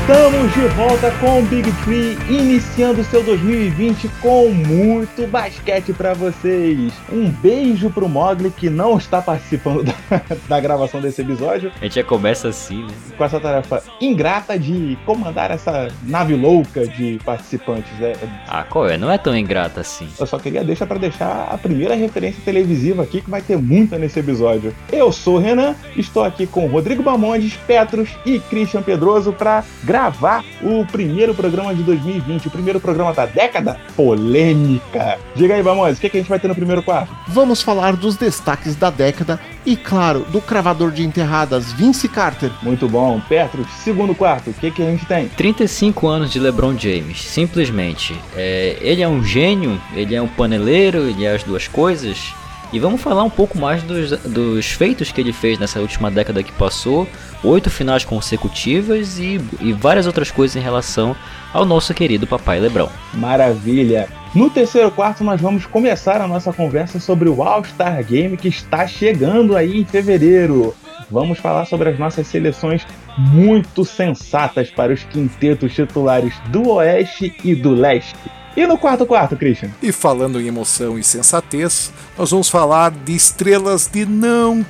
Estamos 0.00 0.52
de 0.54 0.66
volta 0.74 1.10
com 1.20 1.40
o 1.40 1.42
Big 1.42 1.70
Tree, 1.84 2.18
iniciando 2.28 3.04
seu 3.04 3.22
2020 3.22 4.08
com 4.20 4.48
muito 4.48 5.26
basquete 5.28 5.92
para 5.92 6.14
vocês. 6.14 6.92
Um 7.12 7.28
beijo 7.28 7.90
pro 7.90 8.08
Mogli 8.08 8.50
que 8.50 8.68
não 8.68 8.98
está 8.98 9.20
participando 9.20 9.84
da, 10.10 10.36
da, 10.48 10.60
gravação 10.60 11.00
desse 11.00 11.20
episódio. 11.20 11.70
A 11.80 11.84
gente 11.84 11.96
já 11.96 12.02
começa 12.04 12.48
assim, 12.48 12.82
né? 12.82 12.94
Com 13.16 13.24
essa 13.24 13.38
tarefa 13.38 13.84
ingrata 14.00 14.58
de 14.58 14.98
comandar 15.04 15.50
essa 15.50 15.88
nave 16.02 16.34
louca 16.34 16.88
de 16.88 17.20
participantes. 17.24 17.92
É, 18.00 18.14
ah, 18.48 18.64
qual 18.64 18.88
é? 18.88 18.96
Não 18.96 19.12
é 19.12 19.18
tão 19.18 19.36
ingrata 19.36 19.80
assim. 19.80 20.08
Eu 20.18 20.26
só 20.26 20.38
queria 20.38 20.64
deixar 20.64 20.86
para 20.86 20.98
deixar 20.98 21.48
a 21.52 21.56
primeira 21.58 21.94
referência 21.94 22.40
televisiva 22.44 23.02
aqui 23.02 23.20
que 23.20 23.30
vai 23.30 23.42
ter 23.42 23.56
muita 23.56 23.96
nesse 23.98 24.18
episódio. 24.18 24.74
Eu 24.90 25.12
sou 25.12 25.36
o 25.36 25.38
Renan, 25.38 25.76
estou 25.94 26.24
aqui 26.24 26.46
com 26.46 26.66
Rodrigo 26.66 27.02
Bamondes, 27.02 27.54
Petros 27.66 28.08
e 28.24 28.40
Christian 28.40 28.82
Pedroso 28.82 29.32
para 29.32 29.62
gravar 29.90 30.44
o 30.62 30.86
primeiro 30.86 31.34
programa 31.34 31.74
de 31.74 31.82
2020, 31.82 32.46
o 32.46 32.50
primeiro 32.50 32.78
programa 32.78 33.12
da 33.12 33.26
década? 33.26 33.76
Polêmica! 33.96 35.18
Diga 35.34 35.56
aí, 35.56 35.62
vamos, 35.62 35.98
o 35.98 36.00
que, 36.00 36.08
que 36.08 36.16
a 36.16 36.20
gente 36.20 36.28
vai 36.28 36.38
ter 36.38 36.46
no 36.46 36.54
primeiro 36.54 36.80
quarto? 36.80 37.12
Vamos 37.26 37.60
falar 37.60 37.96
dos 37.96 38.16
destaques 38.16 38.76
da 38.76 38.88
década 38.88 39.40
e, 39.66 39.76
claro, 39.76 40.20
do 40.30 40.40
cravador 40.40 40.92
de 40.92 41.04
enterradas 41.04 41.72
Vince 41.72 42.08
Carter. 42.08 42.52
Muito 42.62 42.88
bom. 42.88 43.20
Petros, 43.28 43.66
segundo 43.82 44.14
quarto, 44.14 44.50
o 44.50 44.54
que, 44.54 44.70
que 44.70 44.80
a 44.80 44.86
gente 44.86 45.04
tem? 45.06 45.26
35 45.30 46.06
anos 46.06 46.30
de 46.30 46.38
LeBron 46.38 46.78
James, 46.78 47.22
simplesmente. 47.22 48.16
É, 48.36 48.76
ele 48.80 49.02
é 49.02 49.08
um 49.08 49.24
gênio, 49.24 49.80
ele 49.92 50.14
é 50.14 50.22
um 50.22 50.28
paneleiro, 50.28 50.98
ele 50.98 51.24
é 51.24 51.34
as 51.34 51.42
duas 51.42 51.66
coisas. 51.66 52.32
E 52.72 52.78
vamos 52.78 53.00
falar 53.00 53.24
um 53.24 53.30
pouco 53.30 53.58
mais 53.58 53.82
dos, 53.82 54.10
dos 54.20 54.66
feitos 54.66 55.10
que 55.10 55.20
ele 55.20 55.32
fez 55.32 55.58
nessa 55.58 55.80
última 55.80 56.10
década 56.10 56.42
que 56.42 56.52
passou, 56.52 57.08
oito 57.42 57.68
finais 57.68 58.04
consecutivas 58.04 59.18
e, 59.18 59.40
e 59.60 59.72
várias 59.72 60.06
outras 60.06 60.30
coisas 60.30 60.56
em 60.56 60.60
relação 60.60 61.16
ao 61.52 61.64
nosso 61.64 61.92
querido 61.92 62.28
papai 62.28 62.60
Lebrão. 62.60 62.88
Maravilha! 63.14 64.08
No 64.32 64.48
terceiro 64.48 64.92
quarto, 64.92 65.24
nós 65.24 65.40
vamos 65.40 65.66
começar 65.66 66.20
a 66.20 66.28
nossa 66.28 66.52
conversa 66.52 67.00
sobre 67.00 67.28
o 67.28 67.42
All-Star 67.42 68.04
Game 68.04 68.36
que 68.36 68.46
está 68.46 68.86
chegando 68.86 69.56
aí 69.56 69.80
em 69.80 69.84
fevereiro. 69.84 70.72
Vamos 71.10 71.40
falar 71.40 71.64
sobre 71.64 71.88
as 71.88 71.98
nossas 71.98 72.28
seleções 72.28 72.86
muito 73.18 73.84
sensatas 73.84 74.70
para 74.70 74.92
os 74.92 75.02
quintetos 75.02 75.74
titulares 75.74 76.34
do 76.50 76.68
Oeste 76.68 77.34
e 77.42 77.56
do 77.56 77.72
Leste. 77.72 78.39
E 78.56 78.66
no 78.66 78.76
quarto 78.76 79.06
quarto, 79.06 79.36
Christian? 79.36 79.70
E 79.82 79.92
falando 79.92 80.40
em 80.40 80.46
emoção 80.46 80.98
e 80.98 81.04
sensatez, 81.04 81.92
nós 82.18 82.30
vamos 82.30 82.48
falar 82.48 82.90
de 82.90 83.14
estrelas 83.14 83.88
de 83.90 84.04
não 84.04 84.64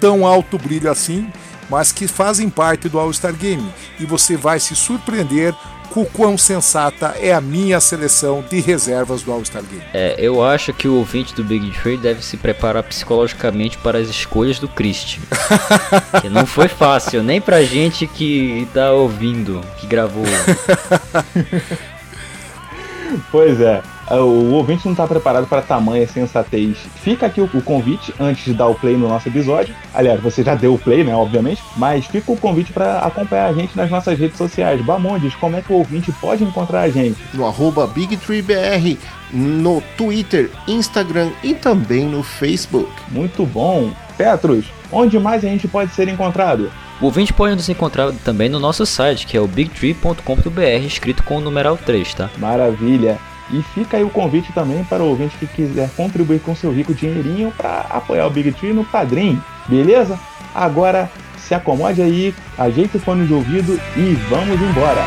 tão 0.00 0.26
alto 0.26 0.58
brilho 0.58 0.90
assim, 0.90 1.30
mas 1.68 1.92
que 1.92 2.06
fazem 2.06 2.48
parte 2.48 2.88
do 2.88 2.98
All-Star 2.98 3.34
Game. 3.34 3.66
E 3.98 4.06
você 4.06 4.36
vai 4.36 4.60
se 4.60 4.74
surpreender 4.74 5.54
com 5.90 6.02
o 6.02 6.06
quão 6.06 6.36
sensata 6.36 7.14
é 7.18 7.32
a 7.32 7.40
minha 7.40 7.80
seleção 7.80 8.44
de 8.50 8.60
reservas 8.60 9.22
do 9.22 9.32
All-Star 9.32 9.62
Game. 9.62 9.82
É, 9.94 10.14
eu 10.18 10.44
acho 10.44 10.72
que 10.72 10.86
o 10.86 10.94
ouvinte 10.94 11.34
do 11.34 11.42
Big 11.42 11.70
Tree 11.80 11.96
deve 11.96 12.22
se 12.22 12.36
preparar 12.36 12.82
psicologicamente 12.82 13.78
para 13.78 13.98
as 13.98 14.08
escolhas 14.08 14.58
do 14.58 14.68
Christian. 14.68 15.22
que 16.20 16.28
não 16.28 16.44
foi 16.44 16.68
fácil, 16.68 17.22
nem 17.22 17.40
pra 17.40 17.62
gente 17.62 18.06
que 18.06 18.68
tá 18.74 18.92
ouvindo, 18.92 19.62
que 19.78 19.86
gravou. 19.86 20.24
pois 23.30 23.60
é. 23.60 23.82
O 24.10 24.52
ouvinte 24.52 24.84
não 24.84 24.92
está 24.92 25.06
preparado 25.06 25.46
para 25.46 25.60
tamanha 25.62 26.06
sensatez. 26.06 26.78
Fica 27.02 27.26
aqui 27.26 27.40
o, 27.40 27.48
convite 27.62 28.14
antes 28.20 28.44
de 28.44 28.54
dar 28.54 28.68
o 28.68 28.74
play 28.74 28.96
no 28.96 29.08
nosso 29.08 29.28
episódio. 29.28 29.74
Aliás, 29.92 30.20
você 30.20 30.44
já 30.44 30.54
deu 30.54 30.74
o 30.74 30.78
play, 30.78 31.02
né? 31.02 31.14
Obviamente. 31.14 31.62
Mas 31.76 32.06
fica 32.06 32.30
o 32.30 32.36
convite 32.36 32.72
para 32.72 33.00
acompanhar 33.00 33.46
a 33.46 33.52
gente 33.52 33.76
nas 33.76 33.90
nossas 33.90 34.18
redes 34.18 34.38
sociais. 34.38 34.80
Bamondes, 34.84 35.34
como 35.34 35.56
é 35.56 35.62
que 35.62 35.72
o 35.72 35.76
ouvinte 35.76 36.12
pode 36.12 36.44
encontrar 36.44 36.82
a 36.82 36.88
gente? 36.88 37.18
No 37.34 37.46
arroba 37.46 37.86
BigTreeBR, 37.86 38.96
no 39.32 39.82
Twitter, 39.96 40.50
Instagram 40.68 41.30
e 41.42 41.54
também 41.54 42.04
no 42.04 42.22
Facebook. 42.22 42.92
Muito 43.08 43.44
bom. 43.44 43.90
Petros, 44.16 44.66
onde 44.92 45.18
mais 45.18 45.44
a 45.44 45.48
gente 45.48 45.66
pode 45.66 45.92
ser 45.92 46.08
encontrado? 46.08 46.70
O 47.00 47.06
ouvinte 47.06 47.32
pode 47.32 47.54
nos 47.54 47.68
encontrar 47.68 48.10
também 48.24 48.48
no 48.48 48.58
nosso 48.58 48.86
site, 48.86 49.26
que 49.26 49.36
é 49.36 49.40
o 49.40 49.46
bigtree.com.br, 49.46 50.86
escrito 50.86 51.22
com 51.24 51.36
o 51.36 51.40
numeral 51.40 51.76
3, 51.76 52.14
tá? 52.14 52.30
Maravilha! 52.38 53.18
E 53.50 53.62
fica 53.62 53.96
aí 53.96 54.02
o 54.02 54.10
convite 54.10 54.52
também 54.52 54.82
para 54.84 55.02
o 55.02 55.08
ouvinte 55.08 55.36
que 55.36 55.46
quiser 55.46 55.88
contribuir 55.96 56.40
com 56.40 56.54
seu 56.54 56.72
rico 56.72 56.94
dinheirinho 56.94 57.52
para 57.56 57.86
apoiar 57.90 58.26
o 58.26 58.30
Big 58.30 58.50
Tree 58.52 58.72
no 58.72 58.84
Padrim, 58.84 59.40
beleza? 59.68 60.18
Agora 60.54 61.10
se 61.38 61.54
acomode 61.54 62.02
aí, 62.02 62.34
ajeite 62.58 62.96
o 62.96 63.00
fone 63.00 63.26
de 63.26 63.32
ouvido 63.32 63.80
e 63.96 64.14
vamos 64.28 64.60
embora! 64.60 65.06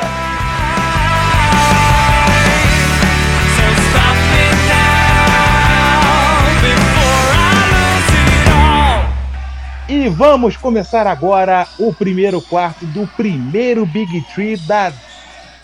E 9.89 10.07
vamos 10.07 10.56
começar 10.56 11.07
agora 11.07 11.67
o 11.79 11.91
primeiro 11.91 12.39
quarto 12.39 12.85
do 12.85 13.07
primeiro 13.17 13.85
Big 13.88 14.21
Tree 14.33 14.56
da 14.56 14.94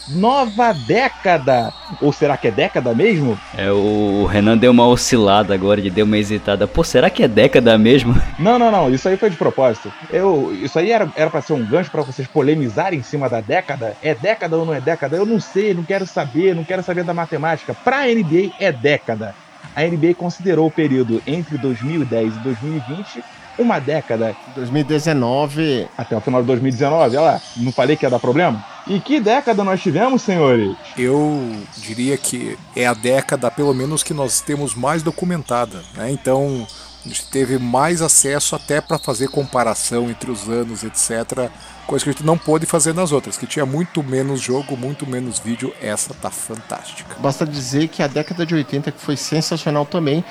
nova 0.07 0.73
década. 0.73 1.73
Ou 2.01 2.11
será 2.11 2.38
que 2.38 2.47
é 2.47 2.51
década 2.51 2.93
mesmo? 2.93 3.39
É, 3.57 3.71
o 3.71 4.25
Renan 4.25 4.57
deu 4.57 4.71
uma 4.71 4.88
oscilada 4.88 5.53
agora, 5.53 5.81
de 5.81 5.89
deu 5.89 6.05
uma 6.05 6.17
hesitada. 6.17 6.67
Pô, 6.67 6.83
será 6.83 7.09
que 7.09 7.23
é 7.23 7.27
década 7.27 7.77
mesmo? 7.77 8.16
Não, 8.38 8.59
não, 8.59 8.71
não. 8.71 8.93
Isso 8.93 9.07
aí 9.07 9.17
foi 9.17 9.29
de 9.29 9.38
propósito. 9.38 9.91
Eu, 10.11 10.55
isso 10.61 10.77
aí 10.77 10.91
era, 10.91 11.09
era 11.16 11.29
pra 11.29 11.41
ser 11.41 11.53
um 11.53 11.66
gancho 11.66 11.89
para 11.89 12.01
vocês 12.01 12.27
polemizarem 12.27 12.99
em 12.99 13.03
cima 13.03 13.29
da 13.29 13.39
década. 13.39 13.95
É 14.03 14.13
década 14.13 14.57
ou 14.57 14.66
não 14.66 14.73
é 14.73 14.81
década? 14.81 15.16
Eu 15.16 15.25
não 15.25 15.39
sei, 15.39 15.73
não 15.73 15.83
quero 15.83 16.05
saber, 16.05 16.53
não 16.53 16.63
quero 16.63 16.83
saber 16.83 17.03
da 17.03 17.13
matemática. 17.13 17.73
Pra 17.73 18.05
NBA 18.05 18.51
é 18.59 18.72
década. 18.72 19.33
A 19.75 19.83
NBA 19.83 20.16
considerou 20.16 20.67
o 20.67 20.72
período 20.72 21.22
entre 21.25 21.57
2010 21.57 22.35
e 22.35 22.39
2020 22.39 23.23
uma 23.57 23.79
década. 23.79 24.35
2019. 24.55 25.87
Até 25.97 26.16
o 26.16 26.22
final 26.22 26.41
de 26.41 26.47
2019, 26.47 27.17
olha 27.17 27.22
lá. 27.22 27.41
Não 27.57 27.72
falei 27.72 27.95
que 27.95 28.05
ia 28.05 28.09
dar 28.09 28.19
problema? 28.19 28.63
E 28.88 29.00
que 29.00 29.19
década 29.19 29.63
nós 29.63 29.81
tivemos, 29.81 30.22
senhores? 30.22 30.75
Eu 30.96 31.41
diria 31.78 32.18
que 32.18 32.57
é 32.75 32.85
a 32.85 32.94
década, 32.94 33.50
pelo 33.50 33.73
menos, 33.73 34.03
que 34.03 34.13
nós 34.13 34.41
temos 34.41 34.75
mais 34.75 35.01
documentada. 35.01 35.84
Né? 35.96 36.12
Então, 36.12 36.68
a 37.05 37.07
gente 37.09 37.25
teve 37.27 37.57
mais 37.57 38.01
acesso 38.01 38.55
até 38.55 38.81
para 38.81 38.97
fazer 38.97 39.27
comparação 39.29 40.09
entre 40.09 40.31
os 40.31 40.49
anos, 40.49 40.83
etc 40.83 41.49
coisa 41.85 42.03
que 42.03 42.09
a 42.09 42.13
gente 42.13 42.25
não 42.25 42.38
pôde 42.38 42.66
fazer 42.66 42.93
nas 42.93 43.11
outras, 43.11 43.38
que 43.38 43.45
tinha 43.45 43.66
muito 43.66 44.03
menos 44.03 44.41
jogo, 44.41 44.75
muito 44.75 45.07
menos 45.07 45.39
vídeo, 45.39 45.73
essa 45.81 46.13
tá 46.13 46.29
fantástica. 46.29 47.16
Basta 47.19 47.45
dizer 47.45 47.88
que 47.88 48.01
a 48.01 48.07
década 48.07 48.45
de 48.45 48.55
80 48.55 48.91
que 48.91 48.99
foi 48.99 49.16
sensacional 49.16 49.85
também, 49.85 50.23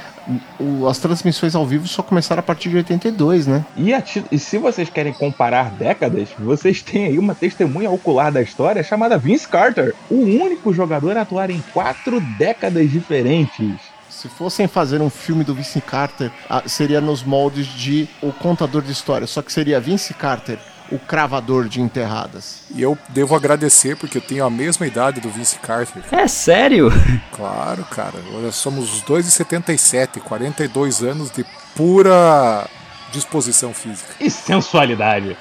o, 0.59 0.87
as 0.89 0.99
transmissões 0.99 1.55
ao 1.55 1.67
vivo 1.67 1.87
só 1.87 2.03
começaram 2.03 2.41
a 2.41 2.43
partir 2.43 2.69
de 2.69 2.77
82, 2.77 3.47
né? 3.47 3.65
E, 3.77 3.95
a, 3.95 4.03
e 4.31 4.39
se 4.39 4.59
vocês 4.59 4.91
querem 4.91 5.13
comparar 5.13 5.71
décadas, 5.71 6.29
vocês 6.39 6.83
têm 6.83 7.07
aí 7.07 7.19
uma 7.19 7.35
testemunha 7.35 7.91
ocular 7.91 8.33
da 8.33 8.43
história 8.43 8.83
chamada 8.83 9.17
Vince 9.17 9.47
Carter, 9.47 9.95
o 10.11 10.17
único 10.17 10.73
jogador 10.73 11.17
a 11.17 11.23
atuar 11.23 11.51
em 11.51 11.63
quatro 11.73 12.21
décadas 12.39 12.91
diferentes. 12.91 13.94
Se 14.21 14.29
fossem 14.29 14.69
fazer 14.69 15.03
um 15.03 15.11
filme 15.11 15.43
do 15.43 15.55
Vince 15.55 15.81
Carter, 15.81 16.31
seria 16.67 17.01
nos 17.01 17.25
moldes 17.25 17.67
de 17.67 18.09
O 18.23 18.33
Contador 18.33 18.81
de 18.81 18.93
Histórias, 18.93 19.31
só 19.31 19.43
que 19.43 19.53
seria 19.53 19.81
Vince 19.81 20.15
Carter 20.15 20.59
o 20.93 20.99
cravador 20.99 21.69
de 21.69 21.81
enterradas. 21.81 22.63
E 22.71 22.81
eu 22.81 22.97
devo 23.09 23.35
agradecer 23.35 23.97
porque 23.97 24.19
eu 24.19 24.23
tenho 24.23 24.45
a 24.45 24.51
mesma 24.51 24.87
idade 24.87 25.21
do 25.21 25.29
Vince 25.31 25.59
Carter. 25.59 26.03
É 26.13 26.29
sério? 26.29 26.91
Claro, 27.35 27.85
cara. 27.91 28.15
Nós 28.31 28.55
somos 28.55 28.93
os 28.95 29.03
dois 29.03 29.25
de 29.25 29.31
77, 29.33 30.21
42 30.21 31.03
anos 31.03 31.33
de 31.33 31.45
pura 31.75 32.69
disposição 33.15 33.73
física. 33.73 34.15
E 34.21 34.29
sensualidade. 34.31 35.37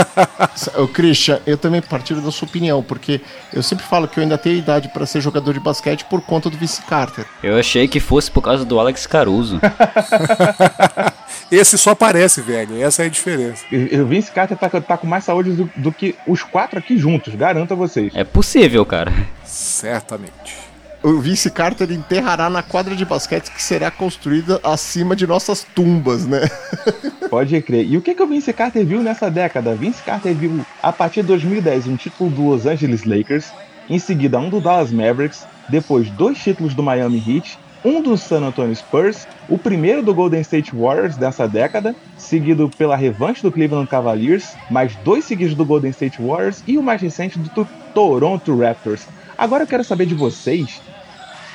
o 0.78 0.88
Christian, 0.88 1.40
eu 1.46 1.58
também 1.58 1.82
partilho 1.82 2.20
da 2.20 2.30
sua 2.30 2.48
opinião, 2.48 2.82
porque 2.82 3.20
eu 3.52 3.62
sempre 3.62 3.84
falo 3.84 4.08
que 4.08 4.18
eu 4.18 4.22
ainda 4.22 4.38
tenho 4.38 4.56
idade 4.56 4.88
para 4.88 5.04
ser 5.04 5.20
jogador 5.20 5.52
de 5.52 5.60
basquete 5.60 6.04
por 6.04 6.20
conta 6.22 6.48
do 6.48 6.56
Vince 6.56 6.82
Carter. 6.82 7.26
Eu 7.42 7.58
achei 7.58 7.86
que 7.88 8.00
fosse 8.00 8.30
por 8.30 8.42
causa 8.42 8.64
do 8.64 8.78
Alex 8.78 9.06
Caruso. 9.06 9.60
Esse 11.50 11.76
só 11.76 11.90
aparece, 11.90 12.40
velho. 12.40 12.80
Essa 12.80 13.02
é 13.02 13.06
a 13.06 13.10
diferença. 13.10 13.64
O 13.72 14.06
Vince 14.06 14.30
Carter 14.30 14.56
tá, 14.56 14.68
tá 14.68 14.96
com 14.96 15.06
mais 15.06 15.24
saúde 15.24 15.52
do, 15.52 15.70
do, 15.76 15.92
que 15.92 16.14
os 16.26 16.42
quatro 16.42 16.78
aqui 16.78 16.96
juntos, 16.96 17.34
garanto 17.34 17.72
a 17.72 17.76
vocês. 17.76 18.14
É 18.14 18.22
possível, 18.22 18.86
cara. 18.86 19.12
Certamente. 19.44 20.69
O 21.02 21.18
Vince 21.18 21.50
Carter 21.50 21.90
enterrará 21.90 22.50
na 22.50 22.62
quadra 22.62 22.94
de 22.94 23.06
basquete 23.06 23.50
que 23.50 23.62
será 23.62 23.90
construída 23.90 24.60
acima 24.62 25.16
de 25.16 25.26
nossas 25.26 25.66
tumbas, 25.74 26.26
né? 26.26 26.40
Pode 27.30 27.58
crer. 27.62 27.86
E 27.90 27.96
o 27.96 28.02
que, 28.02 28.14
que 28.14 28.22
o 28.22 28.26
Vince 28.26 28.52
Carter 28.52 28.84
viu 28.84 29.02
nessa 29.02 29.30
década? 29.30 29.74
Vince 29.74 30.02
Carter 30.02 30.34
viu, 30.34 30.60
a 30.82 30.92
partir 30.92 31.22
de 31.22 31.28
2010, 31.28 31.86
um 31.86 31.96
título 31.96 32.28
do 32.28 32.50
Los 32.50 32.66
Angeles 32.66 33.04
Lakers, 33.04 33.50
em 33.88 33.98
seguida 33.98 34.38
um 34.38 34.50
do 34.50 34.60
Dallas 34.60 34.92
Mavericks, 34.92 35.46
depois 35.70 36.10
dois 36.10 36.38
títulos 36.38 36.74
do 36.74 36.82
Miami 36.82 37.22
Heat 37.26 37.58
um 37.82 38.02
do 38.02 38.16
San 38.16 38.44
Antonio 38.44 38.76
Spurs, 38.76 39.26
o 39.48 39.56
primeiro 39.56 40.02
do 40.02 40.14
Golden 40.14 40.42
State 40.42 40.74
Warriors 40.74 41.16
dessa 41.16 41.48
década, 41.48 41.96
seguido 42.18 42.68
pela 42.76 42.94
revanche 42.94 43.42
do 43.42 43.50
Cleveland 43.50 43.88
Cavaliers, 43.88 44.54
mais 44.70 44.94
dois 44.96 45.24
seguidos 45.24 45.54
do 45.54 45.64
Golden 45.64 45.90
State 45.90 46.20
Warriors 46.20 46.62
e 46.66 46.76
o 46.76 46.82
mais 46.82 47.00
recente 47.00 47.38
do 47.38 47.66
Toronto 47.94 48.58
Raptors. 48.58 49.06
Agora 49.36 49.64
eu 49.64 49.66
quero 49.66 49.82
saber 49.82 50.04
de 50.04 50.14
vocês 50.14 50.82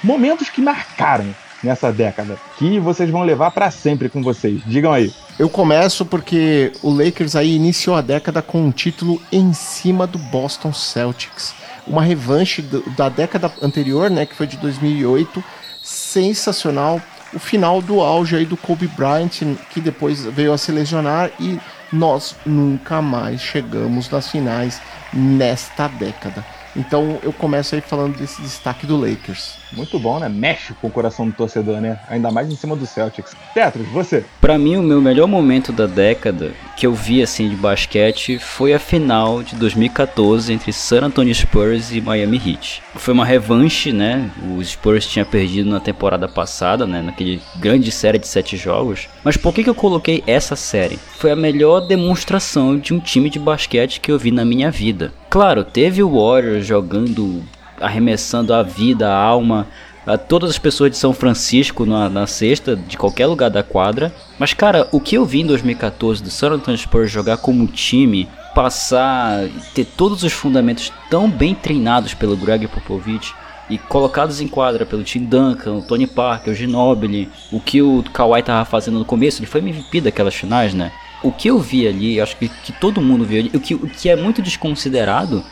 momentos 0.06 0.50
que 0.50 0.62
marcaram 0.62 1.26
nessa 1.64 1.92
década, 1.92 2.38
que 2.58 2.80
vocês 2.80 3.10
vão 3.10 3.24
levar 3.24 3.50
para 3.50 3.72
sempre 3.72 4.08
com 4.08 4.22
vocês. 4.22 4.62
Digam 4.66 4.94
aí. 4.94 5.12
Eu 5.40 5.50
começo 5.50 6.06
porque 6.06 6.72
o 6.84 6.92
Lakers 6.92 7.36
aí 7.36 7.56
iniciou 7.56 7.96
a 7.96 8.02
década 8.02 8.42
com 8.42 8.62
um 8.62 8.72
título 8.72 9.20
em 9.32 9.52
cima 9.52 10.06
do 10.06 10.20
Boston 10.20 10.72
Celtics. 10.72 11.56
Uma 11.88 12.04
revanche 12.04 12.62
do, 12.62 12.88
da 12.92 13.10
década 13.10 13.52
anterior, 13.62 14.10
né, 14.10 14.26
que 14.26 14.36
foi 14.36 14.46
de 14.46 14.58
2008. 14.58 15.44
Sensacional. 15.84 17.02
O 17.34 17.40
final 17.40 17.82
do 17.82 18.00
auge 18.00 18.36
aí 18.36 18.46
do 18.46 18.56
Kobe 18.56 18.88
Bryant, 18.88 19.58
que 19.72 19.82
depois 19.82 20.24
veio 20.24 20.54
a 20.54 20.58
se 20.58 20.72
lesionar 20.72 21.32
e 21.40 21.60
nós 21.92 22.36
nunca 22.46 23.02
mais 23.02 23.42
chegamos 23.42 24.10
nas 24.10 24.30
finais 24.30 24.80
nesta 25.12 25.88
década. 25.88 26.46
Então 26.76 27.20
eu 27.24 27.32
começo 27.32 27.74
aí 27.74 27.82
falando 27.82 28.18
desse 28.18 28.42
destaque 28.42 28.86
do 28.86 28.98
Lakers. 28.98 29.58
Muito 29.76 30.00
bom, 30.00 30.20
né? 30.20 30.30
Mexe 30.30 30.74
com 30.74 30.88
o 30.88 30.92
coração 30.92 31.28
do 31.28 31.34
torcedor, 31.34 31.82
né? 31.82 32.00
Ainda 32.10 32.32
mais 32.32 32.52
em 32.52 32.56
cima 32.56 32.76
do 32.76 32.86
Celtics. 32.86 33.36
Petros, 33.54 33.88
você? 33.90 34.24
Para 34.40 34.58
mim, 34.58 34.78
o 34.78 34.84
meu 34.84 35.02
melhor 35.02 35.28
momento 35.28 35.72
da 35.72 35.86
década 35.86 36.54
que 36.76 36.86
eu 36.86 36.94
vi 36.94 37.22
assim 37.22 37.50
de 37.50 37.56
basquete 37.56 38.38
foi 38.38 38.74
a 38.74 38.80
final 38.80 39.42
de 39.42 39.56
2014 39.56 40.52
entre 40.52 40.74
San 40.74 41.04
Antonio 41.04 41.34
Spurs 41.34 41.92
e 41.92 42.02
Miami 42.02 42.38
Heat. 42.38 42.82
Foi 42.96 43.14
uma 43.14 43.26
revanche, 43.26 43.92
né? 43.92 44.30
Os 44.58 44.70
Spurs 44.70 45.06
tinha 45.08 45.26
perdido 45.26 45.70
na 45.70 45.80
temporada 45.80 46.28
passada, 46.28 46.86
né? 46.86 47.02
Naquele 47.02 47.42
grande 47.58 47.92
série 47.92 48.20
de 48.20 48.28
sete 48.28 48.58
jogos. 48.58 49.08
Mas 49.24 49.38
por 49.38 49.54
que, 49.54 49.64
que 49.64 49.70
eu 49.70 49.76
coloquei 49.76 50.24
essa 50.28 50.56
série? 50.56 51.00
Foi 51.18 51.32
a 51.32 51.36
melhor 51.36 51.82
demonstração 51.82 52.78
de 52.78 52.94
um 52.94 53.00
time 53.00 53.30
de 53.30 53.40
basquete 53.40 54.00
que 54.00 54.12
eu 54.12 54.20
vi 54.20 54.32
na 54.32 54.46
minha 54.46 54.72
vida. 54.72 55.14
Claro, 55.30 55.64
teve 55.64 56.02
o 56.02 56.12
Warriors 56.12 56.66
jogando 56.66 57.44
arremessando 57.80 58.54
a 58.54 58.64
vida, 58.64 59.10
a 59.10 59.18
alma, 59.18 59.68
a 60.06 60.18
todas 60.18 60.52
as 60.52 60.60
pessoas 60.60 60.92
de 60.92 60.98
São 60.98 61.14
Francisco 61.14 61.86
na, 61.86 62.10
na 62.10 62.28
sexta, 62.28 62.76
de 62.76 62.98
qualquer 62.98 63.26
lugar 63.26 63.50
da 63.50 63.64
quadra. 63.64 64.14
Mas, 64.38 64.54
cara, 64.54 64.88
o 64.92 65.00
que 65.00 65.16
eu 65.16 65.26
vi 65.26 65.42
em 65.42 65.46
2014 65.46 66.22
do 66.22 66.30
San 66.30 66.52
Antonio 66.52 66.80
Spurs 66.80 67.10
jogar 67.10 67.38
como 67.38 67.66
time, 67.68 68.30
passar, 68.54 69.48
ter 69.74 69.86
todos 69.86 70.24
os 70.24 70.32
fundamentos 70.32 70.92
tão 71.10 71.30
bem 71.30 71.56
treinados 71.56 72.14
pelo 72.14 72.38
Greg 72.38 72.68
Popovich 72.68 73.34
e 73.70 73.78
colocados 73.78 74.42
em 74.42 74.48
quadra 74.48 74.86
pelo 74.86 75.04
Tim 75.04 75.26
Duncan, 75.26 75.74
o 75.74 75.82
Tony 75.82 76.06
Parker, 76.06 76.54
o 76.54 76.56
Ginobili, 76.56 77.30
o 77.52 77.60
que 77.60 77.82
o 77.82 78.04
Kawhi 78.14 78.44
tava 78.44 78.64
fazendo 78.64 79.00
no 79.00 79.06
começo, 79.06 79.40
ele 79.40 79.48
foi 79.48 79.60
MVP 79.60 80.02
daquelas 80.02 80.36
finais, 80.36 80.74
né? 80.74 80.92
O 81.24 81.32
que 81.32 81.50
eu 81.50 81.58
vi 81.58 81.88
ali, 81.88 82.22
acho 82.22 82.38
que, 82.38 82.48
que 82.48 82.72
todo 82.74 83.02
mundo 83.02 83.26
viu 83.26 83.40
ali, 83.40 83.52
o 83.54 83.60
que, 83.60 83.74
o 83.74 83.90
que 83.90 84.08
é 84.08 84.16
muito 84.16 84.42
desconsiderado 84.42 85.44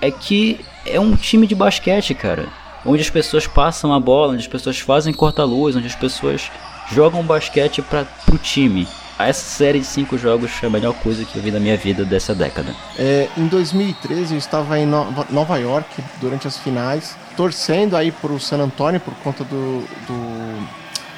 é 0.00 0.10
que 0.10 0.58
é 0.86 0.98
um 0.98 1.16
time 1.16 1.46
de 1.46 1.54
basquete, 1.54 2.14
cara. 2.14 2.48
Onde 2.84 3.02
as 3.02 3.10
pessoas 3.10 3.46
passam 3.46 3.92
a 3.92 4.00
bola, 4.00 4.32
onde 4.32 4.42
as 4.42 4.48
pessoas 4.48 4.78
fazem 4.78 5.12
corta-luz, 5.12 5.76
onde 5.76 5.86
as 5.86 5.94
pessoas 5.94 6.50
jogam 6.92 7.22
basquete 7.22 7.82
para 7.82 8.04
pro 8.24 8.38
time. 8.38 8.86
Essa 9.18 9.44
série 9.44 9.80
de 9.80 9.84
cinco 9.84 10.16
jogos 10.16 10.50
foi 10.50 10.68
a 10.68 10.72
melhor 10.72 10.94
coisa 10.94 11.26
que 11.26 11.36
eu 11.36 11.42
vi 11.42 11.50
na 11.50 11.60
minha 11.60 11.76
vida 11.76 12.06
dessa 12.06 12.34
década. 12.34 12.74
É, 12.98 13.28
em 13.36 13.46
2013 13.46 14.32
eu 14.32 14.38
estava 14.38 14.78
em 14.78 14.86
Nova 14.86 15.58
York 15.58 16.02
durante 16.20 16.46
as 16.46 16.56
finais, 16.56 17.16
torcendo 17.36 17.96
aí 17.96 18.10
pro 18.10 18.40
San 18.40 18.58
Antonio 18.58 18.98
por 18.98 19.12
conta 19.16 19.44
do, 19.44 19.84
do 20.06 20.68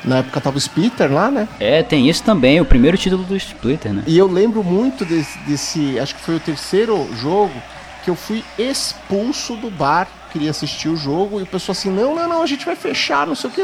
na 0.05 0.19
época 0.19 0.41
tava 0.41 0.57
o 0.57 0.59
Splitter 0.59 1.13
lá, 1.13 1.31
né? 1.31 1.49
É, 1.61 1.81
tem 1.83 2.09
isso 2.09 2.25
também, 2.25 2.61
o 2.61 2.65
primeiro 2.65 2.99
título 2.99 3.23
do 3.23 3.37
Splitter, 3.37 3.93
né? 3.93 4.03
E 4.05 4.19
eu 4.19 4.27
lembro 4.27 4.65
muito 4.65 5.05
desse, 5.05 5.39
desse, 5.41 5.99
acho 6.01 6.17
que 6.17 6.23
foi 6.23 6.37
o 6.37 6.41
terceiro 6.41 7.09
jogo 7.15 7.55
que 8.03 8.11
eu 8.11 8.17
fui 8.17 8.45
expulso 8.59 9.57
do 9.57 9.71
bar, 9.71 10.09
queria 10.33 10.51
assistir 10.51 10.89
o 10.89 10.97
jogo, 10.97 11.39
e 11.39 11.43
o 11.43 11.47
pessoal 11.47 11.73
assim, 11.73 11.91
não, 11.91 12.15
não, 12.15 12.29
não, 12.29 12.43
a 12.43 12.47
gente 12.47 12.65
vai 12.65 12.75
fechar, 12.75 13.27
não 13.27 13.35
sei 13.35 13.51
o 13.51 13.53
que. 13.53 13.63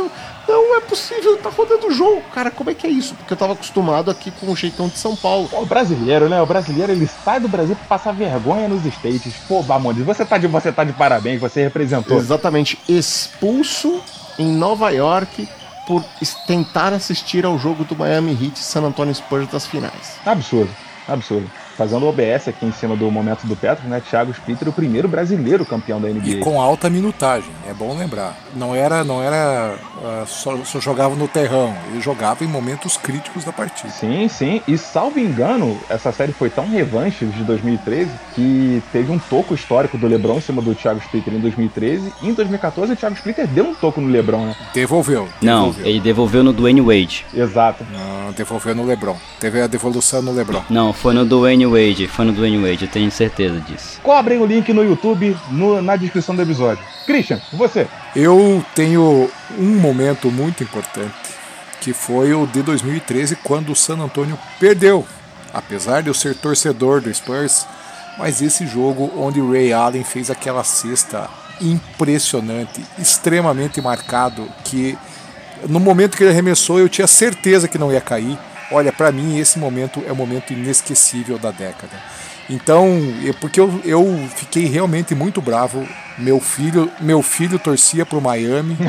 Não 0.48 0.76
é 0.76 0.80
possível, 0.80 1.36
tá 1.38 1.50
rodando 1.50 1.88
o 1.88 1.90
jogo. 1.90 2.22
Cara, 2.32 2.50
como 2.50 2.70
é 2.70 2.74
que 2.74 2.86
é 2.86 2.90
isso? 2.90 3.14
Porque 3.14 3.32
eu 3.32 3.36
tava 3.36 3.54
acostumado 3.54 4.10
aqui 4.10 4.30
com 4.30 4.50
o 4.50 4.56
jeitão 4.56 4.88
de 4.88 4.98
São 4.98 5.16
Paulo. 5.16 5.48
o 5.52 5.66
brasileiro, 5.66 6.28
né? 6.28 6.40
O 6.40 6.46
brasileiro, 6.46 6.92
ele 6.92 7.06
sai 7.06 7.40
do 7.40 7.48
Brasil 7.48 7.74
pra 7.74 7.98
passar 7.98 8.12
vergonha 8.12 8.68
nos 8.68 8.84
States. 8.84 9.34
Pô, 9.48 9.62
Bamondes, 9.62 10.04
você 10.04 10.24
tá 10.24 10.38
de, 10.38 10.46
você 10.46 10.70
tá 10.70 10.84
de 10.84 10.92
parabéns, 10.92 11.40
você 11.40 11.62
representou. 11.62 12.16
Exatamente, 12.16 12.78
expulso 12.88 14.00
em 14.38 14.46
Nova 14.46 14.90
York 14.90 15.48
por 15.86 16.04
tentar 16.46 16.92
assistir 16.92 17.44
ao 17.46 17.58
jogo 17.58 17.82
do 17.82 17.96
Miami 17.96 18.32
Heat 18.32 18.58
San 18.58 18.82
Antonio 18.82 19.14
Spurs 19.14 19.48
das 19.48 19.66
finais. 19.66 20.18
Absurdo, 20.24 20.70
absurdo 21.08 21.50
fazendo 21.78 22.04
o 22.04 22.08
OBS 22.08 22.48
aqui 22.48 22.66
em 22.66 22.72
cima 22.72 22.96
do 22.96 23.08
momento 23.08 23.46
do 23.46 23.54
Petro, 23.54 23.88
né? 23.88 24.02
Thiago 24.10 24.32
Splitter, 24.32 24.68
o 24.68 24.72
primeiro 24.72 25.06
brasileiro 25.06 25.64
campeão 25.64 26.00
da 26.00 26.08
NBA. 26.08 26.28
E 26.28 26.36
com 26.40 26.60
alta 26.60 26.90
minutagem, 26.90 27.50
é 27.68 27.72
bom 27.72 27.96
lembrar. 27.96 28.36
Não 28.56 28.74
era, 28.74 29.04
não 29.04 29.22
era 29.22 29.76
uh, 29.96 30.26
só, 30.26 30.56
só, 30.64 30.80
jogava 30.80 31.14
no 31.14 31.28
terrão, 31.28 31.72
ele 31.88 32.00
jogava 32.00 32.42
em 32.42 32.48
momentos 32.48 32.96
críticos 32.96 33.44
da 33.44 33.52
partida. 33.52 33.90
Sim, 33.90 34.26
sim. 34.28 34.60
E 34.66 34.76
salvo 34.76 35.20
engano, 35.20 35.78
essa 35.88 36.10
série 36.10 36.32
foi 36.32 36.50
tão 36.50 36.68
revanche 36.68 37.24
de 37.24 37.44
2013 37.44 38.10
que 38.34 38.82
teve 38.90 39.12
um 39.12 39.18
toco 39.18 39.54
histórico 39.54 39.96
do 39.96 40.08
LeBron 40.08 40.38
em 40.38 40.40
cima 40.40 40.60
do 40.60 40.74
Thiago 40.74 40.98
Splitter 40.98 41.32
em 41.32 41.38
2013. 41.38 42.12
E 42.22 42.28
em 42.28 42.34
2014 42.34 42.92
o 42.92 42.96
Thiago 42.96 43.14
Splitter 43.14 43.46
deu 43.46 43.64
um 43.64 43.74
toco 43.74 44.00
no 44.00 44.08
LeBron, 44.08 44.46
né? 44.46 44.56
Devolveu. 44.74 45.28
Não, 45.40 45.72
ele 45.84 46.00
devolveu 46.00 46.42
no 46.42 46.52
Dwayne 46.52 46.80
Wade. 46.80 47.24
Exato. 47.32 47.86
Não, 47.92 48.32
devolveu 48.32 48.74
no 48.74 48.84
LeBron. 48.84 49.16
Teve 49.38 49.60
a 49.60 49.68
devolução 49.68 50.20
no 50.22 50.32
LeBron. 50.32 50.64
Não, 50.68 50.92
foi 50.92 51.14
no 51.14 51.24
Dwayne 51.24 51.67
Wade, 51.70 52.06
foi 52.06 52.24
no 52.24 52.32
Dwayne 52.32 52.58
Wade, 52.58 52.84
eu 52.84 52.90
tenho 52.90 53.10
certeza 53.10 53.60
disso. 53.60 54.00
Cobrem 54.02 54.38
o 54.38 54.46
link 54.46 54.72
no 54.72 54.82
YouTube, 54.82 55.36
no, 55.50 55.80
na 55.82 55.96
descrição 55.96 56.34
do 56.34 56.42
episódio. 56.42 56.82
Christian, 57.06 57.40
você? 57.52 57.86
Eu 58.14 58.64
tenho 58.74 59.30
um 59.58 59.76
momento 59.80 60.30
muito 60.30 60.62
importante, 60.62 61.14
que 61.80 61.92
foi 61.92 62.32
o 62.34 62.46
de 62.46 62.62
2013, 62.62 63.36
quando 63.36 63.72
o 63.72 63.76
San 63.76 63.98
Antonio 63.98 64.38
perdeu. 64.58 65.06
Apesar 65.52 66.02
de 66.02 66.08
eu 66.08 66.14
ser 66.14 66.34
torcedor 66.34 67.00
do 67.00 67.12
Spurs, 67.12 67.66
mas 68.18 68.42
esse 68.42 68.66
jogo 68.66 69.10
onde 69.16 69.40
o 69.40 69.50
Ray 69.50 69.72
Allen 69.72 70.04
fez 70.04 70.30
aquela 70.30 70.64
cesta 70.64 71.28
impressionante, 71.60 72.84
extremamente 72.98 73.80
marcado, 73.80 74.46
que 74.64 74.96
no 75.68 75.80
momento 75.80 76.16
que 76.16 76.22
ele 76.22 76.30
arremessou 76.30 76.78
eu 76.78 76.88
tinha 76.88 77.06
certeza 77.06 77.66
que 77.66 77.78
não 77.78 77.92
ia 77.92 78.00
cair 78.00 78.38
Olha, 78.70 78.92
para 78.92 79.10
mim 79.10 79.38
esse 79.38 79.58
momento 79.58 80.02
é 80.06 80.12
o 80.12 80.16
momento 80.16 80.52
inesquecível 80.52 81.38
da 81.38 81.50
década. 81.50 81.96
Então, 82.50 82.86
é 83.26 83.32
porque 83.34 83.60
eu, 83.60 83.80
eu 83.84 84.28
fiquei 84.34 84.66
realmente 84.66 85.14
muito 85.14 85.40
bravo. 85.40 85.86
Meu 86.16 86.40
filho, 86.40 86.90
meu 87.00 87.22
filho 87.22 87.58
torcia 87.58 88.06
pro 88.06 88.20
Miami. 88.20 88.76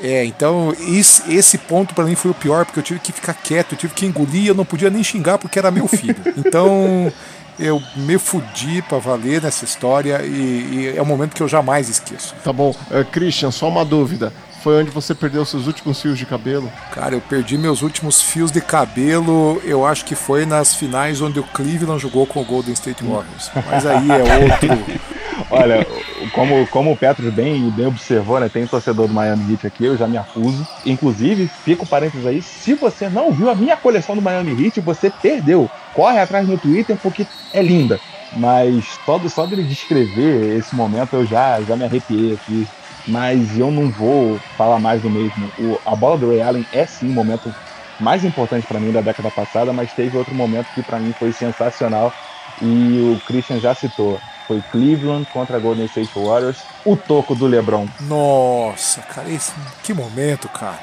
é, 0.00 0.24
então 0.24 0.74
esse, 0.80 1.34
esse 1.34 1.58
ponto 1.58 1.94
para 1.94 2.04
mim 2.04 2.14
foi 2.14 2.30
o 2.30 2.34
pior, 2.34 2.64
porque 2.64 2.78
eu 2.78 2.84
tive 2.84 3.00
que 3.00 3.12
ficar 3.12 3.34
quieto, 3.34 3.72
eu 3.72 3.78
tive 3.78 3.92
que 3.92 4.06
engolir, 4.06 4.46
eu 4.46 4.54
não 4.54 4.64
podia 4.64 4.88
nem 4.88 5.02
xingar 5.02 5.38
porque 5.38 5.58
era 5.58 5.70
meu 5.70 5.88
filho. 5.88 6.16
Então, 6.36 7.12
eu 7.58 7.82
me 7.96 8.18
fudi 8.18 8.80
para 8.82 8.98
valer 8.98 9.42
nessa 9.42 9.64
história 9.64 10.22
e, 10.22 10.92
e, 10.92 10.96
é 10.96 11.02
um 11.02 11.06
momento 11.06 11.34
que 11.34 11.42
eu 11.42 11.48
jamais 11.48 11.88
esqueço. 11.88 12.34
Tá 12.44 12.52
bom. 12.52 12.70
Uh, 12.70 13.04
Christian, 13.10 13.50
só 13.50 13.68
uma 13.68 13.84
dúvida 13.84 14.32
foi 14.64 14.80
onde 14.80 14.90
você 14.90 15.14
perdeu 15.14 15.44
seus 15.44 15.66
últimos 15.66 16.00
fios 16.00 16.18
de 16.18 16.24
cabelo? 16.24 16.72
Cara, 16.90 17.14
eu 17.14 17.20
perdi 17.20 17.58
meus 17.58 17.82
últimos 17.82 18.22
fios 18.22 18.50
de 18.50 18.62
cabelo, 18.62 19.60
eu 19.62 19.84
acho 19.84 20.06
que 20.06 20.14
foi 20.14 20.46
nas 20.46 20.74
finais 20.74 21.20
onde 21.20 21.38
o 21.38 21.42
Cleveland 21.42 22.00
jogou 22.00 22.26
com 22.26 22.40
o 22.40 22.44
Golden 22.46 22.72
State 22.72 23.04
Warriors. 23.04 23.50
Mas 23.70 23.84
aí 23.84 24.08
é 24.10 24.22
outro. 24.22 25.04
Olha, 25.50 25.86
como, 26.32 26.66
como 26.68 26.92
o 26.92 26.96
Petros 26.96 27.30
bem, 27.34 27.68
bem 27.72 27.84
observou, 27.84 28.40
né? 28.40 28.48
Tem 28.48 28.64
um 28.64 28.66
torcedor 28.66 29.06
do 29.06 29.12
Miami 29.12 29.52
Heat 29.52 29.66
aqui, 29.66 29.84
eu 29.84 29.98
já 29.98 30.06
me 30.06 30.16
acuso. 30.16 30.66
Inclusive, 30.86 31.46
fica 31.62 31.82
um 31.82 31.86
parênteses 31.86 32.26
aí, 32.26 32.40
se 32.40 32.72
você 32.72 33.10
não 33.10 33.30
viu 33.32 33.50
a 33.50 33.54
minha 33.54 33.76
coleção 33.76 34.16
do 34.16 34.22
Miami 34.22 34.64
Heat, 34.64 34.80
você 34.80 35.10
perdeu. 35.10 35.70
Corre 35.92 36.18
atrás 36.18 36.48
no 36.48 36.56
Twitter 36.56 36.96
porque 37.02 37.26
é 37.52 37.60
linda. 37.60 38.00
Mas 38.34 38.98
só, 39.04 39.20
só 39.28 39.44
dele 39.44 39.64
descrever 39.64 40.56
esse 40.56 40.74
momento 40.74 41.14
eu 41.16 41.26
já, 41.26 41.60
já 41.60 41.76
me 41.76 41.84
arrepiei 41.84 42.32
aqui 42.32 42.66
mas 43.06 43.58
eu 43.58 43.70
não 43.70 43.90
vou 43.90 44.38
falar 44.56 44.78
mais 44.78 45.02
do 45.02 45.10
mesmo. 45.10 45.50
O, 45.58 45.80
a 45.84 45.94
bola 45.94 46.18
do 46.18 46.28
Ray 46.28 46.42
Allen 46.42 46.66
é 46.72 46.86
sim 46.86 47.08
o 47.08 47.12
momento 47.12 47.54
mais 48.00 48.24
importante 48.24 48.66
para 48.66 48.80
mim 48.80 48.92
da 48.92 49.00
década 49.00 49.30
passada, 49.30 49.72
mas 49.72 49.92
teve 49.92 50.16
outro 50.16 50.34
momento 50.34 50.66
que 50.74 50.82
para 50.82 50.98
mim 50.98 51.12
foi 51.18 51.32
sensacional 51.32 52.12
e 52.60 53.14
o 53.14 53.20
Christian 53.26 53.60
já 53.60 53.74
citou. 53.74 54.20
Foi 54.46 54.62
Cleveland 54.70 55.26
contra 55.32 55.58
Golden 55.58 55.86
State 55.86 56.10
Warriors, 56.14 56.58
o 56.84 56.96
toco 56.96 57.34
do 57.34 57.46
LeBron. 57.46 57.86
Nossa, 58.00 59.00
cara, 59.02 59.30
esse, 59.30 59.52
que 59.82 59.94
momento, 59.94 60.48
cara. 60.48 60.78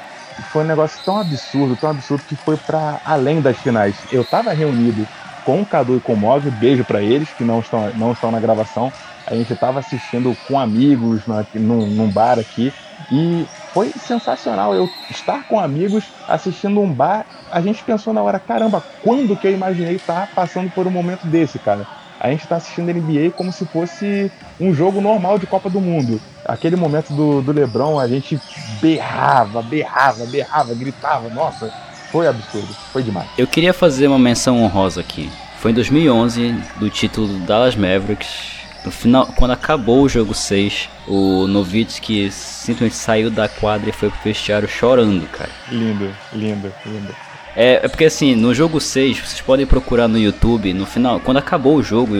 Foi 0.50 0.64
um 0.64 0.66
negócio 0.66 1.00
tão 1.04 1.20
absurdo, 1.20 1.76
tão 1.76 1.90
absurdo 1.90 2.24
que 2.28 2.34
foi 2.34 2.56
para 2.56 3.00
além 3.04 3.40
das 3.40 3.56
finais. 3.58 3.94
Eu 4.10 4.24
tava 4.24 4.52
reunido 4.52 5.06
com 5.44 5.60
o 5.60 5.66
Cadu 5.66 5.96
e 5.96 6.00
com 6.00 6.14
o 6.14 6.16
Mog, 6.16 6.48
beijo 6.50 6.84
para 6.84 7.02
eles 7.02 7.28
que 7.30 7.44
não 7.44 7.60
estão, 7.60 7.90
não 7.94 8.12
estão 8.12 8.30
na 8.30 8.40
gravação, 8.40 8.92
a 9.32 9.34
gente 9.34 9.50
estava 9.50 9.80
assistindo 9.80 10.36
com 10.46 10.60
amigos 10.60 11.26
na, 11.26 11.44
num, 11.54 11.86
num, 11.86 12.10
bar 12.10 12.38
aqui 12.38 12.70
E 13.10 13.46
foi 13.72 13.90
sensacional 13.90 14.74
eu 14.74 14.86
estar 15.10 15.48
com 15.48 15.58
amigos 15.58 16.04
assistindo 16.28 16.78
um 16.80 16.92
bar. 16.92 17.24
A 17.50 17.62
gente 17.62 17.82
pensou 17.82 18.12
na 18.12 18.22
hora, 18.22 18.38
caramba, 18.38 18.84
quando 19.02 19.34
que 19.34 19.46
eu 19.46 19.52
imaginei 19.52 19.96
estar 19.96 20.28
passando 20.34 20.70
por 20.70 20.86
um 20.86 20.90
momento 20.90 21.26
desse, 21.26 21.58
cara? 21.58 21.86
A 22.20 22.28
gente 22.30 22.42
está 22.42 22.56
assistindo 22.56 22.92
NBA 22.92 23.30
como 23.34 23.50
se 23.50 23.64
fosse 23.64 24.30
um 24.60 24.74
jogo 24.74 25.00
normal 25.00 25.38
de 25.38 25.46
Copa 25.46 25.70
do 25.70 25.80
Mundo. 25.80 26.20
Aquele 26.44 26.76
momento 26.76 27.14
do, 27.14 27.40
do 27.40 27.52
Lebron, 27.52 27.98
a 27.98 28.06
gente 28.06 28.38
berrava, 28.82 29.62
berrava, 29.62 30.26
berrava, 30.26 30.74
gritava. 30.74 31.30
Nossa, 31.30 31.72
foi 32.12 32.28
absurdo, 32.28 32.68
foi 32.92 33.02
demais. 33.02 33.28
Eu 33.38 33.46
queria 33.46 33.72
fazer 33.72 34.08
uma 34.08 34.18
menção 34.18 34.62
honrosa 34.62 35.00
aqui. 35.00 35.30
Foi 35.58 35.70
em 35.70 35.74
2011, 35.74 36.54
do 36.76 36.90
título 36.90 37.38
Dallas 37.40 37.74
Mavericks. 37.74 38.61
No 38.84 38.90
final, 38.90 39.26
quando 39.36 39.52
acabou 39.52 40.02
o 40.02 40.08
jogo 40.08 40.34
6, 40.34 40.88
o 41.06 41.46
Novitsky 41.46 42.30
simplesmente 42.30 42.96
saiu 42.96 43.30
da 43.30 43.48
quadra 43.48 43.90
e 43.90 43.92
foi 43.92 44.10
pro 44.10 44.18
vestiário 44.24 44.68
chorando, 44.68 45.26
cara. 45.28 45.50
Lindo, 45.70 46.10
lindo, 46.32 46.72
lindo. 46.84 47.14
É, 47.54 47.80
é, 47.84 47.88
porque 47.88 48.06
assim, 48.06 48.34
no 48.34 48.54
jogo 48.54 48.80
6, 48.80 49.18
vocês 49.18 49.40
podem 49.40 49.66
procurar 49.66 50.08
no 50.08 50.18
YouTube, 50.18 50.72
no 50.72 50.86
final, 50.86 51.20
quando 51.20 51.36
acabou 51.36 51.76
o 51.76 51.82
jogo, 51.82 52.14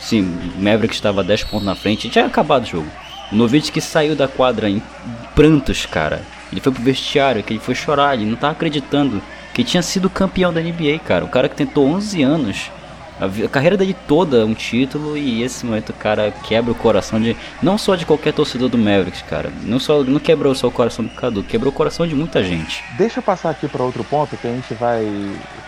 sim, 0.00 0.22
Maverick 0.56 0.94
estava 0.94 1.22
10 1.22 1.44
pontos 1.44 1.66
na 1.66 1.74
frente, 1.74 2.08
tinha 2.08 2.26
acabado 2.26 2.64
o 2.64 2.66
jogo. 2.66 2.88
O 3.30 3.36
Novitsky 3.36 3.80
saiu 3.80 4.16
da 4.16 4.26
quadra 4.26 4.68
em 4.68 4.82
prantos, 5.34 5.84
cara. 5.86 6.22
Ele 6.50 6.60
foi 6.60 6.72
pro 6.72 6.82
vestiário, 6.82 7.42
que 7.42 7.52
ele 7.52 7.60
foi 7.60 7.74
chorar, 7.74 8.14
ele 8.14 8.24
não 8.24 8.36
tava 8.36 8.52
acreditando 8.52 9.22
que 9.52 9.62
tinha 9.62 9.82
sido 9.82 10.08
campeão 10.08 10.52
da 10.52 10.60
NBA, 10.60 10.98
cara. 11.04 11.24
O 11.24 11.28
cara 11.28 11.48
que 11.48 11.56
tentou 11.56 11.86
11 11.86 12.22
anos 12.22 12.70
a, 13.20 13.48
carreira 13.48 13.76
dele 13.76 13.96
toda 14.06 14.38
é 14.38 14.44
um 14.44 14.54
título 14.54 15.16
e 15.16 15.42
esse 15.42 15.64
momento 15.66 15.90
o 15.90 15.94
cara 15.94 16.30
quebra 16.30 16.72
o 16.72 16.74
coração 16.74 17.20
de 17.20 17.36
não 17.62 17.76
só 17.76 17.96
de 17.96 18.06
qualquer 18.06 18.32
torcedor 18.32 18.68
do 18.68 18.78
Mavericks, 18.78 19.22
cara. 19.22 19.52
Não 19.62 19.78
só 19.78 20.02
não 20.04 20.20
quebrou 20.20 20.54
só 20.54 20.68
o 20.68 20.72
coração 20.72 21.04
do 21.04 21.10
Cadu, 21.10 21.42
quebrou 21.42 21.72
o 21.72 21.74
coração 21.74 22.06
de 22.06 22.14
muita 22.14 22.42
gente. 22.42 22.84
Deixa 22.96 23.18
eu 23.18 23.22
passar 23.22 23.50
aqui 23.50 23.68
para 23.68 23.82
outro 23.82 24.04
ponto 24.04 24.36
que 24.36 24.46
a 24.46 24.52
gente 24.52 24.74
vai 24.74 25.06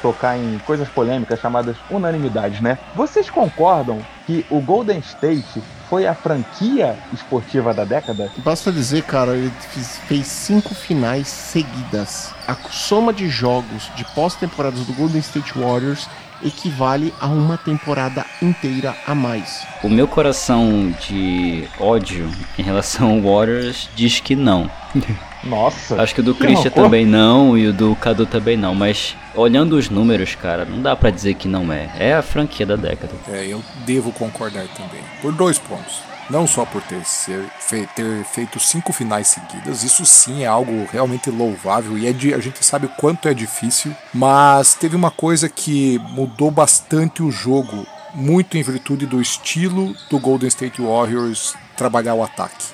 tocar 0.00 0.36
em 0.36 0.58
coisas 0.66 0.88
polêmicas 0.88 1.40
chamadas 1.40 1.76
unanimidades, 1.90 2.60
né? 2.60 2.78
Vocês 2.94 3.28
concordam 3.28 4.00
que 4.26 4.44
o 4.48 4.60
Golden 4.60 4.98
State 5.00 5.62
foi 5.88 6.06
a 6.06 6.14
franquia 6.14 6.96
esportiva 7.12 7.74
da 7.74 7.84
década? 7.84 8.30
Basta 8.38 8.70
dizer, 8.70 9.02
cara, 9.02 9.32
ele 9.32 9.50
fez 10.06 10.26
cinco 10.26 10.72
finais 10.74 11.26
seguidas. 11.26 12.32
A 12.46 12.54
soma 12.70 13.12
de 13.12 13.28
jogos 13.28 13.90
de 13.96 14.04
pós-temporadas 14.14 14.86
do 14.86 14.92
Golden 14.92 15.18
State 15.18 15.58
Warriors 15.58 16.08
equivale 16.42 17.12
a 17.20 17.26
uma 17.26 17.56
temporada 17.56 18.24
inteira 18.42 18.94
a 19.06 19.14
mais. 19.14 19.66
O 19.82 19.88
meu 19.88 20.06
coração 20.06 20.94
de 21.08 21.68
ódio 21.78 22.30
em 22.58 22.62
relação 22.62 23.10
ao 23.10 23.20
Warriors 23.20 23.88
diz 23.94 24.20
que 24.20 24.34
não. 24.34 24.70
Nossa. 25.42 26.00
Acho 26.00 26.14
que 26.14 26.20
o 26.20 26.24
do 26.24 26.34
Christian 26.34 26.70
também 26.70 27.06
não 27.06 27.56
e 27.56 27.66
o 27.66 27.72
do 27.72 27.96
Cadu 27.96 28.26
também 28.26 28.56
não, 28.56 28.74
mas 28.74 29.16
olhando 29.34 29.76
os 29.76 29.88
números, 29.88 30.34
cara, 30.34 30.64
não 30.64 30.82
dá 30.82 30.94
para 30.94 31.10
dizer 31.10 31.34
que 31.34 31.48
não 31.48 31.72
é. 31.72 31.90
É 31.98 32.14
a 32.14 32.22
franquia 32.22 32.66
da 32.66 32.76
década. 32.76 33.12
É, 33.28 33.46
eu 33.46 33.62
devo 33.86 34.12
concordar 34.12 34.66
também. 34.68 35.00
Por 35.22 35.32
dois 35.32 35.58
pontos. 35.58 36.09
Não 36.30 36.46
só 36.46 36.64
por 36.64 36.80
ter, 36.82 37.04
ser, 37.04 37.50
ter 37.96 38.24
feito 38.24 38.60
cinco 38.60 38.92
finais 38.92 39.26
seguidas, 39.26 39.82
isso 39.82 40.06
sim 40.06 40.44
é 40.44 40.46
algo 40.46 40.86
realmente 40.92 41.28
louvável 41.28 41.98
e 41.98 42.06
é 42.06 42.12
de, 42.12 42.32
a 42.32 42.38
gente 42.38 42.64
sabe 42.64 42.86
o 42.86 42.90
quanto 42.90 43.26
é 43.26 43.34
difícil, 43.34 43.92
mas 44.14 44.74
teve 44.74 44.94
uma 44.94 45.10
coisa 45.10 45.48
que 45.48 45.98
mudou 46.10 46.48
bastante 46.52 47.20
o 47.20 47.32
jogo, 47.32 47.84
muito 48.14 48.56
em 48.56 48.62
virtude 48.62 49.06
do 49.06 49.20
estilo 49.20 49.92
do 50.08 50.20
Golden 50.20 50.48
State 50.48 50.80
Warriors 50.80 51.54
trabalhar 51.76 52.14
o 52.14 52.22
ataque. 52.22 52.64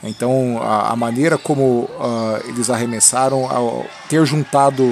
Então, 0.00 0.60
a, 0.62 0.92
a 0.92 0.96
maneira 0.96 1.36
como 1.36 1.84
uh, 1.84 2.40
eles 2.46 2.70
arremessaram, 2.70 3.48
ter 4.08 4.24
juntado 4.24 4.84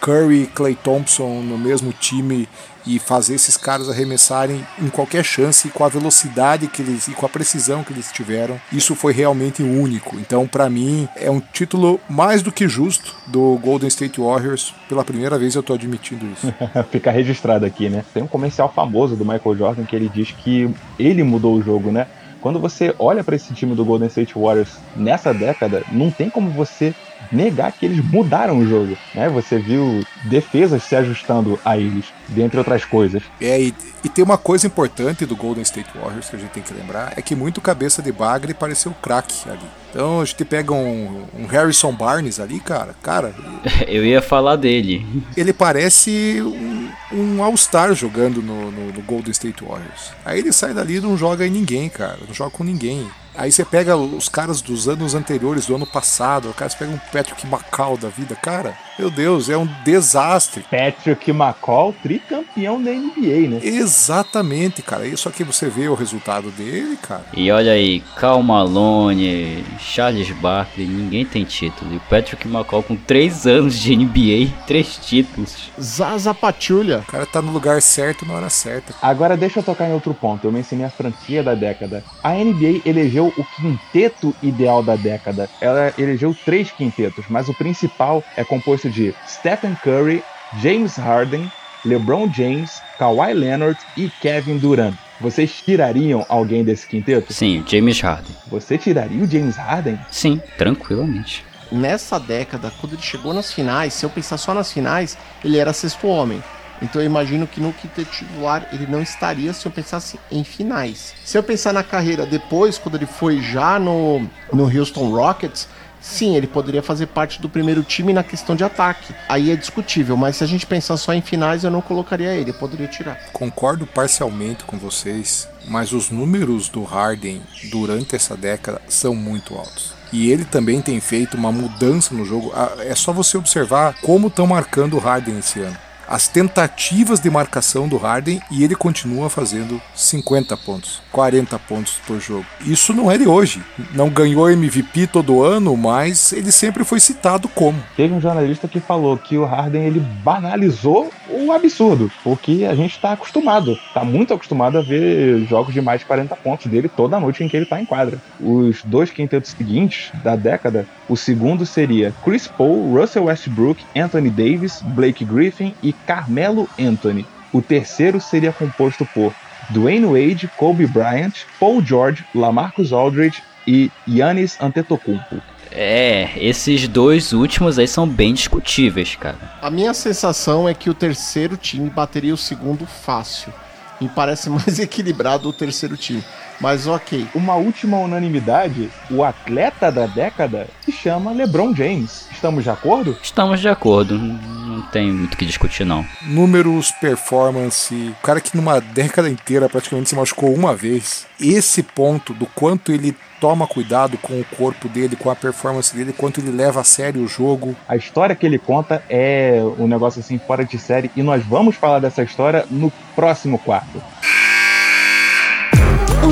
Curry 0.00 0.42
e 0.42 0.46
Clay 0.46 0.74
Thompson 0.74 1.42
no 1.42 1.58
mesmo 1.58 1.92
time 1.92 2.48
e 2.86 2.98
fazer 2.98 3.34
esses 3.34 3.56
caras 3.56 3.88
arremessarem 3.88 4.66
em 4.78 4.88
qualquer 4.88 5.24
chance 5.24 5.68
com 5.68 5.84
a 5.84 5.88
velocidade 5.88 6.68
que 6.68 6.82
eles 6.82 7.08
e 7.08 7.12
com 7.12 7.26
a 7.26 7.28
precisão 7.28 7.82
que 7.84 7.92
eles 7.92 8.10
tiveram. 8.12 8.60
Isso 8.72 8.94
foi 8.94 9.12
realmente 9.12 9.62
único. 9.62 10.16
Então, 10.16 10.46
para 10.46 10.68
mim, 10.68 11.08
é 11.16 11.30
um 11.30 11.40
título 11.40 12.00
mais 12.08 12.42
do 12.42 12.52
que 12.52 12.68
justo 12.68 13.14
do 13.26 13.58
Golden 13.62 13.88
State 13.88 14.20
Warriors. 14.20 14.74
Pela 14.88 15.04
primeira 15.04 15.38
vez 15.38 15.54
eu 15.54 15.62
tô 15.62 15.74
admitindo 15.74 16.26
isso. 16.26 16.52
Fica 16.90 17.10
registrado 17.10 17.64
aqui, 17.64 17.88
né? 17.88 18.04
Tem 18.12 18.22
um 18.22 18.28
comercial 18.28 18.72
famoso 18.72 19.16
do 19.16 19.24
Michael 19.24 19.56
Jordan 19.56 19.84
que 19.84 19.96
ele 19.96 20.08
diz 20.08 20.30
que 20.30 20.72
ele 20.98 21.22
mudou 21.22 21.56
o 21.56 21.62
jogo, 21.62 21.90
né? 21.90 22.06
Quando 22.40 22.58
você 22.58 22.92
olha 22.98 23.22
para 23.22 23.36
esse 23.36 23.54
time 23.54 23.72
do 23.76 23.84
Golden 23.84 24.08
State 24.08 24.34
Warriors 24.34 24.76
nessa 24.96 25.32
década, 25.32 25.84
não 25.92 26.10
tem 26.10 26.28
como 26.28 26.50
você 26.50 26.92
negar 27.30 27.72
que 27.72 27.86
eles 27.86 28.04
mudaram 28.04 28.58
o 28.58 28.66
jogo. 28.66 28.96
Né? 29.14 29.28
Você 29.28 29.58
viu 29.58 30.04
defesas 30.24 30.82
se 30.82 30.96
ajustando 30.96 31.58
a 31.64 31.76
eles, 31.76 32.06
dentre 32.28 32.58
outras 32.58 32.84
coisas. 32.84 33.22
É, 33.40 33.60
e, 33.60 33.74
e 34.04 34.08
tem 34.08 34.24
uma 34.24 34.38
coisa 34.38 34.66
importante 34.66 35.26
do 35.26 35.36
Golden 35.36 35.62
State 35.62 35.90
Warriors 35.94 36.28
que 36.28 36.36
a 36.36 36.38
gente 36.38 36.50
tem 36.50 36.62
que 36.62 36.74
lembrar: 36.74 37.12
é 37.16 37.22
que 37.22 37.34
muito 37.34 37.60
cabeça 37.60 38.02
de 38.02 38.12
bagre 38.12 38.54
pareceu 38.54 38.92
craque 39.00 39.48
ali. 39.48 39.81
Então 39.92 40.22
a 40.22 40.24
gente 40.24 40.42
pega 40.46 40.72
um, 40.72 41.26
um, 41.38 41.46
Harrison 41.46 41.92
Barnes 41.92 42.40
ali, 42.40 42.58
cara. 42.58 42.96
Cara. 43.02 43.34
Eu 43.86 44.04
ia 44.04 44.22
falar 44.22 44.56
dele. 44.56 45.06
Ele 45.36 45.52
parece 45.52 46.40
um, 46.40 46.90
um 47.12 47.42
All-Star 47.42 47.94
jogando 47.94 48.42
no, 48.42 48.70
no, 48.70 48.90
no, 48.90 49.02
Golden 49.02 49.30
State 49.30 49.62
Warriors. 49.62 50.12
Aí 50.24 50.38
ele 50.38 50.50
sai 50.50 50.72
dali 50.72 50.96
e 50.96 51.00
não 51.00 51.14
joga 51.14 51.46
em 51.46 51.50
ninguém, 51.50 51.90
cara. 51.90 52.18
Não 52.26 52.32
joga 52.32 52.50
com 52.50 52.64
ninguém. 52.64 53.06
Aí 53.34 53.52
você 53.52 53.64
pega 53.64 53.94
os 53.94 54.28
caras 54.28 54.62
dos 54.62 54.88
anos 54.88 55.14
anteriores, 55.14 55.66
do 55.66 55.74
ano 55.74 55.86
passado, 55.86 56.48
os 56.48 56.56
caras 56.56 56.74
pegam 56.74 56.94
um 56.94 56.98
Patrick 56.98 57.46
Macau 57.46 57.96
da 57.96 58.08
vida, 58.08 58.34
cara. 58.34 58.76
Meu 58.98 59.10
Deus, 59.10 59.48
é 59.48 59.56
um 59.56 59.66
desastre. 59.84 60.64
Patrick 60.70 61.30
McCall, 61.30 61.94
tricampeão 62.02 62.82
da 62.82 62.90
NBA, 62.90 63.48
né? 63.48 63.60
Exatamente, 63.62 64.82
cara. 64.82 65.16
Só 65.16 65.30
que 65.30 65.42
você 65.42 65.68
vê 65.68 65.88
o 65.88 65.94
resultado 65.94 66.50
dele, 66.50 66.96
cara. 67.00 67.24
E 67.34 67.50
olha 67.50 67.72
aí, 67.72 68.00
Cal 68.16 68.42
Malone, 68.42 69.64
Charles 69.78 70.30
Barkley, 70.32 70.86
ninguém 70.86 71.24
tem 71.24 71.44
título. 71.44 71.94
E 71.94 71.96
o 71.96 72.00
Patrick 72.00 72.46
McCall 72.46 72.82
com 72.82 72.94
3 72.94 73.46
anos 73.46 73.78
de 73.78 73.96
NBA, 73.96 74.52
3 74.66 74.98
títulos. 74.98 75.70
Zaza 75.80 76.34
Patulha. 76.34 76.98
O 76.98 77.10
cara 77.10 77.24
tá 77.26 77.40
no 77.40 77.50
lugar 77.50 77.80
certo 77.80 78.26
na 78.26 78.34
hora 78.34 78.50
certa. 78.50 78.94
Agora 79.00 79.36
deixa 79.36 79.60
eu 79.60 79.64
tocar 79.64 79.88
em 79.88 79.94
outro 79.94 80.12
ponto. 80.12 80.46
Eu 80.46 80.52
mencionei 80.52 80.84
a 80.86 80.90
franquia 80.90 81.42
da 81.42 81.54
década. 81.54 82.04
A 82.22 82.32
NBA 82.34 82.82
elegeu 82.84 83.32
o 83.36 83.44
quinteto 83.56 84.34
ideal 84.42 84.82
da 84.82 84.96
década. 84.96 85.48
Ela 85.60 85.92
elegeu 85.96 86.36
três 86.44 86.70
quintetos, 86.70 87.24
mas 87.28 87.48
o 87.48 87.54
principal 87.54 88.22
é 88.36 88.44
composto 88.44 88.81
composto 88.82 88.90
de 88.90 89.14
Stephen 89.26 89.76
Curry, 89.82 90.22
James 90.60 90.96
Harden, 90.96 91.50
LeBron 91.84 92.32
James, 92.32 92.80
Kawhi 92.98 93.32
Leonard 93.34 93.78
e 93.96 94.10
Kevin 94.20 94.58
Durant. 94.58 94.94
Vocês 95.20 95.52
tirariam 95.64 96.26
alguém 96.28 96.64
desse 96.64 96.86
quinteto? 96.86 97.32
Sim, 97.32 97.64
James 97.66 98.00
Harden. 98.00 98.34
Você 98.48 98.76
tiraria 98.76 99.22
o 99.22 99.30
James 99.30 99.56
Harden? 99.56 99.98
Sim, 100.10 100.40
tranquilamente. 100.58 101.44
Nessa 101.70 102.18
década, 102.18 102.72
quando 102.80 102.94
ele 102.94 103.02
chegou 103.02 103.32
nas 103.32 103.52
finais, 103.52 103.94
se 103.94 104.04
eu 104.04 104.10
pensar 104.10 104.36
só 104.36 104.52
nas 104.52 104.72
finais, 104.72 105.16
ele 105.44 105.58
era 105.58 105.72
sexto 105.72 106.06
homem. 106.06 106.42
Então 106.82 107.00
eu 107.00 107.06
imagino 107.06 107.46
que 107.46 107.60
no 107.60 107.72
quinteto 107.72 108.10
titular 108.10 108.66
ele 108.72 108.86
não 108.86 109.00
estaria 109.00 109.52
se 109.52 109.64
eu 109.64 109.70
pensasse 109.70 110.18
em 110.30 110.42
finais. 110.42 111.14
Se 111.24 111.38
eu 111.38 111.42
pensar 111.42 111.72
na 111.72 111.84
carreira 111.84 112.26
depois, 112.26 112.76
quando 112.76 112.96
ele 112.96 113.06
foi 113.06 113.40
já 113.40 113.78
no, 113.78 114.28
no 114.52 114.64
Houston 114.64 115.08
Rockets, 115.10 115.68
sim, 116.02 116.36
ele 116.36 116.46
poderia 116.46 116.82
fazer 116.82 117.06
parte 117.06 117.40
do 117.40 117.48
primeiro 117.48 117.82
time 117.82 118.12
na 118.12 118.22
questão 118.22 118.54
de 118.54 118.64
ataque. 118.64 119.14
Aí 119.28 119.50
é 119.50 119.56
discutível, 119.56 120.16
mas 120.16 120.36
se 120.36 120.44
a 120.44 120.46
gente 120.46 120.66
pensar 120.66 120.96
só 120.96 121.14
em 121.14 121.22
finais, 121.22 121.64
eu 121.64 121.70
não 121.70 121.80
colocaria 121.80 122.34
ele, 122.34 122.50
eu 122.50 122.54
poderia 122.54 122.88
tirar. 122.88 123.18
Concordo 123.32 123.86
parcialmente 123.86 124.64
com 124.64 124.76
vocês, 124.76 125.48
mas 125.66 125.92
os 125.92 126.10
números 126.10 126.68
do 126.68 126.82
Harden 126.82 127.40
durante 127.70 128.16
essa 128.16 128.36
década 128.36 128.82
são 128.88 129.14
muito 129.14 129.54
altos. 129.54 129.94
E 130.12 130.30
ele 130.30 130.44
também 130.44 130.82
tem 130.82 131.00
feito 131.00 131.38
uma 131.38 131.50
mudança 131.50 132.14
no 132.14 132.24
jogo. 132.24 132.52
Ah, 132.54 132.74
é 132.80 132.94
só 132.94 133.12
você 133.12 133.38
observar 133.38 133.94
como 134.02 134.26
estão 134.26 134.46
marcando 134.46 134.96
o 134.96 134.98
Harden 134.98 135.38
esse 135.38 135.60
ano 135.60 135.91
as 136.12 136.28
tentativas 136.28 137.20
de 137.20 137.30
marcação 137.30 137.88
do 137.88 137.96
Harden 137.96 138.38
e 138.50 138.62
ele 138.62 138.74
continua 138.74 139.30
fazendo 139.30 139.80
50 139.94 140.54
pontos, 140.58 141.00
40 141.10 141.58
pontos 141.60 141.94
por 142.06 142.20
jogo. 142.20 142.44
Isso 142.66 142.92
não 142.92 143.10
é 143.10 143.16
de 143.16 143.26
hoje. 143.26 143.62
Não 143.94 144.10
ganhou 144.10 144.50
MVP 144.50 145.06
todo 145.06 145.42
ano, 145.42 145.74
mas 145.74 146.30
ele 146.34 146.52
sempre 146.52 146.84
foi 146.84 147.00
citado 147.00 147.48
como. 147.48 147.82
Teve 147.96 148.12
um 148.12 148.20
jornalista 148.20 148.68
que 148.68 148.78
falou 148.78 149.16
que 149.16 149.38
o 149.38 149.46
Harden 149.46 149.84
ele 149.84 150.00
banalizou 150.00 151.10
o 151.30 151.50
absurdo, 151.50 152.12
porque 152.22 152.66
a 152.70 152.74
gente 152.74 152.94
está 152.94 153.12
acostumado, 153.12 153.72
está 153.72 154.04
muito 154.04 154.34
acostumado 154.34 154.76
a 154.76 154.82
ver 154.82 155.46
jogos 155.46 155.72
de 155.72 155.80
mais 155.80 156.00
de 156.00 156.06
40 156.06 156.36
pontos 156.36 156.66
dele 156.66 156.90
toda 156.94 157.18
noite 157.18 157.42
em 157.42 157.48
que 157.48 157.56
ele 157.56 157.64
está 157.64 157.80
em 157.80 157.86
quadra. 157.86 158.18
Os 158.38 158.82
dois 158.84 159.10
quintetos 159.10 159.52
seguintes 159.52 160.12
da 160.22 160.36
década, 160.36 160.86
o 161.08 161.16
segundo 161.16 161.64
seria 161.64 162.12
Chris 162.22 162.46
Paul, 162.46 162.92
Russell 162.92 163.24
Westbrook, 163.24 163.82
Anthony 163.96 164.28
Davis, 164.28 164.82
Blake 164.82 165.24
Griffin 165.24 165.74
e 165.82 165.94
Carmelo 166.06 166.68
Anthony. 166.78 167.26
O 167.52 167.60
terceiro 167.60 168.20
seria 168.20 168.52
composto 168.52 169.06
por 169.14 169.34
Dwayne 169.70 170.06
Wade, 170.06 170.50
Kobe 170.56 170.86
Bryant, 170.86 171.32
Paul 171.58 171.84
George, 171.84 172.24
Lamarcus 172.34 172.92
Aldridge 172.92 173.42
e 173.66 173.90
Giannis 174.06 174.60
Antetokounmpo. 174.60 175.40
É, 175.70 176.30
esses 176.36 176.86
dois 176.86 177.32
últimos 177.32 177.78
aí 177.78 177.88
são 177.88 178.06
bem 178.06 178.34
discutíveis, 178.34 179.16
cara. 179.16 179.38
A 179.62 179.70
minha 179.70 179.94
sensação 179.94 180.68
é 180.68 180.74
que 180.74 180.90
o 180.90 180.94
terceiro 180.94 181.56
time 181.56 181.88
bateria 181.88 182.34
o 182.34 182.36
segundo 182.36 182.86
fácil. 182.86 183.52
Me 184.00 184.08
parece 184.08 184.50
mais 184.50 184.78
equilibrado 184.78 185.48
o 185.48 185.52
terceiro 185.52 185.96
time. 185.96 186.22
Mas 186.62 186.86
ok. 186.86 187.26
Uma 187.34 187.56
última 187.56 187.98
unanimidade: 187.98 188.88
o 189.10 189.24
atleta 189.24 189.90
da 189.90 190.06
década 190.06 190.68
se 190.84 190.92
chama 190.92 191.32
LeBron 191.32 191.74
James. 191.74 192.28
Estamos 192.30 192.62
de 192.62 192.70
acordo? 192.70 193.18
Estamos 193.20 193.60
de 193.60 193.68
acordo. 193.68 194.16
Não 194.16 194.80
tem 194.82 195.12
muito 195.12 195.34
o 195.34 195.36
que 195.36 195.44
discutir, 195.44 195.84
não. 195.84 196.06
Números, 196.22 196.92
performance. 196.92 197.92
O 197.92 198.22
cara 198.22 198.40
que 198.40 198.56
numa 198.56 198.80
década 198.80 199.28
inteira 199.28 199.68
praticamente 199.68 200.08
se 200.08 200.14
machucou 200.14 200.54
uma 200.54 200.74
vez. 200.74 201.26
Esse 201.40 201.82
ponto 201.82 202.32
do 202.32 202.46
quanto 202.46 202.92
ele 202.92 203.16
toma 203.40 203.66
cuidado 203.66 204.16
com 204.18 204.40
o 204.40 204.44
corpo 204.56 204.88
dele, 204.88 205.16
com 205.16 205.28
a 205.28 205.34
performance 205.34 205.92
dele, 205.92 206.12
quanto 206.12 206.40
ele 206.40 206.52
leva 206.52 206.80
a 206.80 206.84
sério 206.84 207.24
o 207.24 207.26
jogo. 207.26 207.74
A 207.88 207.96
história 207.96 208.36
que 208.36 208.46
ele 208.46 208.58
conta 208.58 209.02
é 209.10 209.60
um 209.80 209.88
negócio 209.88 210.20
assim 210.20 210.38
fora 210.38 210.64
de 210.64 210.78
série 210.78 211.10
e 211.16 211.24
nós 211.24 211.44
vamos 211.44 211.74
falar 211.74 211.98
dessa 211.98 212.22
história 212.22 212.64
no 212.70 212.92
próximo 213.16 213.58
quarto. 213.58 214.00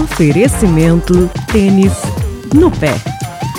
Oferecimento 0.02 1.28
tênis 1.52 1.92
no 2.54 2.70
pé. 2.70 2.94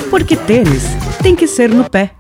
Porque 0.09 0.35
tênis 0.35 0.83
tem 1.21 1.35
que 1.35 1.45
ser 1.45 1.69
no 1.69 1.87
pé. 1.87 2.11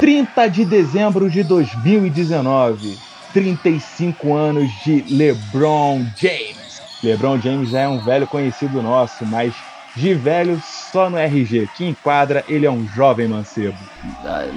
30 0.00 0.46
de 0.48 0.64
dezembro 0.66 1.30
de 1.30 1.42
2019. 1.42 2.98
35 3.32 4.34
anos 4.34 4.70
de 4.84 5.02
LeBron 5.08 6.04
James. 6.14 6.82
LeBron 7.02 7.40
James 7.40 7.72
é 7.72 7.88
um 7.88 8.04
velho 8.04 8.26
conhecido 8.26 8.82
nosso, 8.82 9.24
mas 9.24 9.54
de 9.96 10.12
velho 10.12 10.60
só 10.92 11.08
no 11.08 11.16
RG. 11.16 11.70
Que 11.74 11.86
enquadra, 11.86 12.44
ele 12.46 12.66
é 12.66 12.70
um 12.70 12.86
jovem 12.88 13.26
mancebo. 13.26 13.78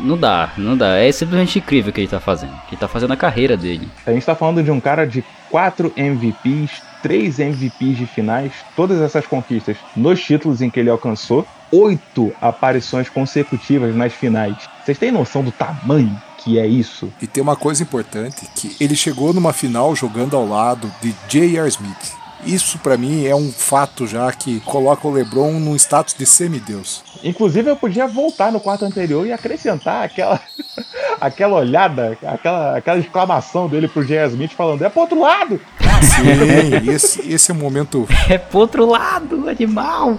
Não 0.03 0.17
dá, 0.17 0.51
não 0.57 0.75
dá. 0.75 0.97
É 0.97 1.09
simplesmente 1.13 1.59
incrível 1.59 1.91
o 1.91 1.93
que 1.93 2.01
ele 2.01 2.07
tá 2.09 2.19
fazendo. 2.19 2.53
Que 2.67 2.75
ele 2.75 2.81
tá 2.81 2.89
fazendo 2.89 3.13
a 3.13 3.17
carreira 3.17 3.55
dele. 3.55 3.87
A 4.05 4.11
gente 4.11 4.25
tá 4.25 4.35
falando 4.35 4.61
de 4.61 4.69
um 4.69 4.81
cara 4.81 5.05
de 5.05 5.23
4 5.49 5.93
MVPs, 5.95 6.88
3 7.01 7.39
MVPs 7.39 7.97
de 7.97 8.05
finais, 8.05 8.51
todas 8.75 9.01
essas 9.01 9.25
conquistas 9.25 9.77
nos 9.95 10.21
títulos 10.21 10.61
em 10.61 10.69
que 10.69 10.79
ele 10.79 10.89
alcançou, 10.89 11.45
oito 11.71 12.33
aparições 12.41 13.09
consecutivas 13.09 13.95
nas 13.95 14.13
finais. 14.13 14.55
Vocês 14.83 14.97
têm 14.97 15.11
noção 15.11 15.43
do 15.43 15.51
tamanho 15.51 16.19
que 16.43 16.57
é 16.57 16.65
isso? 16.65 17.11
E 17.21 17.27
tem 17.27 17.43
uma 17.43 17.55
coisa 17.55 17.83
importante, 17.83 18.47
que 18.55 18.75
ele 18.79 18.95
chegou 18.95 19.33
numa 19.33 19.51
final 19.51 19.93
jogando 19.95 20.35
ao 20.35 20.47
lado 20.47 20.91
de 21.01 21.13
J.R. 21.27 21.67
Smith. 21.67 22.17
Isso 22.45 22.79
para 22.79 22.97
mim 22.97 23.25
é 23.25 23.35
um 23.35 23.51
fato 23.51 24.07
já 24.07 24.31
que 24.31 24.61
coloca 24.61 25.07
o 25.07 25.11
LeBron 25.11 25.59
num 25.59 25.75
status 25.75 26.15
de 26.17 26.25
semideus. 26.25 27.03
Inclusive 27.23 27.69
eu 27.69 27.75
podia 27.75 28.07
voltar 28.07 28.51
no 28.51 28.59
quarto 28.59 28.85
anterior 28.85 29.25
e 29.25 29.31
acrescentar 29.31 30.03
aquela 30.03 30.39
aquela 31.19 31.57
olhada, 31.57 32.17
aquela, 32.25 32.77
aquela 32.77 32.99
exclamação 32.99 33.67
dele 33.67 33.87
pro 33.87 34.05
J.R. 34.05 34.29
Smith 34.29 34.51
falando: 34.53 34.83
"É 34.83 34.89
pro 34.89 35.01
outro 35.01 35.19
lado". 35.19 35.59
Sim, 36.01 36.91
esse, 36.91 37.31
esse 37.31 37.51
é 37.51 37.53
o 37.53 37.57
momento. 37.57 38.07
É 38.29 38.37
pro 38.37 38.59
outro 38.59 38.85
lado, 38.85 39.49
animal. 39.49 40.17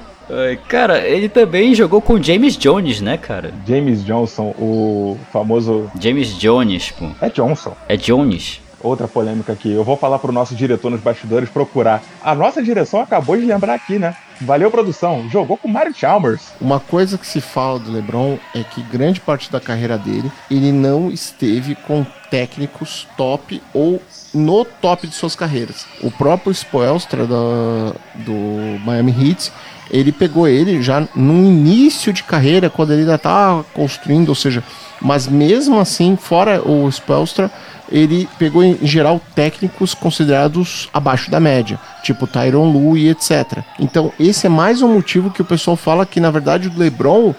Cara, 0.69 1.01
ele 1.07 1.29
também 1.29 1.75
jogou 1.75 2.01
com 2.01 2.23
James 2.23 2.57
Jones, 2.57 3.01
né, 3.01 3.17
cara? 3.17 3.53
James 3.67 4.05
Johnson, 4.05 4.55
o 4.59 5.19
famoso. 5.33 5.91
James 5.99 6.39
Jones, 6.39 6.93
pô. 6.93 7.07
É 7.21 7.29
Johnson. 7.29 7.77
É 7.89 7.97
Jones. 7.97 8.61
Outra 8.83 9.09
polêmica 9.09 9.53
aqui. 9.53 9.73
Eu 9.73 9.83
vou 9.85 9.97
falar 9.97 10.19
pro 10.19 10.33
nosso 10.33 10.55
diretor 10.55 10.91
nos 10.91 11.01
bastidores 11.01 11.49
procurar. 11.51 12.03
A 12.23 12.35
nossa 12.35 12.63
direção 12.63 13.01
acabou 13.01 13.37
de 13.37 13.45
lembrar 13.45 13.75
aqui, 13.75 13.99
né? 13.99 14.15
Valeu, 14.41 14.71
produção. 14.71 15.29
Jogou 15.29 15.57
com 15.57 15.69
Mario 15.69 15.95
Chalmers. 15.95 16.53
Uma 16.61 16.81
coisa 16.81 17.19
que 17.19 17.27
se 17.27 17.41
fala 17.41 17.79
do 17.79 17.93
LeBron 17.93 18.39
é 18.55 18.63
que 18.63 18.83
grande 18.83 19.21
parte 19.21 19.53
da 19.53 19.61
carreira 19.61 19.99
dele 19.99 20.31
ele 20.51 20.73
não 20.73 21.11
esteve 21.11 21.75
com 21.75 22.07
técnicos 22.31 23.07
top 23.17 23.63
ou 23.75 24.01
no 24.33 24.65
top 24.65 25.07
de 25.07 25.15
suas 25.15 25.37
carreiras. 25.37 25.87
O 26.03 26.11
próprio 26.11 26.53
Spoelstra 26.53 27.27
do 27.27 28.79
Miami 28.85 29.13
Heat 29.13 29.53
ele 29.91 30.13
pegou 30.13 30.47
ele 30.47 30.81
já 30.81 31.07
no 31.15 31.35
início 31.35 32.13
de 32.13 32.23
carreira, 32.23 32.71
quando 32.71 32.93
ele 32.93 33.03
ainda 33.03 33.17
estava 33.17 33.65
construindo, 33.75 34.29
ou 34.29 34.35
seja, 34.35 34.63
mas 35.01 35.27
mesmo 35.27 35.81
assim, 35.81 36.17
fora 36.17 36.63
o 36.67 36.91
Spelstra, 36.91 37.51
ele 37.91 38.29
pegou 38.39 38.63
em 38.63 38.79
geral 38.87 39.21
técnicos 39.35 39.95
considerados 39.95 40.89
abaixo 40.93 41.31
da 41.31 41.41
média, 41.41 41.79
tipo 42.03 42.27
Tyron 42.27 42.71
Lu 42.71 42.97
e 42.97 43.09
etc. 43.09 43.59
Então, 43.79 44.13
esse 44.19 44.47
é 44.47 44.51
mais 44.51 44.83
um 44.83 44.93
motivo 44.93 45.31
que 45.31 45.43
o 45.43 45.45
pessoal 45.45 45.77
fala 45.77 46.07
que 46.07 46.21
na 46.21 46.31
verdade 46.31 46.69
o 46.69 46.79
LeBron 46.79 47.35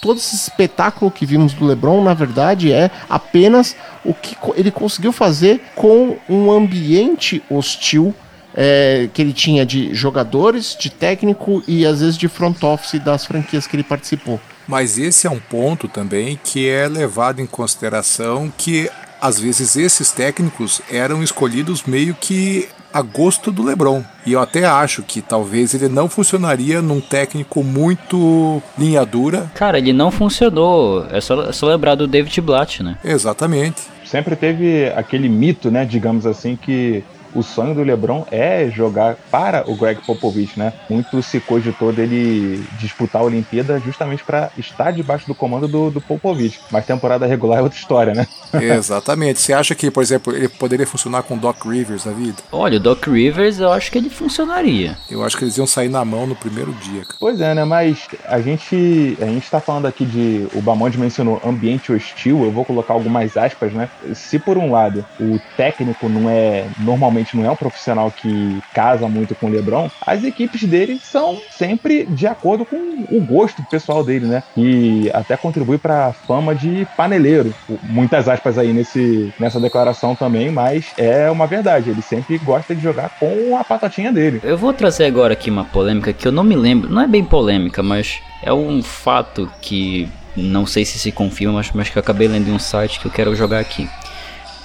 todo 0.00 0.16
esse 0.16 0.34
espetáculo 0.34 1.10
que 1.10 1.26
vimos 1.26 1.52
do 1.52 1.66
LeBron, 1.66 2.02
na 2.02 2.14
verdade, 2.14 2.72
é 2.72 2.90
apenas 3.08 3.76
o 4.02 4.14
que 4.14 4.34
ele 4.56 4.70
conseguiu 4.70 5.12
fazer 5.12 5.60
com 5.74 6.16
um 6.28 6.50
ambiente 6.50 7.42
hostil 7.50 8.14
é, 8.54 9.08
que 9.12 9.22
ele 9.22 9.32
tinha 9.32 9.64
de 9.64 9.94
jogadores, 9.94 10.76
de 10.78 10.90
técnico 10.90 11.62
e 11.66 11.86
às 11.86 12.00
vezes 12.00 12.16
de 12.16 12.28
front 12.28 12.62
office 12.62 13.00
das 13.00 13.24
franquias 13.24 13.66
que 13.66 13.76
ele 13.76 13.84
participou. 13.84 14.40
Mas 14.66 14.98
esse 14.98 15.26
é 15.26 15.30
um 15.30 15.38
ponto 15.38 15.88
também 15.88 16.38
que 16.42 16.68
é 16.68 16.88
levado 16.88 17.40
em 17.40 17.46
consideração 17.46 18.52
que 18.56 18.90
às 19.20 19.38
vezes 19.38 19.76
esses 19.76 20.10
técnicos 20.10 20.80
eram 20.90 21.22
escolhidos 21.22 21.84
meio 21.84 22.14
que 22.14 22.68
a 22.92 23.02
gosto 23.02 23.52
do 23.52 23.62
LeBron. 23.62 24.02
E 24.26 24.32
eu 24.32 24.40
até 24.40 24.64
acho 24.64 25.02
que 25.02 25.20
talvez 25.20 25.74
ele 25.74 25.88
não 25.88 26.08
funcionaria 26.08 26.82
num 26.82 27.00
técnico 27.00 27.62
muito 27.62 28.62
linha 28.78 29.04
dura. 29.04 29.50
Cara, 29.54 29.78
ele 29.78 29.92
não 29.92 30.10
funcionou. 30.10 31.06
É 31.10 31.20
só, 31.20 31.48
é 31.48 31.52
só 31.52 31.66
lembrar 31.66 31.94
do 31.94 32.06
David 32.06 32.40
Blatt, 32.40 32.82
né? 32.82 32.96
Exatamente. 33.04 33.82
Sempre 34.04 34.34
teve 34.34 34.88
aquele 34.96 35.28
mito, 35.28 35.70
né, 35.70 35.84
digamos 35.84 36.26
assim, 36.26 36.56
que 36.56 37.04
o 37.34 37.42
sonho 37.42 37.74
do 37.74 37.82
LeBron 37.82 38.26
é 38.30 38.68
jogar 38.70 39.16
para 39.30 39.70
o 39.70 39.76
Greg 39.76 40.00
Popovich, 40.04 40.58
né? 40.58 40.72
Muito 40.88 41.22
se 41.22 41.40
cogitou 41.40 41.92
dele 41.92 42.64
disputar 42.78 43.22
a 43.22 43.24
Olimpíada 43.24 43.78
justamente 43.78 44.24
para 44.24 44.50
estar 44.58 44.90
debaixo 44.92 45.26
do 45.26 45.34
comando 45.34 45.68
do, 45.68 45.90
do 45.90 46.00
Popovich. 46.00 46.60
Mas 46.70 46.86
temporada 46.86 47.26
regular 47.26 47.58
é 47.58 47.62
outra 47.62 47.78
história, 47.78 48.14
né? 48.14 48.26
Exatamente. 48.60 49.40
Você 49.40 49.52
acha 49.52 49.74
que, 49.74 49.90
por 49.90 50.02
exemplo, 50.02 50.34
ele 50.34 50.48
poderia 50.48 50.86
funcionar 50.86 51.22
com 51.22 51.34
o 51.34 51.38
Doc 51.38 51.64
Rivers 51.64 52.04
na 52.04 52.12
vida? 52.12 52.42
Olha, 52.50 52.76
o 52.76 52.80
Doc 52.80 53.06
Rivers 53.06 53.58
eu 53.60 53.72
acho 53.72 53.90
que 53.90 53.98
ele 53.98 54.10
funcionaria. 54.10 54.96
Eu 55.10 55.22
acho 55.24 55.36
que 55.36 55.44
eles 55.44 55.56
iam 55.56 55.66
sair 55.66 55.88
na 55.88 56.04
mão 56.04 56.26
no 56.26 56.34
primeiro 56.34 56.72
dia. 56.72 57.04
Cara. 57.04 57.16
Pois 57.18 57.40
é, 57.40 57.54
né? 57.54 57.64
Mas 57.64 58.08
a 58.26 58.40
gente 58.40 59.16
a 59.20 59.26
gente 59.26 59.50
tá 59.50 59.60
falando 59.60 59.86
aqui 59.86 60.04
de 60.04 60.46
o 60.54 60.60
Bamonde 60.60 60.98
mencionou 60.98 61.40
ambiente 61.44 61.92
hostil. 61.92 62.44
Eu 62.44 62.50
vou 62.50 62.64
colocar 62.64 62.94
algumas 62.94 63.36
aspas, 63.36 63.72
né? 63.72 63.88
Se 64.14 64.38
por 64.38 64.56
um 64.58 64.70
lado 64.70 65.04
o 65.18 65.38
técnico 65.56 66.08
não 66.08 66.28
é 66.28 66.66
normalmente 66.78 67.19
realmente 67.20 67.36
não 67.36 67.44
é 67.44 67.50
um 67.50 67.56
profissional 67.56 68.10
que 68.10 68.60
casa 68.74 69.08
muito 69.08 69.34
com 69.34 69.46
o 69.46 69.50
LeBron, 69.50 69.90
as 70.04 70.24
equipes 70.24 70.64
dele 70.64 70.98
são 71.02 71.40
sempre 71.50 72.04
de 72.06 72.26
acordo 72.26 72.64
com 72.64 72.76
o 73.10 73.20
gosto 73.20 73.62
pessoal 73.70 74.02
dele, 74.02 74.26
né? 74.26 74.42
E 74.56 75.10
até 75.12 75.36
contribui 75.36 75.78
para 75.78 76.06
a 76.06 76.12
fama 76.12 76.54
de 76.54 76.86
paneleiro. 76.96 77.54
Muitas 77.84 78.28
aspas 78.28 78.58
aí 78.58 78.72
nesse, 78.72 79.32
nessa 79.38 79.60
declaração 79.60 80.14
também, 80.14 80.50
mas 80.50 80.86
é 80.96 81.30
uma 81.30 81.46
verdade. 81.46 81.90
Ele 81.90 82.02
sempre 82.02 82.38
gosta 82.38 82.74
de 82.74 82.82
jogar 82.82 83.10
com 83.18 83.56
a 83.56 83.64
patatinha 83.64 84.12
dele. 84.12 84.40
Eu 84.42 84.56
vou 84.56 84.72
trazer 84.72 85.04
agora 85.04 85.34
aqui 85.34 85.50
uma 85.50 85.64
polêmica 85.64 86.12
que 86.12 86.26
eu 86.26 86.32
não 86.32 86.44
me 86.44 86.56
lembro, 86.56 86.90
não 86.90 87.02
é 87.02 87.06
bem 87.06 87.24
polêmica, 87.24 87.82
mas 87.82 88.20
é 88.42 88.52
um 88.52 88.82
fato 88.82 89.50
que 89.60 90.08
não 90.36 90.64
sei 90.64 90.84
se 90.84 90.98
se 90.98 91.12
confirma, 91.12 91.54
mas, 91.54 91.70
mas 91.72 91.88
que 91.90 91.98
eu 91.98 92.00
acabei 92.00 92.28
lendo 92.28 92.48
em 92.48 92.52
um 92.52 92.58
site 92.58 93.00
que 93.00 93.06
eu 93.06 93.10
quero 93.10 93.34
jogar 93.34 93.58
aqui. 93.58 93.88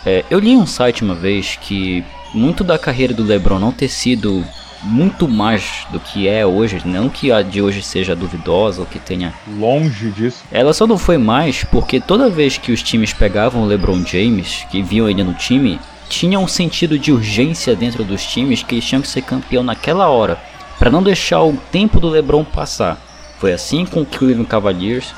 É, 0.06 0.24
eu 0.30 0.38
li 0.38 0.56
um 0.56 0.68
site 0.68 1.04
uma 1.04 1.16
vez 1.16 1.58
que 1.60 2.06
muito 2.36 2.64
da 2.64 2.78
carreira 2.78 3.14
do 3.14 3.24
LeBron 3.24 3.58
não 3.58 3.72
ter 3.72 3.88
sido 3.88 4.46
muito 4.84 5.28
mais 5.28 5.88
do 5.92 6.00
que 6.00 6.28
é 6.28 6.46
hoje, 6.46 6.82
não 6.86 7.10
que 7.10 7.32
a 7.32 7.42
de 7.42 7.62
hoje 7.62 7.82
seja 7.82 8.16
duvidosa 8.16 8.82
ou 8.82 8.86
que 8.86 9.00
tenha 9.00 9.34
longe 9.58 10.12
disso. 10.12 10.44
Ela 10.52 10.74
só 10.74 10.86
não 10.86 10.98
foi 10.98 11.18
mais 11.18 11.64
porque 11.64 12.00
toda 12.00 12.30
vez 12.30 12.58
que 12.58 12.72
os 12.72 12.84
times 12.84 13.14
pegavam 13.14 13.64
o 13.64 13.66
LeBron 13.66 14.06
James, 14.06 14.66
que 14.70 14.84
viam 14.84 15.10
ele 15.10 15.24
no 15.24 15.34
time, 15.34 15.80
tinha 16.08 16.40
um 16.40 16.48
sentido 16.48 17.00
de 17.00 17.12
urgência 17.12 17.76
dentro 17.76 18.04
dos 18.04 18.24
times 18.26 18.62
que 18.62 18.76
eles 18.76 18.86
tinham 18.86 19.02
que 19.02 19.08
ser 19.08 19.24
campeão 19.24 19.64
naquela 19.64 20.08
hora, 20.10 20.38
para 20.78 20.92
não 20.92 21.02
deixar 21.02 21.42
o 21.42 21.58
tempo 21.72 22.00
do 22.00 22.10
LeBron 22.10 22.44
passar. 22.44 23.02
Foi 23.40 23.54
assim 23.54 23.86
com 23.86 24.02
o 24.02 24.06
Cleveland 24.06 24.48
Cavaliers, 24.48 25.14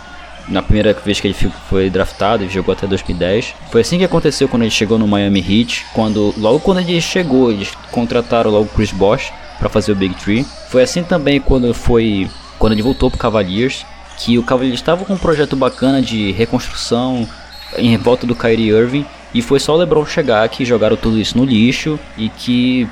na 0.47 0.61
primeira 0.61 0.93
vez 0.93 1.19
que 1.19 1.27
ele 1.27 1.35
foi 1.69 1.89
draftado 1.89 2.43
e 2.43 2.49
jogou 2.49 2.73
até 2.73 2.87
2010. 2.87 3.53
Foi 3.69 3.81
assim 3.81 3.97
que 3.97 4.05
aconteceu 4.05 4.47
quando 4.47 4.63
ele 4.63 4.71
chegou 4.71 4.97
no 4.97 5.07
Miami 5.07 5.39
Heat, 5.39 5.85
quando 5.93 6.33
logo 6.37 6.59
quando 6.59 6.79
ele 6.79 7.01
chegou, 7.01 7.51
eles 7.51 7.71
contrataram 7.91 8.51
logo 8.51 8.69
Chris 8.73 8.91
Bosh 8.91 9.31
para 9.59 9.69
fazer 9.69 9.91
o 9.91 9.95
Big 9.95 10.15
Three. 10.15 10.45
Foi 10.69 10.83
assim 10.83 11.03
também 11.03 11.39
quando 11.39 11.73
foi 11.73 12.29
quando 12.57 12.73
ele 12.73 12.81
voltou 12.81 13.09
pro 13.09 13.19
Cavaliers, 13.19 13.85
que 14.17 14.37
o 14.37 14.43
Cavaliers 14.43 14.79
estava 14.79 15.05
com 15.05 15.13
um 15.13 15.17
projeto 15.17 15.55
bacana 15.55 16.01
de 16.01 16.31
reconstrução 16.31 17.27
em 17.77 17.95
volta 17.97 18.25
do 18.25 18.35
Kyrie 18.35 18.69
Irving 18.69 19.05
e 19.33 19.41
foi 19.41 19.59
só 19.59 19.73
o 19.73 19.77
LeBron 19.77 20.05
chegar 20.05 20.47
que 20.49 20.65
jogaram 20.65 20.95
tudo 20.95 21.19
isso 21.19 21.37
no 21.37 21.43
lixo 21.43 21.99
e 22.17 22.29
que 22.29 22.87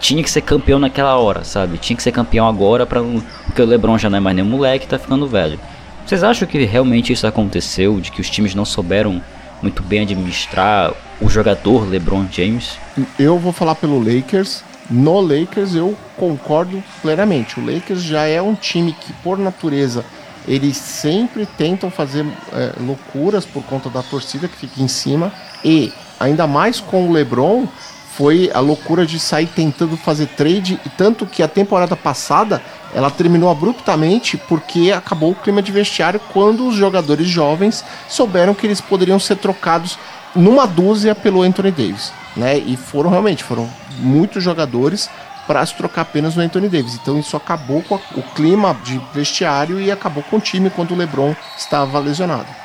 tinha 0.00 0.22
que 0.22 0.30
ser 0.30 0.42
campeão 0.42 0.78
naquela 0.78 1.16
hora, 1.16 1.44
sabe? 1.44 1.78
Tinha 1.78 1.96
que 1.96 2.02
ser 2.02 2.12
campeão 2.12 2.46
agora 2.46 2.84
para 2.84 3.00
porque 3.46 3.62
o 3.62 3.66
LeBron 3.66 3.96
já 3.96 4.10
não 4.10 4.18
é 4.18 4.20
mais 4.20 4.36
nem 4.36 4.44
moleque, 4.44 4.86
tá 4.86 4.98
ficando 4.98 5.26
velho. 5.26 5.58
Vocês 6.06 6.22
acham 6.22 6.46
que 6.46 6.64
realmente 6.64 7.12
isso 7.12 7.26
aconteceu, 7.26 8.00
de 8.00 8.10
que 8.10 8.20
os 8.20 8.28
times 8.28 8.54
não 8.54 8.64
souberam 8.64 9.22
muito 9.62 9.82
bem 9.82 10.00
administrar 10.00 10.92
o 11.20 11.28
jogador 11.28 11.88
LeBron 11.88 12.26
James? 12.30 12.76
Eu 13.18 13.38
vou 13.38 13.52
falar 13.52 13.76
pelo 13.76 13.98
Lakers. 13.98 14.64
No 14.90 15.20
Lakers 15.20 15.74
eu 15.74 15.96
concordo 16.16 16.82
plenamente. 17.00 17.58
O 17.58 17.64
Lakers 17.64 18.02
já 18.02 18.26
é 18.26 18.42
um 18.42 18.54
time 18.54 18.92
que, 18.92 19.12
por 19.22 19.38
natureza, 19.38 20.04
eles 20.46 20.76
sempre 20.76 21.46
tentam 21.46 21.90
fazer 21.90 22.26
é, 22.52 22.72
loucuras 22.80 23.46
por 23.46 23.62
conta 23.62 23.88
da 23.88 24.02
torcida 24.02 24.48
que 24.48 24.56
fica 24.56 24.82
em 24.82 24.88
cima. 24.88 25.32
E, 25.64 25.92
ainda 26.18 26.46
mais 26.46 26.80
com 26.80 27.08
o 27.08 27.12
LeBron, 27.12 27.66
foi 28.16 28.50
a 28.52 28.60
loucura 28.60 29.06
de 29.06 29.18
sair 29.18 29.46
tentando 29.46 29.96
fazer 29.96 30.26
trade. 30.26 30.78
E 30.84 30.88
tanto 30.90 31.26
que 31.26 31.42
a 31.42 31.48
temporada 31.48 31.96
passada 31.96 32.62
ela 32.94 33.10
terminou 33.10 33.50
abruptamente 33.50 34.36
porque 34.36 34.92
acabou 34.92 35.32
o 35.32 35.34
clima 35.34 35.62
de 35.62 35.72
vestiário 35.72 36.20
quando 36.32 36.66
os 36.68 36.74
jogadores 36.74 37.26
jovens 37.26 37.84
souberam 38.08 38.54
que 38.54 38.66
eles 38.66 38.80
poderiam 38.80 39.18
ser 39.18 39.36
trocados 39.36 39.98
numa 40.34 40.66
dúzia 40.66 41.14
pelo 41.14 41.42
Anthony 41.42 41.70
Davis, 41.70 42.12
né? 42.36 42.58
E 42.58 42.76
foram 42.76 43.10
realmente, 43.10 43.44
foram 43.44 43.68
muitos 43.98 44.42
jogadores 44.42 45.08
para 45.46 45.64
se 45.64 45.74
trocar 45.74 46.02
apenas 46.02 46.36
no 46.36 46.42
Anthony 46.42 46.68
Davis. 46.68 46.94
Então 46.94 47.18
isso 47.18 47.36
acabou 47.36 47.82
com 47.82 47.94
o 47.94 48.22
clima 48.34 48.76
de 48.84 49.00
vestiário 49.12 49.80
e 49.80 49.90
acabou 49.90 50.22
com 50.22 50.36
o 50.36 50.40
time 50.40 50.70
quando 50.70 50.92
o 50.92 50.96
LeBron 50.96 51.34
estava 51.58 51.98
lesionado. 51.98 52.61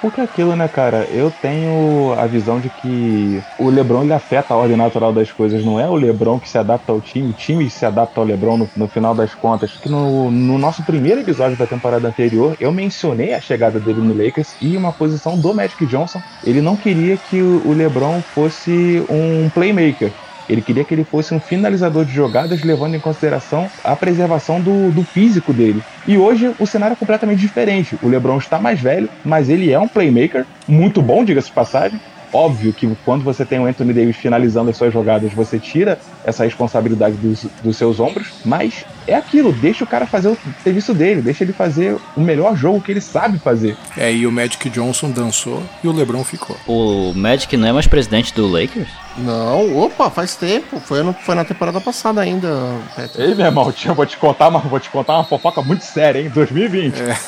Porque 0.00 0.20
aquilo, 0.20 0.54
né, 0.54 0.68
cara? 0.68 1.04
Eu 1.10 1.30
tenho 1.30 2.12
a 2.16 2.26
visão 2.26 2.60
de 2.60 2.70
que 2.70 3.42
o 3.58 3.68
LeBron 3.68 4.04
ele 4.04 4.12
afeta 4.12 4.54
a 4.54 4.56
ordem 4.56 4.76
natural 4.76 5.12
das 5.12 5.32
coisas. 5.32 5.64
Não 5.64 5.78
é 5.80 5.88
o 5.88 5.96
LeBron 5.96 6.38
que 6.38 6.48
se 6.48 6.56
adapta 6.56 6.92
ao 6.92 7.00
time, 7.00 7.30
o 7.30 7.32
time 7.32 7.68
se 7.68 7.84
adapta 7.84 8.20
ao 8.20 8.26
LeBron 8.26 8.56
no, 8.56 8.70
no 8.76 8.86
final 8.86 9.14
das 9.14 9.34
contas. 9.34 9.72
Que 9.72 9.88
no, 9.88 10.30
no, 10.30 10.56
nosso 10.56 10.84
primeiro 10.84 11.20
episódio 11.20 11.56
da 11.56 11.66
temporada 11.66 12.06
anterior, 12.06 12.56
eu 12.60 12.70
mencionei 12.70 13.34
a 13.34 13.40
chegada 13.40 13.80
dele 13.80 14.00
no 14.00 14.14
Lakers 14.14 14.54
e 14.60 14.76
uma 14.76 14.92
posição 14.92 15.36
do 15.36 15.52
Magic 15.52 15.84
Johnson. 15.86 16.20
Ele 16.44 16.60
não 16.60 16.76
queria 16.76 17.16
que 17.16 17.42
o 17.42 17.72
LeBron 17.72 18.22
fosse 18.22 19.04
um 19.08 19.50
playmaker. 19.50 20.12
Ele 20.48 20.62
queria 20.62 20.84
que 20.84 20.94
ele 20.94 21.04
fosse 21.04 21.34
um 21.34 21.40
finalizador 21.40 22.04
de 22.04 22.12
jogadas, 22.12 22.62
levando 22.62 22.94
em 22.94 23.00
consideração 23.00 23.68
a 23.84 23.94
preservação 23.94 24.60
do, 24.60 24.90
do 24.90 25.02
físico 25.02 25.52
dele. 25.52 25.82
E 26.06 26.16
hoje 26.16 26.54
o 26.58 26.66
cenário 26.66 26.94
é 26.94 26.96
completamente 26.96 27.40
diferente. 27.40 27.98
O 28.02 28.08
LeBron 28.08 28.38
está 28.38 28.58
mais 28.58 28.80
velho, 28.80 29.08
mas 29.24 29.48
ele 29.48 29.70
é 29.70 29.78
um 29.78 29.88
playmaker 29.88 30.46
muito 30.66 31.02
bom, 31.02 31.24
diga-se 31.24 31.48
de 31.48 31.52
passagem. 31.52 32.00
Óbvio 32.32 32.72
que 32.72 32.88
quando 33.04 33.24
você 33.24 33.44
tem 33.44 33.58
o 33.58 33.66
Anthony 33.66 33.92
Davis 33.92 34.16
finalizando 34.16 34.70
as 34.70 34.76
suas 34.76 34.92
jogadas, 34.92 35.32
você 35.32 35.58
tira 35.58 35.98
essa 36.24 36.44
responsabilidade 36.44 37.16
dos, 37.16 37.46
dos 37.62 37.76
seus 37.76 37.98
ombros, 38.00 38.28
mas 38.44 38.84
é 39.06 39.14
aquilo, 39.14 39.52
deixa 39.52 39.84
o 39.84 39.86
cara 39.86 40.06
fazer 40.06 40.28
o 40.28 40.38
serviço 40.62 40.92
dele, 40.92 41.22
deixa 41.22 41.44
ele 41.44 41.52
fazer 41.52 41.96
o 42.16 42.20
melhor 42.20 42.56
jogo 42.56 42.80
que 42.80 42.92
ele 42.92 43.00
sabe 43.00 43.38
fazer. 43.38 43.76
É, 43.96 44.12
e 44.12 44.26
o 44.26 44.32
Magic 44.32 44.68
Johnson 44.68 45.10
dançou 45.10 45.62
e 45.82 45.88
o 45.88 45.92
LeBron 45.92 46.22
ficou. 46.24 46.56
O 46.66 47.12
Magic 47.14 47.56
não 47.56 47.68
é 47.68 47.72
mais 47.72 47.86
presidente 47.86 48.34
do 48.34 48.46
Lakers? 48.46 48.88
Não, 49.16 49.76
opa, 49.78 50.10
faz 50.10 50.36
tempo. 50.36 50.78
Foi, 50.80 51.02
no, 51.02 51.12
foi 51.12 51.34
na 51.34 51.44
temporada 51.44 51.80
passada 51.80 52.20
ainda, 52.20 52.48
Petro. 52.94 53.22
Ei, 53.22 53.34
meu 53.34 53.46
irmão, 53.46 53.72
eu 53.84 53.94
vou 53.94 54.06
te 54.06 54.16
contar 54.16 54.48
uma, 54.48 54.60
vou 54.60 54.78
te 54.78 54.90
contar 54.90 55.14
uma 55.14 55.24
fofoca 55.24 55.62
muito 55.62 55.84
séria, 55.84 56.20
hein? 56.20 56.28
2020. 56.28 57.00
É. 57.00 57.18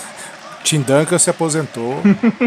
Tim 0.63 0.81
Duncan 0.81 1.19
se 1.19 1.31
aposentou. 1.31 2.01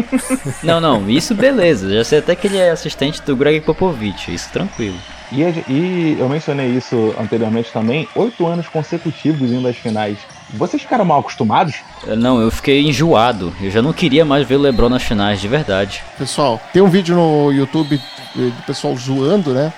não, 0.62 0.80
não, 0.80 1.08
isso 1.10 1.34
beleza. 1.34 1.92
Já 1.92 2.04
sei 2.04 2.18
até 2.20 2.34
que 2.34 2.46
ele 2.46 2.58
é 2.58 2.70
assistente 2.70 3.20
do 3.22 3.36
Greg 3.36 3.60
Popovich, 3.60 4.32
isso 4.32 4.50
tranquilo. 4.50 4.96
E, 5.32 5.42
e 5.70 6.16
eu 6.18 6.28
mencionei 6.28 6.68
isso 6.68 7.14
anteriormente 7.18 7.72
também, 7.72 8.08
oito 8.14 8.46
anos 8.46 8.68
consecutivos 8.68 9.50
indo 9.50 9.66
às 9.66 9.76
finais. 9.76 10.18
Vocês 10.50 10.82
ficaram 10.82 11.04
mal 11.04 11.20
acostumados? 11.20 11.76
Não, 12.06 12.40
eu 12.40 12.50
fiquei 12.50 12.82
enjoado. 12.82 13.52
Eu 13.60 13.70
já 13.70 13.82
não 13.82 13.92
queria 13.92 14.24
mais 14.24 14.46
ver 14.46 14.56
o 14.56 14.60
LeBron 14.60 14.88
nas 14.88 15.02
finais, 15.02 15.40
de 15.40 15.48
verdade. 15.48 16.02
Pessoal, 16.16 16.60
tem 16.72 16.82
um 16.82 16.88
vídeo 16.88 17.16
no 17.16 17.50
YouTube 17.50 18.00
do 18.34 18.62
pessoal 18.66 18.96
zoando, 18.96 19.52
né? 19.52 19.72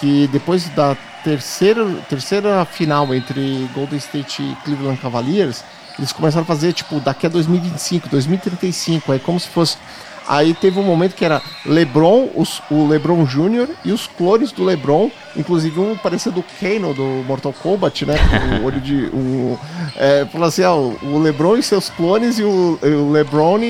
Que 0.00 0.28
depois 0.32 0.68
da 0.70 0.96
terceira, 1.22 1.84
terceira 2.08 2.64
final 2.64 3.14
entre 3.14 3.68
Golden 3.74 3.98
State 3.98 4.42
e 4.42 4.56
Cleveland 4.64 5.00
Cavaliers, 5.00 5.64
eles 5.98 6.12
começaram 6.12 6.42
a 6.42 6.46
fazer, 6.46 6.72
tipo, 6.72 7.00
daqui 7.00 7.26
a 7.26 7.28
2025, 7.28 8.08
2035, 8.08 9.12
aí 9.12 9.18
como 9.18 9.40
se 9.40 9.48
fosse 9.48 9.78
Aí 10.28 10.54
teve 10.54 10.78
um 10.80 10.82
momento 10.82 11.14
que 11.14 11.24
era 11.24 11.40
LeBron, 11.64 12.28
os, 12.34 12.60
o 12.70 12.86
LeBron 12.88 13.24
Jr. 13.24 13.68
e 13.84 13.92
os 13.92 14.08
clones 14.08 14.50
do 14.50 14.64
LeBron, 14.64 15.08
inclusive 15.36 15.78
um 15.78 15.96
parecendo 15.96 16.40
o 16.40 16.44
Kano 16.60 16.92
do 16.92 17.24
Mortal 17.26 17.52
Kombat, 17.52 18.04
né? 18.04 18.14
O 18.60 18.66
olho 18.66 18.80
de. 18.80 19.06
Um, 19.14 19.56
é, 19.94 20.26
falou 20.26 20.48
assim: 20.48 20.62
ó, 20.64 20.74
o 20.74 21.18
LeBron 21.18 21.56
e 21.56 21.62
seus 21.62 21.88
clones 21.90 22.38
e 22.40 22.42
o, 22.42 22.78
o 22.82 23.12
LeBron 23.12 23.60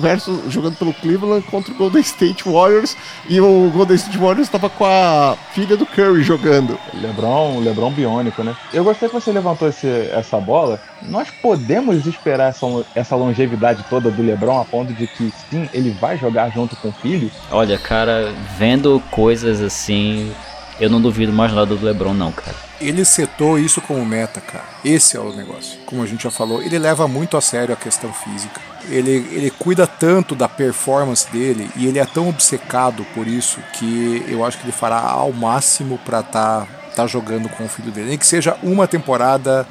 versus, 0.00 0.40
jogando 0.48 0.76
pelo 0.76 0.94
Cleveland 0.94 1.44
contra 1.46 1.72
o 1.72 1.76
Golden 1.76 2.02
State 2.02 2.44
Warriors. 2.48 2.96
E 3.28 3.40
o 3.40 3.70
Golden 3.74 3.96
State 3.96 4.18
Warriors 4.18 4.46
estava 4.46 4.70
com 4.70 4.84
a 4.84 5.36
filha 5.52 5.76
do 5.76 5.84
Curry 5.86 6.22
jogando. 6.22 6.78
LeBron, 6.94 7.58
LeBron 7.58 7.90
biônico, 7.90 8.44
né? 8.44 8.56
Eu 8.72 8.84
gostei 8.84 9.08
que 9.08 9.14
você 9.14 9.32
levantou 9.32 9.68
esse, 9.68 9.88
essa 10.12 10.38
bola. 10.38 10.80
Nós 11.02 11.28
podemos 11.30 12.06
esperar 12.06 12.48
essa, 12.48 12.66
essa 12.94 13.16
longevidade 13.16 13.84
toda 13.88 14.10
do 14.10 14.22
LeBron 14.22 14.60
a 14.60 14.64
ponto 14.64 14.92
de 14.92 15.06
que 15.06 15.32
sim, 15.50 15.68
ele 15.72 15.90
vai 15.90 16.16
jogar 16.16 16.50
junto 16.50 16.74
com 16.76 16.88
o 16.88 16.92
filho? 16.92 17.30
Olha, 17.50 17.78
cara, 17.78 18.32
vendo 18.58 19.02
coisas 19.10 19.60
assim, 19.60 20.32
eu 20.80 20.90
não 20.90 21.00
duvido 21.00 21.32
mais 21.32 21.52
nada 21.52 21.74
do 21.74 21.84
LeBron, 21.84 22.14
não, 22.14 22.32
cara. 22.32 22.56
Ele 22.80 23.04
setou 23.04 23.58
isso 23.58 23.80
como 23.80 24.04
meta, 24.04 24.40
cara. 24.40 24.64
Esse 24.84 25.16
é 25.16 25.20
o 25.20 25.32
negócio. 25.32 25.78
Como 25.86 26.02
a 26.02 26.06
gente 26.06 26.24
já 26.24 26.30
falou, 26.30 26.62
ele 26.62 26.78
leva 26.78 27.08
muito 27.08 27.36
a 27.36 27.40
sério 27.40 27.72
a 27.72 27.76
questão 27.76 28.12
física. 28.12 28.60
Ele, 28.88 29.26
ele 29.32 29.50
cuida 29.50 29.86
tanto 29.86 30.34
da 30.34 30.48
performance 30.48 31.30
dele 31.32 31.70
e 31.76 31.86
ele 31.86 31.98
é 31.98 32.04
tão 32.04 32.28
obcecado 32.28 33.04
por 33.14 33.26
isso 33.26 33.58
que 33.72 34.24
eu 34.28 34.44
acho 34.44 34.58
que 34.58 34.64
ele 34.64 34.72
fará 34.72 35.00
ao 35.00 35.32
máximo 35.32 35.98
para 36.04 36.20
estar 36.20 36.60
tá, 36.60 36.68
tá 36.94 37.06
jogando 37.06 37.48
com 37.48 37.64
o 37.64 37.68
filho 37.68 37.90
dele. 37.90 38.10
Nem 38.10 38.18
que 38.18 38.26
seja 38.26 38.56
uma 38.62 38.86
temporada 38.86 39.66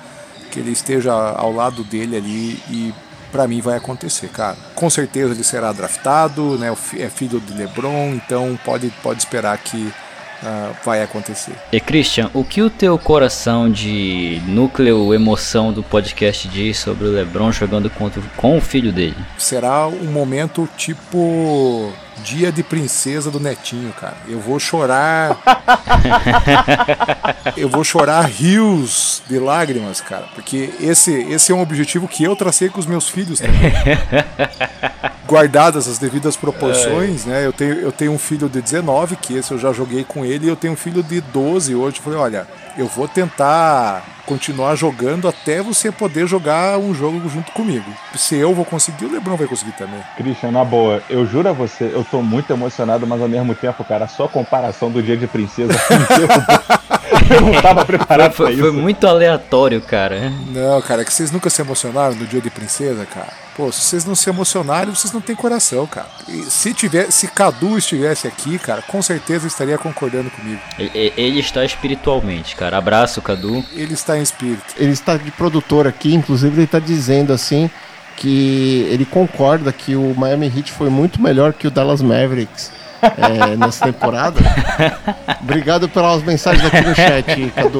que 0.55 0.59
ele 0.61 0.71
esteja 0.71 1.11
ao 1.11 1.51
lado 1.51 1.83
dele 1.83 2.15
ali 2.15 2.59
e 2.69 2.93
para 3.29 3.45
mim 3.45 3.59
vai 3.59 3.75
acontecer, 3.75 4.29
cara. 4.29 4.55
Com 4.73 4.89
certeza 4.89 5.33
ele 5.33 5.43
será 5.43 5.73
draftado, 5.73 6.57
né? 6.57 6.73
É 6.97 7.09
filho 7.09 7.41
de 7.41 7.53
LeBron, 7.53 8.13
então 8.13 8.57
pode, 8.63 8.89
pode 9.03 9.19
esperar 9.19 9.57
que 9.57 9.91
uh, 10.41 10.75
vai 10.85 11.03
acontecer. 11.03 11.53
E 11.73 11.81
Christian, 11.81 12.31
o 12.33 12.45
que 12.45 12.61
o 12.61 12.69
teu 12.69 12.97
coração 12.97 13.69
de 13.69 14.41
núcleo 14.47 15.13
emoção 15.13 15.73
do 15.73 15.83
podcast 15.83 16.47
diz 16.47 16.79
sobre 16.79 17.07
o 17.07 17.11
LeBron 17.11 17.51
jogando 17.51 17.89
contra, 17.89 18.21
com 18.37 18.57
o 18.57 18.61
filho 18.61 18.93
dele? 18.93 19.17
Será 19.37 19.87
um 19.87 20.05
momento 20.05 20.69
tipo 20.77 21.91
dia 22.23 22.51
de 22.51 22.63
princesa 22.63 23.29
do 23.29 23.39
netinho, 23.39 23.91
cara. 23.93 24.17
Eu 24.27 24.39
vou 24.39 24.59
chorar. 24.59 25.37
eu 27.57 27.69
vou 27.69 27.83
chorar 27.83 28.21
rios 28.25 29.21
de 29.27 29.39
lágrimas, 29.39 30.01
cara, 30.01 30.27
porque 30.33 30.69
esse 30.79 31.11
esse 31.11 31.51
é 31.51 31.55
um 31.55 31.61
objetivo 31.61 32.07
que 32.07 32.23
eu 32.23 32.35
tracei 32.35 32.69
com 32.69 32.79
os 32.79 32.85
meus 32.85 33.07
filhos 33.07 33.39
também. 33.39 33.73
Guardadas 35.27 35.87
as 35.87 35.97
devidas 35.97 36.35
proporções, 36.35 37.25
é. 37.25 37.29
né? 37.29 37.45
Eu 37.45 37.51
tenho, 37.51 37.73
eu 37.73 37.91
tenho 37.91 38.11
um 38.11 38.19
filho 38.19 38.47
de 38.47 38.61
19, 38.61 39.15
que 39.15 39.35
esse 39.35 39.51
eu 39.51 39.57
já 39.57 39.73
joguei 39.73 40.03
com 40.03 40.23
ele, 40.23 40.45
e 40.45 40.49
eu 40.49 40.55
tenho 40.55 40.73
um 40.73 40.77
filho 40.77 41.01
de 41.01 41.19
12 41.19 41.73
hoje. 41.73 41.97
Eu 41.97 42.03
falei, 42.03 42.19
olha, 42.19 42.47
eu 42.77 42.87
vou 42.87 43.07
tentar 43.07 44.03
continuar 44.25 44.75
jogando 44.75 45.27
até 45.27 45.61
você 45.61 45.91
poder 45.91 46.27
jogar 46.27 46.77
um 46.77 46.93
jogo 46.93 47.29
junto 47.29 47.51
comigo. 47.51 47.85
Se 48.15 48.35
eu 48.35 48.53
vou 48.53 48.65
conseguir, 48.65 49.05
o 49.05 49.11
Lebron 49.11 49.35
vai 49.35 49.47
conseguir 49.47 49.73
também. 49.73 49.99
Christian, 50.17 50.51
na 50.51 50.65
boa, 50.65 51.01
eu 51.09 51.25
juro 51.25 51.49
a 51.49 51.51
você, 51.51 51.91
eu 51.93 52.03
tô 52.03 52.21
muito 52.21 52.51
emocionado, 52.51 53.05
mas 53.05 53.21
ao 53.21 53.27
mesmo 53.27 53.53
tempo, 53.53 53.83
cara, 53.83 54.07
sua 54.07 54.27
comparação 54.27 54.91
do 54.91 55.01
dia 55.01 55.15
de 55.15 55.27
princesa 55.27 55.73
eu 57.29 57.41
não 57.41 57.61
tava 57.61 57.85
preparado 57.85 58.33
foi, 58.33 58.45
pra 58.45 58.53
isso. 58.53 58.61
Foi 58.61 58.71
muito 58.71 59.05
aleatório, 59.07 59.81
cara. 59.81 60.31
Não, 60.47 60.81
cara, 60.81 61.01
é 61.01 61.05
que 61.05 61.13
vocês 61.13 61.31
nunca 61.31 61.49
se 61.49 61.61
emocionaram 61.61 62.15
no 62.15 62.25
dia 62.25 62.41
de 62.41 62.49
princesa, 62.49 63.05
cara. 63.05 63.45
Pô, 63.55 63.71
se 63.71 63.81
vocês 63.81 64.05
não 64.05 64.15
se 64.15 64.29
emocionarem, 64.29 64.93
vocês 64.93 65.13
não 65.13 65.21
têm 65.21 65.35
coração, 65.35 65.87
cara. 65.87 66.07
E 66.27 66.43
se 66.43 66.73
tiver, 66.73 67.09
se 67.11 67.27
Cadu 67.27 67.77
estivesse 67.77 68.27
aqui, 68.27 68.59
cara, 68.59 68.81
com 68.81 69.01
certeza 69.01 69.47
estaria 69.47 69.77
concordando 69.77 70.29
comigo. 70.29 70.59
Ele, 70.77 71.13
ele 71.15 71.39
está 71.39 71.63
espiritualmente, 71.63 72.55
cara. 72.55 72.77
Abraço, 72.77 73.21
Cadu. 73.21 73.63
Ele 73.73 73.93
está 73.93 74.17
em 74.17 74.21
espírito. 74.21 74.75
Ele 74.77 74.91
está 74.91 75.15
de 75.15 75.31
produtor 75.31 75.87
aqui, 75.87 76.13
inclusive 76.13 76.53
ele 76.55 76.65
está 76.65 76.79
dizendo 76.79 77.31
assim 77.31 77.69
que 78.17 78.87
ele 78.89 79.05
concorda 79.05 79.71
que 79.71 79.95
o 79.95 80.13
Miami 80.15 80.47
Heat 80.47 80.71
foi 80.71 80.89
muito 80.89 81.21
melhor 81.21 81.53
que 81.53 81.67
o 81.67 81.71
Dallas 81.71 82.01
Mavericks. 82.01 82.71
É, 83.17 83.55
nessa 83.55 83.85
temporada. 83.85 84.39
Obrigado 85.41 85.87
pelas 85.89 86.23
mensagens 86.23 86.65
aqui 86.65 86.81
no 86.81 86.95
chat, 86.95 87.51
Cadu. 87.55 87.79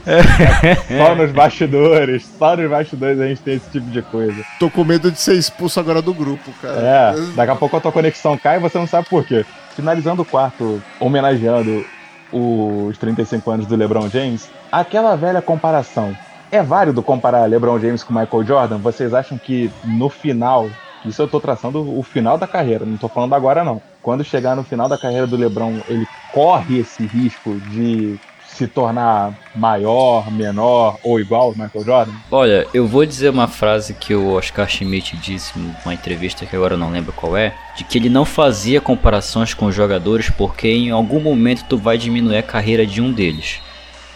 só 0.98 1.14
nos 1.14 1.30
bastidores, 1.32 2.26
só 2.38 2.56
nos 2.56 2.70
bastidores 2.70 3.20
a 3.20 3.26
gente 3.26 3.42
tem 3.42 3.54
esse 3.54 3.70
tipo 3.70 3.90
de 3.90 4.02
coisa. 4.02 4.42
Tô 4.58 4.70
com 4.70 4.84
medo 4.84 5.10
de 5.10 5.20
ser 5.20 5.34
expulso 5.34 5.78
agora 5.78 6.00
do 6.02 6.14
grupo, 6.14 6.50
cara. 6.60 6.80
É, 6.80 7.14
daqui 7.34 7.52
a 7.52 7.56
pouco 7.56 7.76
a 7.76 7.80
tua 7.80 7.92
conexão 7.92 8.36
cai 8.36 8.56
e 8.56 8.60
você 8.60 8.78
não 8.78 8.86
sabe 8.86 9.08
por 9.08 9.24
quê. 9.24 9.44
Finalizando 9.76 10.22
o 10.22 10.24
quarto, 10.24 10.82
homenageando 10.98 11.84
os 12.32 12.96
35 12.98 13.50
anos 13.50 13.66
do 13.66 13.76
LeBron 13.76 14.08
James, 14.08 14.48
aquela 14.70 15.16
velha 15.16 15.42
comparação. 15.42 16.16
É 16.52 16.62
válido 16.62 17.02
comparar 17.02 17.46
LeBron 17.46 17.78
James 17.78 18.02
com 18.02 18.12
Michael 18.12 18.44
Jordan? 18.44 18.78
Vocês 18.78 19.14
acham 19.14 19.38
que 19.38 19.70
no 19.84 20.08
final, 20.08 20.68
isso 21.04 21.22
eu 21.22 21.28
tô 21.28 21.40
traçando 21.40 21.98
o 21.98 22.02
final 22.02 22.36
da 22.36 22.46
carreira, 22.46 22.84
não 22.84 22.96
tô 22.96 23.08
falando 23.08 23.34
agora 23.34 23.64
não. 23.64 23.80
Quando 24.02 24.24
chegar 24.24 24.56
no 24.56 24.64
final 24.64 24.88
da 24.88 24.98
carreira 24.98 25.26
do 25.26 25.36
LeBron, 25.36 25.80
ele 25.88 26.06
corre 26.32 26.78
esse 26.78 27.06
risco 27.06 27.54
de 27.70 28.18
se 28.60 28.66
tornar 28.66 29.32
maior, 29.54 30.30
menor 30.30 30.98
ou 31.02 31.18
igual 31.18 31.42
ao 31.42 31.50
Michael 31.50 31.84
Jordan? 31.84 32.12
Olha, 32.30 32.66
eu 32.74 32.86
vou 32.86 33.06
dizer 33.06 33.30
uma 33.30 33.48
frase 33.48 33.94
que 33.94 34.14
o 34.14 34.32
Oscar 34.32 34.68
Schmidt 34.68 35.16
disse 35.16 35.58
numa 35.58 35.94
entrevista 35.94 36.44
que 36.44 36.54
agora 36.54 36.74
eu 36.74 36.78
não 36.78 36.90
lembro 36.90 37.12
qual 37.12 37.36
é, 37.36 37.54
de 37.76 37.84
que 37.84 37.96
ele 37.96 38.10
não 38.10 38.24
fazia 38.24 38.80
comparações 38.80 39.54
com 39.54 39.66
os 39.66 39.74
jogadores 39.74 40.28
porque 40.28 40.68
em 40.68 40.90
algum 40.90 41.20
momento 41.20 41.64
tu 41.68 41.78
vai 41.78 41.96
diminuir 41.96 42.36
a 42.36 42.42
carreira 42.42 42.86
de 42.86 43.00
um 43.00 43.12
deles. 43.12 43.60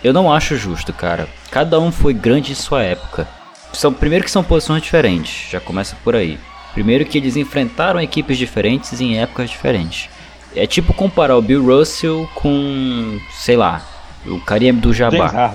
Eu 0.03 0.13
não 0.13 0.31
acho 0.31 0.57
justo, 0.57 0.93
cara. 0.93 1.27
Cada 1.51 1.81
um 1.81 1.91
foi 1.91 2.13
grande 2.13 2.53
em 2.53 2.57
sua 2.57 2.83
época. 2.83 3.27
São 3.73 3.93
primeiro 3.93 4.25
que 4.25 4.31
são 4.31 4.45
posições 4.45 4.83
diferentes, 4.83 5.51
já 5.51 5.61
começa 5.61 5.97
por 6.05 6.15
aí. 6.15 6.39
Primeiro 6.75 7.05
que 7.05 7.19
eles 7.19 7.37
enfrentaram 7.37 8.01
equipes 8.01 8.37
diferentes 8.37 9.01
em 9.01 9.19
épocas 9.19 9.49
diferentes. 9.49 10.11
É 10.55 10.67
tipo 10.67 10.93
comparar 10.93 11.37
o 11.37 11.43
Bill 11.43 11.65
Russell 11.65 12.29
com, 12.35 13.19
sei 13.33 13.57
lá, 13.57 13.83
o 14.27 14.41
Kareem 14.41 14.75
do 14.75 14.93
Jabbar. 14.93 15.55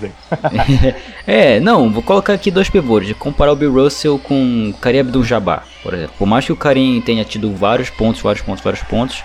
é, 1.28 1.60
não, 1.60 1.92
vou 1.92 2.02
colocar 2.02 2.34
aqui 2.34 2.50
dois 2.50 2.70
pivôs. 2.70 3.12
Comparar 3.14 3.52
o 3.52 3.56
Bill 3.56 3.74
Russell 3.74 4.18
com 4.20 4.70
o 4.70 4.74
Kareem 4.74 5.04
do 5.06 5.24
Jabbar, 5.24 5.66
por 5.84 5.94
exemplo. 5.94 6.16
Por 6.18 6.28
mais 6.28 6.46
que 6.46 6.52
o 6.52 6.56
Kareem 6.56 7.02
tenha 7.02 7.24
tido 7.24 7.54
vários 7.54 7.90
pontos, 7.90 8.22
vários 8.22 8.42
pontos, 8.42 8.64
vários 8.64 8.84
pontos, 8.84 9.24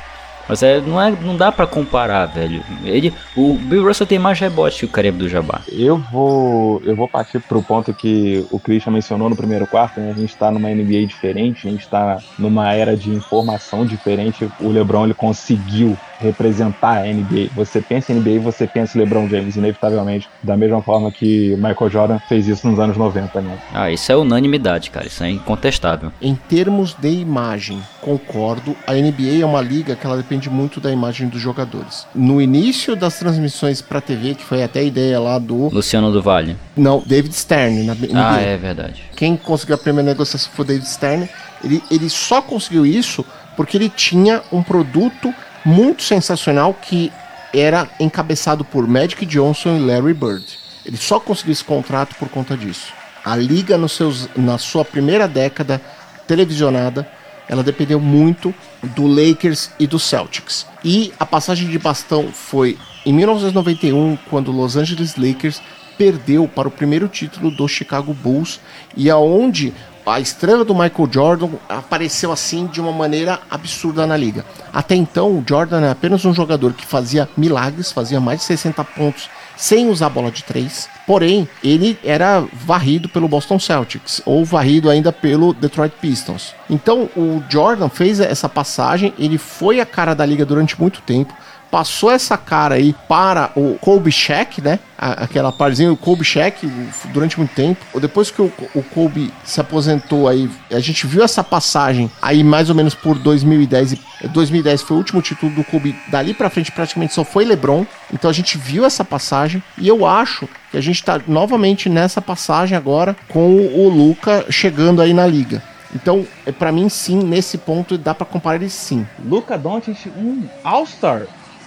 mas 0.49 0.63
é, 0.63 0.81
não, 0.81 1.01
é, 1.01 1.11
não 1.11 1.37
dá 1.37 1.51
para 1.51 1.67
comparar, 1.67 2.27
velho. 2.27 2.63
Ele, 2.85 3.13
o 3.37 3.55
Bill 3.55 3.85
Russell 3.85 4.07
tem 4.07 4.19
mais 4.19 4.39
rebote 4.39 4.81
que 4.81 4.85
o 4.85 4.89
Kareem 4.89 5.13
do 5.13 5.29
Jabbar. 5.29 5.63
Eu 5.71 5.97
vou, 5.97 6.83
eu 6.85 6.95
vou 6.95 7.09
partir 7.09 7.41
pro 7.41 7.63
ponto 7.63 7.93
que 7.95 8.47
o 8.51 8.59
Christian 8.59 8.93
mencionou 8.93 9.29
no 9.29 9.37
primeiro 9.37 9.67
quarto. 9.67 10.01
Né? 10.01 10.13
A 10.15 10.19
gente 10.19 10.37
tá 10.37 10.51
numa 10.51 10.69
NBA 10.69 11.07
diferente, 11.07 11.67
a 11.67 11.71
gente 11.71 11.89
tá 11.89 12.19
numa 12.39 12.73
era 12.73 12.97
de 12.97 13.11
informação 13.11 13.87
diferente. 13.87 14.49
O 14.61 14.69
LeBron 14.69 15.05
ele 15.05 15.15
conseguiu 15.15 15.97
representar 16.25 17.03
a 17.03 17.07
NBA. 17.07 17.51
Você 17.55 17.81
pensa 17.81 18.13
em 18.13 18.17
NBA, 18.17 18.41
você 18.41 18.67
pensa 18.67 18.97
em 18.97 19.01
LeBron 19.01 19.29
James, 19.29 19.57
inevitavelmente, 19.57 20.29
da 20.43 20.57
mesma 20.57 20.83
forma 20.83 21.11
que 21.11 21.55
Michael 21.57 21.91
Jordan 21.91 22.19
fez 22.29 22.49
isso 22.49 22.69
nos 22.69 22.79
anos 22.79 22.97
90, 22.97 23.41
né? 23.41 23.59
Ah, 23.73 23.91
isso 23.91 24.11
é 24.11 24.17
unanimidade, 24.17 24.91
cara, 24.91 25.07
isso 25.07 25.23
é 25.23 25.31
incontestável. 25.31 26.13
Em 26.21 26.35
termos 26.35 26.95
de 26.95 27.11
imagem, 27.11 27.81
concordo, 28.01 28.77
a 28.87 28.93
NBA 28.93 29.43
é 29.43 29.47
uma 29.47 29.61
liga 29.61 29.95
que 29.95 30.07
ela 30.07 30.17
depende 30.17 30.51
muito 30.51 30.81
da 30.81 30.91
imagem 30.91 31.29
dos 31.29 31.41
jogadores. 31.41 32.07
No 32.15 32.41
início 32.41 32.97
das 32.97 33.19
transmissões 33.19 33.81
para 33.81 34.01
TV, 34.01 34.35
que 34.35 34.45
foi 34.45 34.63
até 34.63 34.81
a 34.81 34.85
ideia 34.85 35.21
lá 35.21 35.39
do 35.39 35.69
Luciano 35.69 36.11
do 36.13 36.23
Vale. 36.23 36.57
Não, 36.77 37.03
David 37.05 37.35
Stern 37.35 37.85
na 37.85 37.95
NBA. 37.95 38.09
Ah, 38.15 38.41
é 38.41 38.57
verdade. 38.57 39.03
Quem 39.17 39.37
conseguiu 39.37 39.75
a 39.75 39.79
primeira 39.79 40.11
negociação 40.11 40.51
foi 40.53 40.65
o 40.65 40.69
David 40.69 40.89
Stern. 40.89 41.29
Ele, 41.63 41.83
ele 41.91 42.11
só 42.11 42.43
conseguiu 42.43 42.85
isso 42.85 43.25
porque 43.57 43.77
ele 43.77 43.89
tinha 43.89 44.43
um 44.53 44.63
produto 44.63 45.33
muito 45.65 46.03
sensacional 46.03 46.75
que 46.75 47.13
era 47.53 47.89
encabeçado 47.99 48.65
por 48.65 48.87
Magic 48.87 49.25
Johnson 49.27 49.77
e 49.77 49.81
Larry 49.81 50.15
Bird. 50.15 50.45
Ele 50.85 50.97
só 50.97 51.19
conseguiu 51.19 51.53
esse 51.53 51.65
contrato 51.65 52.15
por 52.17 52.29
conta 52.29 52.57
disso. 52.57 52.93
A 53.25 53.37
liga 53.37 53.77
seus, 53.89 54.29
na 54.37 54.59
sua 54.59 54.85
primeira 54.85 55.27
década 55.27 55.81
televisionada, 56.27 57.09
ela 57.49 57.63
dependeu 57.63 58.01
muito 58.01 58.55
do 58.83 59.07
Lakers 59.07 59.71
e 59.79 59.87
do 59.87 59.99
Celtics. 59.99 60.67
E 60.85 61.13
a 61.19 61.25
passagem 61.25 61.69
de 61.69 61.79
bastão 61.79 62.31
foi 62.33 62.79
em 63.07 63.13
1991, 63.13 64.19
quando 64.29 64.49
o 64.49 64.57
Los 64.57 64.77
Angeles 64.77 65.17
Lakers 65.17 65.63
perdeu 65.97 66.49
para 66.49 66.69
o 66.69 66.71
primeiro 66.71 67.09
título 67.09 67.51
do 67.51 67.69
Chicago 67.69 68.13
Bulls 68.13 68.61
e 68.97 69.09
aonde 69.09 69.73
a 70.07 70.21
estrela 70.21 70.65
do 70.65 70.75
Michael 70.75 71.09
Jordan 71.11 71.49
apareceu 71.69 72.31
assim 72.31 72.67
de 72.67 72.81
uma 72.81 72.93
maneira 72.93 73.41
absurda 73.51 74.07
na 74.07 74.17
liga. 74.17 74.45
Até 74.73 74.95
então, 74.95 75.31
o 75.31 75.45
Jordan 75.47 75.81
é 75.81 75.91
apenas 75.91 76.25
um 76.25 76.35
jogador 76.35 76.73
que 76.73 76.85
fazia 76.85 77.29
milagres, 77.37 77.91
fazia 77.91 78.21
mais 78.21 78.41
de 78.41 78.47
60 78.47 78.85
pontos 78.85 79.31
sem 79.57 79.89
usar 79.89 80.09
bola 80.09 80.31
de 80.31 80.43
três. 80.43 80.89
Porém, 81.07 81.49
ele 81.63 81.99
era 82.05 82.45
varrido 82.53 83.09
pelo 83.09 83.29
Boston 83.29 83.59
Celtics 83.59 84.21
ou 84.27 84.45
varrido 84.45 84.91
ainda 84.91 85.13
pelo 85.13 85.55
Detroit 85.55 85.93
Pistons. 86.01 86.55
Então, 86.69 87.09
o 87.17 87.43
Jordan 87.49 87.89
fez 87.89 88.21
essa 88.21 88.49
passagem, 88.49 89.15
ele 89.19 89.39
foi 89.39 89.81
a 89.81 89.87
cara 89.87 90.15
da 90.15 90.27
liga 90.27 90.45
durante 90.45 90.79
muito 90.81 91.01
tempo 91.03 91.35
passou 91.75 92.09
essa 92.09 92.37
cara 92.39 92.77
aí 92.77 92.95
para 93.09 93.51
o 93.57 93.77
Kobe 93.81 94.13
Shaq, 94.13 94.61
né? 94.61 94.79
Aquela 94.97 95.51
parzinha, 95.51 95.93
o 95.93 95.97
Kobe 95.97 96.25
Shaq, 96.25 96.71
durante 97.13 97.37
muito 97.37 97.53
tempo. 97.53 97.99
Depois 97.99 98.31
que 98.31 98.41
o, 98.41 98.53
o 98.77 98.81
Kobe 98.81 99.35
se 99.43 99.61
aposentou 99.61 100.29
aí, 100.29 100.49
a 100.71 100.79
gente 100.79 101.05
viu 101.05 101.25
essa 101.25 101.43
passagem 101.43 102.09
aí 102.23 102.45
mais 102.45 102.69
ou 102.69 102.77
menos 102.77 102.95
por 102.95 103.19
2010. 103.19 103.97
2010 104.33 104.83
foi 104.83 104.97
o 104.97 104.99
último 104.99 105.21
título 105.21 105.51
do 105.51 105.65
Kobe. 105.65 105.97
Dali 106.13 106.33
para 106.33 106.49
frente 106.49 106.71
praticamente 106.71 107.13
só 107.13 107.25
foi 107.25 107.45
LeBron. 107.45 107.85
Então 108.13 108.31
a 108.31 108.35
gente 108.35 108.57
viu 108.57 108.85
essa 108.85 109.05
passagem 109.05 109.61
e 109.77 109.89
eu 109.89 110.07
acho 110.07 110.49
que 110.71 110.77
a 110.79 110.81
gente 110.81 111.03
tá 111.03 111.21
novamente 111.27 111.89
nessa 111.89 112.23
passagem 112.23 112.79
agora 112.79 113.17
com 113.29 113.57
o 113.57 113.89
Luca 113.89 114.47
chegando 114.49 115.03
aí 115.03 115.13
na 115.13 115.27
liga. 115.27 115.61
Então, 115.93 116.25
é, 116.47 116.53
para 116.53 116.71
mim, 116.71 116.89
sim, 116.89 117.19
nesse 117.19 117.59
ponto 117.59 117.99
dá 117.99 118.15
para 118.15 118.27
comparar 118.27 118.57
ele 118.57 118.71
sim. 118.71 119.05
Luca 119.25 119.59
Doncic, 119.59 120.07
um 120.17 120.45
All-Star 120.63 121.27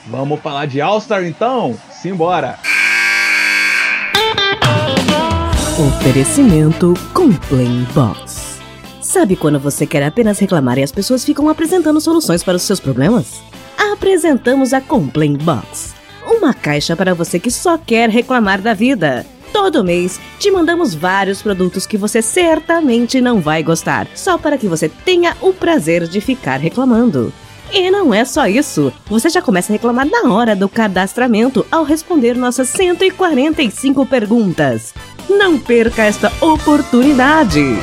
Vamos 0.09 0.39
falar 0.39 0.65
de 0.67 0.79
All-Star 0.79 1.25
então? 1.25 1.77
Simbora! 1.91 2.57
Oferecimento 5.77 6.93
Complain 7.13 7.85
Box. 7.93 8.57
Sabe 9.01 9.35
quando 9.35 9.59
você 9.59 9.85
quer 9.85 10.03
apenas 10.03 10.39
reclamar 10.39 10.77
e 10.77 10.83
as 10.83 10.91
pessoas 10.91 11.25
ficam 11.25 11.49
apresentando 11.49 11.99
soluções 11.99 12.43
para 12.43 12.55
os 12.55 12.61
seus 12.61 12.79
problemas? 12.79 13.41
Apresentamos 13.91 14.73
a 14.73 14.81
Complain 14.81 15.37
Box, 15.37 15.93
uma 16.25 16.53
caixa 16.53 16.95
para 16.95 17.13
você 17.13 17.37
que 17.39 17.51
só 17.51 17.77
quer 17.77 18.09
reclamar 18.09 18.61
da 18.61 18.73
vida. 18.73 19.25
Todo 19.51 19.83
mês 19.83 20.19
te 20.39 20.49
mandamos 20.51 20.95
vários 20.95 21.41
produtos 21.41 21.85
que 21.85 21.97
você 21.97 22.21
certamente 22.21 23.19
não 23.19 23.41
vai 23.41 23.61
gostar, 23.61 24.07
só 24.15 24.37
para 24.37 24.57
que 24.57 24.67
você 24.67 24.87
tenha 24.87 25.35
o 25.41 25.53
prazer 25.53 26.07
de 26.07 26.21
ficar 26.21 26.59
reclamando. 26.59 27.33
E 27.71 27.91
não 27.91 28.13
é 28.13 28.23
só 28.23 28.47
isso. 28.47 28.93
Você 29.07 29.29
já 29.29 29.41
começa 29.41 29.71
a 29.71 29.75
reclamar 29.75 30.07
na 30.07 30.33
hora 30.33 30.55
do 30.55 30.69
cadastramento 30.69 31.65
ao 31.71 31.83
responder 31.83 32.35
nossas 32.35 32.69
145 32.69 34.05
perguntas. 34.05 34.93
Não 35.29 35.59
perca 35.59 36.03
esta 36.03 36.31
oportunidade! 36.41 37.77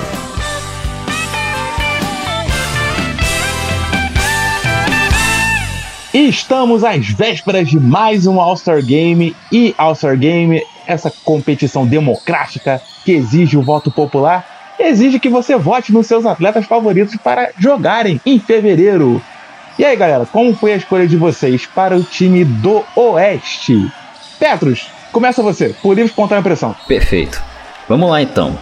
Estamos 6.14 6.84
às 6.84 7.08
vésperas 7.08 7.68
de 7.68 7.78
mais 7.80 8.24
um 8.24 8.40
All-Star 8.40 8.80
Game 8.84 9.34
e 9.50 9.74
All-Star 9.76 10.16
Game, 10.16 10.62
essa 10.86 11.12
competição 11.24 11.84
democrática 11.84 12.80
que 13.04 13.10
exige 13.10 13.58
o 13.58 13.62
voto 13.62 13.90
popular, 13.90 14.46
exige 14.78 15.18
que 15.18 15.28
você 15.28 15.56
vote 15.56 15.92
nos 15.92 16.06
seus 16.06 16.24
atletas 16.24 16.66
favoritos 16.66 17.16
para 17.16 17.50
jogarem 17.58 18.20
em 18.24 18.38
fevereiro. 18.38 19.20
E 19.76 19.84
aí, 19.84 19.96
galera, 19.96 20.24
como 20.24 20.54
foi 20.54 20.72
a 20.72 20.76
escolha 20.76 21.04
de 21.04 21.16
vocês 21.16 21.66
para 21.66 21.96
o 21.96 22.02
time 22.04 22.44
do 22.44 22.84
Oeste? 22.94 23.90
Petros, 24.38 24.86
começa 25.10 25.42
você, 25.42 25.74
por 25.82 25.90
livre 25.90 26.10
espontânea 26.10 26.44
pressão. 26.44 26.76
Perfeito. 26.86 27.42
Vamos 27.88 28.08
lá 28.08 28.22
então. 28.22 28.56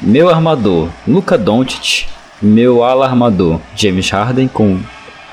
Meu 0.00 0.30
armador, 0.30 0.88
Luca 1.06 1.36
Doncic. 1.36 2.06
Meu 2.40 2.82
ala 2.82 3.06
armador, 3.06 3.60
James 3.76 4.08
Harden, 4.10 4.48
com 4.48 4.80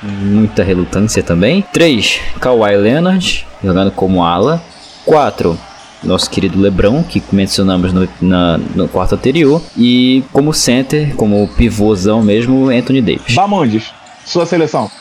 muita 0.03 0.63
relutância 0.63 1.23
também. 1.23 1.61
3. 1.71 2.19
Kawhi 2.41 2.75
Leonard, 2.75 3.47
jogando 3.63 3.91
como 3.91 4.25
ala. 4.25 4.61
4. 5.05 5.57
Nosso 6.03 6.29
querido 6.29 6.59
Lebron, 6.59 7.03
que 7.03 7.23
mencionamos 7.31 7.93
no, 7.93 8.07
na, 8.21 8.57
no 8.57 8.89
quarto 8.89 9.15
anterior. 9.15 9.61
E 9.77 10.25
como 10.33 10.53
center, 10.53 11.15
como 11.15 11.47
pivôzão 11.55 12.21
mesmo, 12.21 12.69
Anthony 12.69 13.01
Davis. 13.01 13.33
Bamondes, 13.33 13.93
sua 14.25 14.45
seleção. 14.45 14.91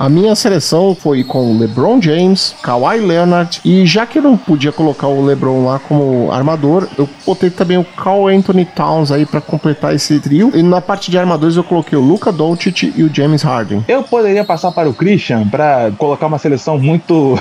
A 0.00 0.08
minha 0.08 0.34
seleção 0.34 0.94
foi 0.94 1.22
com 1.22 1.58
LeBron 1.58 2.00
James, 2.00 2.56
Kawhi 2.62 3.00
Leonard 3.00 3.60
e 3.62 3.84
já 3.84 4.06
que 4.06 4.16
eu 4.16 4.22
não 4.22 4.34
podia 4.34 4.72
colocar 4.72 5.06
o 5.06 5.22
LeBron 5.22 5.66
lá 5.66 5.78
como 5.78 6.32
armador, 6.32 6.88
eu 6.96 7.06
botei 7.26 7.50
também 7.50 7.76
o 7.76 7.84
Carl 7.84 8.26
Anthony 8.26 8.64
Towns 8.64 9.12
aí 9.12 9.26
para 9.26 9.42
completar 9.42 9.94
esse 9.94 10.18
trio. 10.18 10.52
E 10.54 10.62
na 10.62 10.80
parte 10.80 11.10
de 11.10 11.18
armadores 11.18 11.54
eu 11.54 11.62
coloquei 11.62 11.98
o 11.98 12.00
Luca 12.00 12.32
Doncic 12.32 12.94
e 12.96 13.02
o 13.02 13.14
James 13.14 13.42
Harden. 13.42 13.84
Eu 13.86 14.02
poderia 14.02 14.42
passar 14.42 14.72
para 14.72 14.88
o 14.88 14.94
Christian 14.94 15.46
para 15.46 15.92
colocar 15.98 16.28
uma 16.28 16.38
seleção 16.38 16.78
muito 16.78 17.38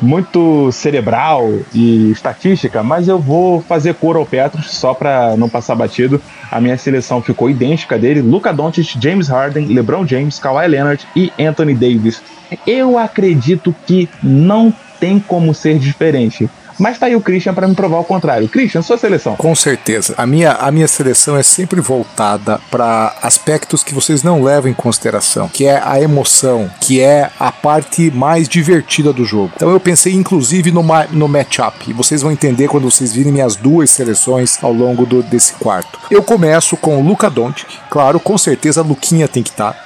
muito 0.00 0.70
cerebral 0.72 1.50
e 1.72 2.10
estatística, 2.10 2.82
mas 2.82 3.08
eu 3.08 3.18
vou 3.18 3.60
fazer 3.62 3.94
cor 3.94 4.16
ao 4.16 4.26
Petros 4.26 4.70
só 4.70 4.94
para 4.94 5.36
não 5.36 5.48
passar 5.48 5.74
batido. 5.74 6.20
A 6.50 6.60
minha 6.60 6.76
seleção 6.76 7.22
ficou 7.22 7.50
idêntica 7.50 7.98
dele: 7.98 8.20
Luca 8.20 8.52
Doncic, 8.52 8.96
James 9.00 9.28
Harden, 9.28 9.66
LeBron 9.66 10.06
James, 10.06 10.38
Kawhi 10.38 10.68
Leonard 10.68 11.06
e 11.14 11.32
Anthony 11.38 11.74
Davis. 11.74 12.22
Eu 12.66 12.98
acredito 12.98 13.74
que 13.86 14.08
não 14.22 14.72
tem 15.00 15.18
como 15.18 15.52
ser 15.54 15.78
diferente. 15.78 16.48
Mas 16.78 16.98
tá 16.98 17.06
aí 17.06 17.16
o 17.16 17.20
Christian 17.20 17.54
para 17.54 17.68
me 17.68 17.74
provar 17.74 17.98
o 17.98 18.04
contrário. 18.04 18.48
Christian, 18.48 18.82
sua 18.82 18.98
seleção. 18.98 19.36
Com 19.36 19.54
certeza. 19.54 20.14
A 20.16 20.26
minha, 20.26 20.52
a 20.52 20.70
minha 20.70 20.88
seleção 20.88 21.36
é 21.36 21.42
sempre 21.42 21.80
voltada 21.80 22.60
para 22.70 23.16
aspectos 23.22 23.82
que 23.82 23.94
vocês 23.94 24.22
não 24.22 24.42
levam 24.42 24.70
em 24.70 24.74
consideração, 24.74 25.48
que 25.48 25.66
é 25.66 25.80
a 25.84 26.00
emoção, 26.00 26.70
que 26.80 27.00
é 27.00 27.30
a 27.38 27.52
parte 27.52 28.10
mais 28.10 28.48
divertida 28.48 29.12
do 29.12 29.24
jogo. 29.24 29.52
Então 29.56 29.70
eu 29.70 29.80
pensei 29.80 30.14
inclusive 30.14 30.70
no, 30.70 30.84
no 31.12 31.28
matchup, 31.28 31.88
e 31.88 31.92
vocês 31.92 32.22
vão 32.22 32.32
entender 32.32 32.68
quando 32.68 32.90
vocês 32.90 33.12
virem 33.12 33.32
minhas 33.32 33.56
duas 33.56 33.90
seleções 33.90 34.62
ao 34.62 34.72
longo 34.72 35.06
do, 35.06 35.22
desse 35.22 35.54
quarto. 35.54 35.98
Eu 36.10 36.22
começo 36.22 36.76
com 36.76 36.98
o 36.98 37.02
Luca 37.02 37.30
Doncic, 37.30 37.68
claro, 37.90 38.18
com 38.18 38.36
certeza 38.36 38.80
a 38.80 38.84
Luquinha 38.84 39.28
tem 39.28 39.42
que 39.42 39.50
estar. 39.50 39.72
Tá. 39.72 39.84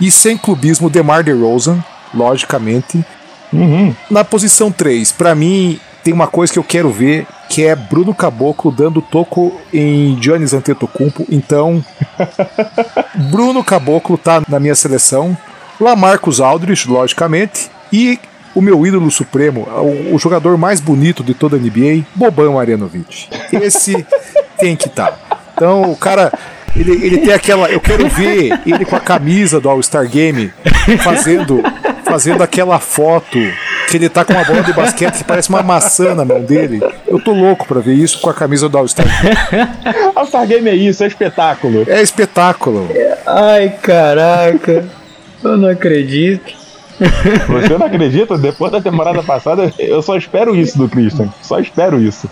E 0.00 0.10
sem 0.10 0.36
clubismo, 0.38 0.88
DeMar 0.88 1.22
DeRozan, 1.22 1.84
logicamente. 2.14 3.04
Uhum. 3.52 3.94
Na 4.10 4.24
posição 4.24 4.72
3, 4.72 5.12
para 5.12 5.34
mim, 5.34 5.78
tem 6.10 6.14
uma 6.14 6.26
coisa 6.26 6.52
que 6.52 6.58
eu 6.58 6.64
quero 6.64 6.90
ver, 6.90 7.24
que 7.48 7.64
é 7.64 7.76
Bruno 7.76 8.12
Caboclo 8.12 8.72
dando 8.72 9.00
toco 9.00 9.56
em 9.72 10.20
Giannis 10.20 10.52
Antetokounmpo. 10.52 11.24
Então, 11.30 11.84
Bruno 13.30 13.62
Caboclo 13.62 14.18
tá 14.18 14.42
na 14.48 14.58
minha 14.58 14.74
seleção. 14.74 15.38
Lamarcus 15.80 16.40
Aldridge, 16.40 16.90
logicamente. 16.90 17.70
E 17.92 18.18
o 18.56 18.60
meu 18.60 18.84
ídolo 18.84 19.08
supremo, 19.08 19.68
o, 19.70 20.16
o 20.16 20.18
jogador 20.18 20.58
mais 20.58 20.80
bonito 20.80 21.22
de 21.22 21.32
toda 21.32 21.56
a 21.56 21.60
NBA, 21.60 22.04
Boban 22.12 22.50
Marjanovic. 22.50 23.28
Esse 23.52 24.04
tem 24.58 24.74
que 24.74 24.88
estar. 24.88 25.12
Tá. 25.12 25.38
Então, 25.54 25.92
o 25.92 25.96
cara 25.96 26.32
ele, 26.74 26.92
ele 27.06 27.18
tem 27.18 27.32
aquela. 27.32 27.70
Eu 27.70 27.80
quero 27.80 28.08
ver 28.08 28.60
ele 28.66 28.84
com 28.84 28.96
a 28.96 29.00
camisa 29.00 29.60
do 29.60 29.70
All-Star 29.70 30.08
Game 30.08 30.52
fazendo, 31.04 31.62
fazendo 32.04 32.42
aquela 32.42 32.80
foto 32.80 33.38
que 33.90 33.96
ele 33.96 34.08
tá 34.08 34.24
com 34.24 34.32
uma 34.32 34.44
bola 34.44 34.62
de 34.62 34.72
basquete 34.72 35.18
que 35.18 35.24
parece 35.24 35.48
uma 35.48 35.62
maçã 35.62 36.14
na 36.14 36.24
mão 36.24 36.40
dele. 36.40 36.80
Eu 37.06 37.20
tô 37.20 37.32
louco 37.32 37.66
pra 37.66 37.80
ver 37.80 37.94
isso 37.94 38.20
com 38.20 38.30
a 38.30 38.34
camisa 38.34 38.68
do 38.68 38.78
All-Star 38.78 39.06
Game. 39.06 39.68
All-Star 40.14 40.46
Game 40.46 40.68
é 40.68 40.74
isso, 40.74 41.02
é 41.02 41.08
espetáculo. 41.08 41.84
É 41.88 42.00
espetáculo. 42.00 42.88
Ai, 43.26 43.70
caraca. 43.82 44.84
Eu 45.42 45.56
não 45.56 45.68
acredito. 45.68 46.60
Você 47.48 47.78
não 47.78 47.86
acredita? 47.86 48.38
Depois 48.38 48.70
da 48.70 48.80
temporada 48.80 49.22
passada, 49.22 49.72
eu 49.78 50.02
só 50.02 50.16
espero 50.16 50.54
isso 50.54 50.78
do 50.78 50.88
Christian. 50.88 51.28
Só 51.42 51.58
espero 51.58 52.00
isso. 52.00 52.30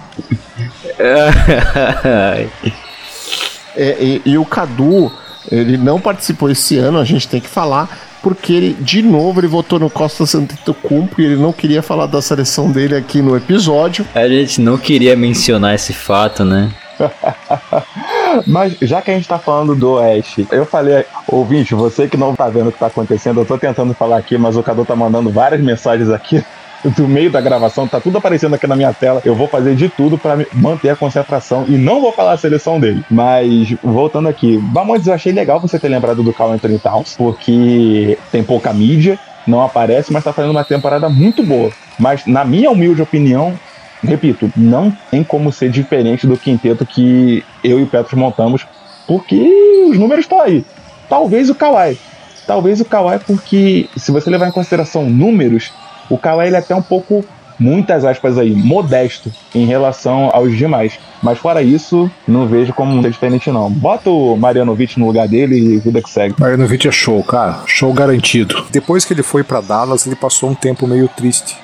É, 3.75 3.95
e, 4.01 4.23
e, 4.25 4.39
o 4.39 4.45
Cadu, 4.45 5.11
ele 5.51 5.77
não 5.77 6.01
participou 6.01 6.51
esse 6.51 6.77
ano, 6.77 6.99
a 6.99 7.05
gente 7.05 7.29
tem 7.29 7.41
que 7.41 7.49
falar, 7.49 7.89
porque 8.23 8.53
ele, 8.53 8.73
de 8.75 9.03
novo, 9.03 9.41
ele 9.41 9.47
votou 9.47 9.79
no 9.79 9.91
Costa 9.91 10.27
Santetokounmpo 10.27 11.21
e 11.21 11.25
ele 11.25 11.37
não 11.37 11.53
queria 11.53 11.83
falar 11.83 12.07
da 12.07 12.21
seleção 12.21 12.71
dele 12.71 12.97
aqui 12.97 13.21
no 13.23 13.37
episódio. 13.37 14.07
A 14.15 14.29
gente 14.29 14.61
não 14.61 14.77
queria 14.77 15.17
mencionar 15.17 15.75
esse 15.75 15.93
fato, 15.93 16.45
né? 16.45 16.71
Mas 18.47 18.77
já 18.83 19.01
que 19.01 19.11
a 19.11 19.15
gente 19.15 19.29
tá 19.29 19.39
falando 19.39 19.75
do 19.75 19.93
Oeste, 19.93 20.47
eu 20.51 20.67
falei, 20.67 21.05
ouvinte, 21.27 21.75
você 21.75 22.09
que 22.09 22.17
não 22.17 22.35
tá 22.35 22.49
vendo 22.49 22.69
o 22.69 22.73
que 22.73 22.79
tá 22.79 22.87
acontecendo, 22.87 23.41
eu 23.41 23.47
tô 23.47 23.57
tentando 23.57 23.95
falar 23.95 24.19
aqui, 24.19 24.37
mas 24.37 24.57
o 24.57 24.63
Cadu 24.63 24.85
tá 24.85 24.95
mandando 24.95 25.31
várias 25.31 25.61
mensagens 25.61 26.11
aqui 26.11 26.45
do 26.85 27.09
meio 27.09 27.31
da 27.31 27.41
gravação, 27.41 27.89
tá 27.89 28.01
tudo 28.01 28.19
aparecendo 28.19 28.55
aqui 28.55 28.67
na 28.67 28.77
minha 28.77 28.93
tela. 28.93 29.21
Eu 29.25 29.35
vou 29.35 29.49
fazer 29.49 29.75
de 29.75 29.89
tudo 29.89 30.17
para 30.17 30.47
manter 30.55 30.91
a 30.91 30.97
concentração 30.97 31.65
e 31.69 31.77
não 31.77 32.01
vou 32.01 32.13
falar 32.13 32.33
a 32.33 32.39
seleção 32.39 32.79
dele. 32.79 33.05
Mas 33.11 33.75
voltando 33.83 34.29
aqui, 34.29 34.59
Bamontes, 34.59 35.07
eu 35.07 35.15
achei 35.15 35.33
legal 35.33 35.61
você 35.61 35.79
ter 35.79 35.89
lembrado 35.89 36.23
do 36.23 36.33
Carl 36.33 36.53
Anthony 36.53 36.79
Towns, 36.79 37.17
porque 37.17 38.19
tem 38.31 38.43
pouca 38.43 38.73
mídia, 38.73 39.19
não 39.47 39.63
aparece, 39.63 40.13
mas 40.13 40.25
tá 40.25 40.33
fazendo 40.33 40.53
uma 40.53 40.65
temporada 40.65 41.09
muito 41.09 41.43
boa. 41.43 41.71
Mas 41.99 42.27
na 42.27 42.45
minha 42.45 42.71
humilde 42.71 43.03
opinião, 43.03 43.59
repito, 44.03 44.51
não 44.57 44.93
tem 45.11 45.25
como 45.25 45.51
ser 45.51 45.71
diferente 45.71 46.27
do 46.27 46.37
quinteto 46.37 46.87
que 46.87 47.45
eu 47.65 47.81
e 47.81 47.83
o 47.83 47.87
Petros 47.87 48.15
montamos, 48.15 48.67
porque 49.07 49.87
os 49.89 49.99
números 49.99 50.25
estão 50.25 50.41
aí. 50.41 50.65
Talvez 51.09 51.49
o 51.51 51.55
Kawhi. 51.55 51.99
Talvez 52.47 52.81
o 52.81 52.85
Kawhi, 52.85 53.19
porque 53.27 53.89
se 53.97 54.13
você 54.13 54.31
levar 54.31 54.49
em 54.49 54.53
consideração 54.53 55.09
números, 55.09 55.73
o 56.09 56.19
Kawhi 56.19 56.47
ele 56.47 56.57
é 56.57 56.59
até 56.59 56.75
um 56.75 56.83
pouco, 56.83 57.25
muitas 57.59 58.05
aspas 58.05 58.39
aí, 58.39 58.51
modesto 58.51 59.33
em 59.55 59.67
relação 59.67 60.31
aos 60.33 60.57
demais. 60.57 60.99
Mas 61.23 61.39
fora 61.39 61.63
isso, 61.63 62.11
não 62.27 62.47
vejo 62.47 62.73
como 62.73 63.03
ser 63.03 63.11
diferente 63.11 63.51
não. 63.51 63.71
Bota 63.71 64.11
o 64.11 64.37
Marianovic 64.37 64.99
no 64.99 65.07
lugar 65.07 65.27
dele 65.27 65.57
e 65.57 65.79
vida 65.79 66.01
que 66.01 66.11
segue. 66.11 66.35
Marianovic 66.39 66.87
é 66.87 66.93
show, 66.93 67.23
cara. 67.23 67.61
Show 67.67 67.93
garantido. 67.93 68.67
Depois 68.71 69.05
que 69.05 69.13
ele 69.13 69.23
foi 69.23 69.43
para 69.43 69.61
Dallas, 69.61 70.07
ele 70.07 70.17
passou 70.17 70.51
um 70.51 70.55
tempo 70.55 70.87
meio 70.87 71.09
triste 71.09 71.57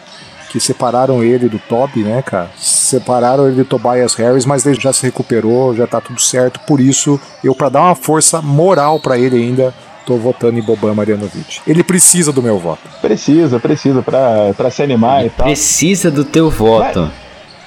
que 0.54 0.60
separaram 0.60 1.20
ele 1.20 1.48
do 1.48 1.58
Toby, 1.58 2.04
né, 2.04 2.22
cara? 2.22 2.48
Separaram 2.56 3.48
ele 3.48 3.56
do 3.56 3.64
Tobias 3.64 4.14
Harris, 4.14 4.46
mas 4.46 4.64
ele 4.64 4.80
já 4.80 4.92
se 4.92 5.02
recuperou, 5.02 5.74
já 5.74 5.84
tá 5.84 6.00
tudo 6.00 6.20
certo. 6.20 6.60
Por 6.60 6.78
isso, 6.78 7.20
eu 7.42 7.56
para 7.56 7.70
dar 7.70 7.80
uma 7.80 7.96
força 7.96 8.40
moral 8.40 9.00
para 9.00 9.18
ele 9.18 9.36
ainda, 9.36 9.74
tô 10.04 10.16
votando 10.16 10.58
em 10.58 10.62
Boban 10.62 10.94
Marjanovic. 10.94 11.60
Ele 11.66 11.82
precisa 11.82 12.32
do 12.32 12.42
meu 12.42 12.58
voto. 12.58 12.82
Precisa, 13.00 13.58
precisa, 13.58 14.02
pra, 14.02 14.52
pra 14.56 14.70
se 14.70 14.82
animar 14.82 15.20
ele 15.20 15.28
e 15.28 15.30
tal. 15.30 15.46
Precisa 15.46 16.10
do 16.10 16.24
teu 16.24 16.50
voto. 16.50 17.00
Mas, 17.00 17.12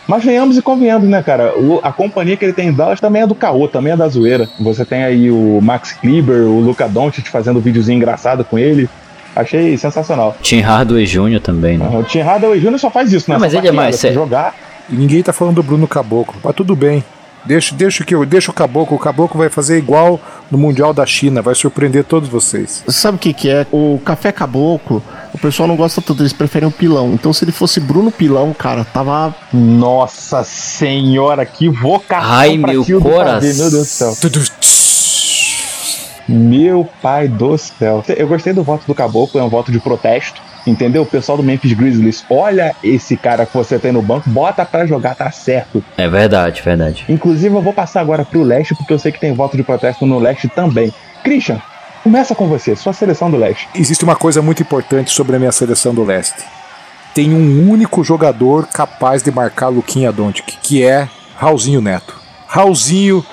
mas 0.07 0.23
venhamos 0.23 0.57
e 0.57 0.61
convenhamos, 0.61 1.07
né, 1.09 1.21
cara? 1.21 1.57
O, 1.57 1.79
a 1.83 1.91
companhia 1.91 2.37
que 2.37 2.45
ele 2.45 2.53
tem 2.53 2.69
em 2.69 2.73
Dallas 2.73 2.99
também 2.99 3.23
é 3.23 3.27
do 3.27 3.35
caô, 3.35 3.67
também 3.67 3.93
é 3.93 3.97
da 3.97 4.07
zoeira. 4.07 4.47
Você 4.59 4.85
tem 4.85 5.03
aí 5.03 5.29
o 5.29 5.59
Max 5.61 5.93
Kleber, 5.93 6.43
o 6.43 6.59
Luca 6.59 6.87
Doncic 6.87 7.27
fazendo 7.27 7.57
um 7.57 7.61
videozinho 7.61 7.97
engraçado 7.97 8.45
com 8.45 8.57
ele. 8.57 8.89
Achei 9.35 9.77
sensacional. 9.77 10.35
Tim 10.41 10.61
Hardaway 10.61 11.05
Jr. 11.05 11.39
também, 11.39 11.77
né? 11.77 11.87
o 11.93 12.03
Tim 12.03 12.21
Hardaway 12.21 12.59
Jr. 12.59 12.79
só 12.79 12.89
faz 12.89 13.13
isso, 13.13 13.29
né? 13.29 13.35
Não, 13.35 13.41
mas 13.41 13.53
ele 13.53 13.67
é 13.67 13.71
mais 13.71 13.97
sério. 13.97 14.15
Jogar. 14.15 14.55
E 14.89 14.95
ninguém 14.95 15.21
tá 15.21 15.31
falando 15.31 15.55
do 15.55 15.63
Bruno 15.63 15.87
Caboclo. 15.87 16.35
Mas 16.43 16.55
tudo 16.55 16.75
bem. 16.75 17.03
Deixa, 17.47 17.73
deixa, 17.73 18.03
que 18.03 18.13
eu, 18.13 18.25
deixa 18.25 18.51
o 18.51 18.53
Caboclo. 18.53 18.97
O 18.97 18.99
Caboclo 18.99 19.37
vai 19.39 19.49
fazer 19.49 19.77
igual 19.77 20.19
no 20.51 20.57
Mundial 20.57 20.93
da 20.93 21.05
China. 21.05 21.41
Vai 21.41 21.55
surpreender 21.55 22.03
todos 22.03 22.27
vocês. 22.27 22.83
Sabe 22.89 23.15
o 23.15 23.19
que, 23.19 23.33
que 23.33 23.49
é? 23.49 23.65
O 23.71 23.99
café 24.03 24.33
Caboclo, 24.33 25.01
o 25.33 25.37
pessoal 25.37 25.67
não 25.67 25.77
gosta 25.77 26.01
tanto. 26.01 26.21
Eles 26.21 26.33
preferem 26.33 26.67
o 26.67 26.71
Pilão. 26.71 27.13
Então, 27.13 27.31
se 27.31 27.45
ele 27.45 27.53
fosse 27.53 27.79
Bruno 27.79 28.11
Pilão, 28.11 28.53
cara, 28.53 28.83
tava. 28.83 29.33
Nossa 29.53 30.43
senhora, 30.43 31.45
que 31.45 31.69
vocação. 31.69 32.29
Ai, 32.29 32.57
meu 32.57 32.83
coração. 33.01 33.41
Meu 33.41 33.71
Deus 33.71 33.71
do 33.71 33.85
céu. 33.85 34.13
Meu 36.27 36.89
pai 37.01 37.29
do 37.29 37.57
céu. 37.57 38.03
Eu 38.09 38.27
gostei 38.27 38.51
do 38.51 38.61
voto 38.61 38.85
do 38.85 38.93
Caboclo, 38.93 39.39
é 39.39 39.43
um 39.43 39.49
voto 39.49 39.71
de 39.71 39.79
protesto. 39.79 40.41
Entendeu? 40.67 41.03
O 41.03 41.05
pessoal 41.05 41.37
do 41.37 41.43
Memphis 41.43 41.73
Grizzlies, 41.73 42.25
olha 42.29 42.75
esse 42.83 43.15
cara 43.15 43.45
que 43.45 43.55
você 43.55 43.79
tem 43.79 43.91
no 43.91 44.01
banco, 44.01 44.29
bota 44.29 44.65
para 44.65 44.85
jogar, 44.85 45.15
tá 45.15 45.31
certo. 45.31 45.83
É 45.97 46.07
verdade, 46.09 46.61
verdade. 46.61 47.05
Inclusive, 47.07 47.55
eu 47.55 47.61
vou 47.61 47.73
passar 47.73 48.01
agora 48.01 48.25
pro 48.25 48.43
leste, 48.43 48.75
porque 48.75 48.91
eu 48.91 48.99
sei 48.99 49.11
que 49.11 49.19
tem 49.19 49.33
voto 49.33 49.55
de 49.55 49.63
protesto 49.63 50.05
no 50.05 50.19
leste 50.19 50.49
também. 50.49 50.93
Christian, 51.23 51.61
começa 52.03 52.35
com 52.35 52.47
você, 52.47 52.75
sua 52.75 52.93
seleção 52.93 53.31
do 53.31 53.37
leste. 53.37 53.67
Existe 53.73 54.03
uma 54.03 54.15
coisa 54.15 54.41
muito 54.41 54.61
importante 54.61 55.11
sobre 55.11 55.35
a 55.35 55.39
minha 55.39 55.51
seleção 55.51 55.93
do 55.93 56.03
leste. 56.03 56.43
Tem 57.13 57.33
um 57.33 57.69
único 57.69 58.03
jogador 58.03 58.67
capaz 58.67 59.23
de 59.23 59.31
marcar 59.31 59.69
Luquinha 59.69 60.11
Doncic, 60.11 60.57
que 60.61 60.83
é 60.83 61.07
Raulzinho 61.35 61.81
Neto. 61.81 62.15
Raulzinho, 62.47 63.25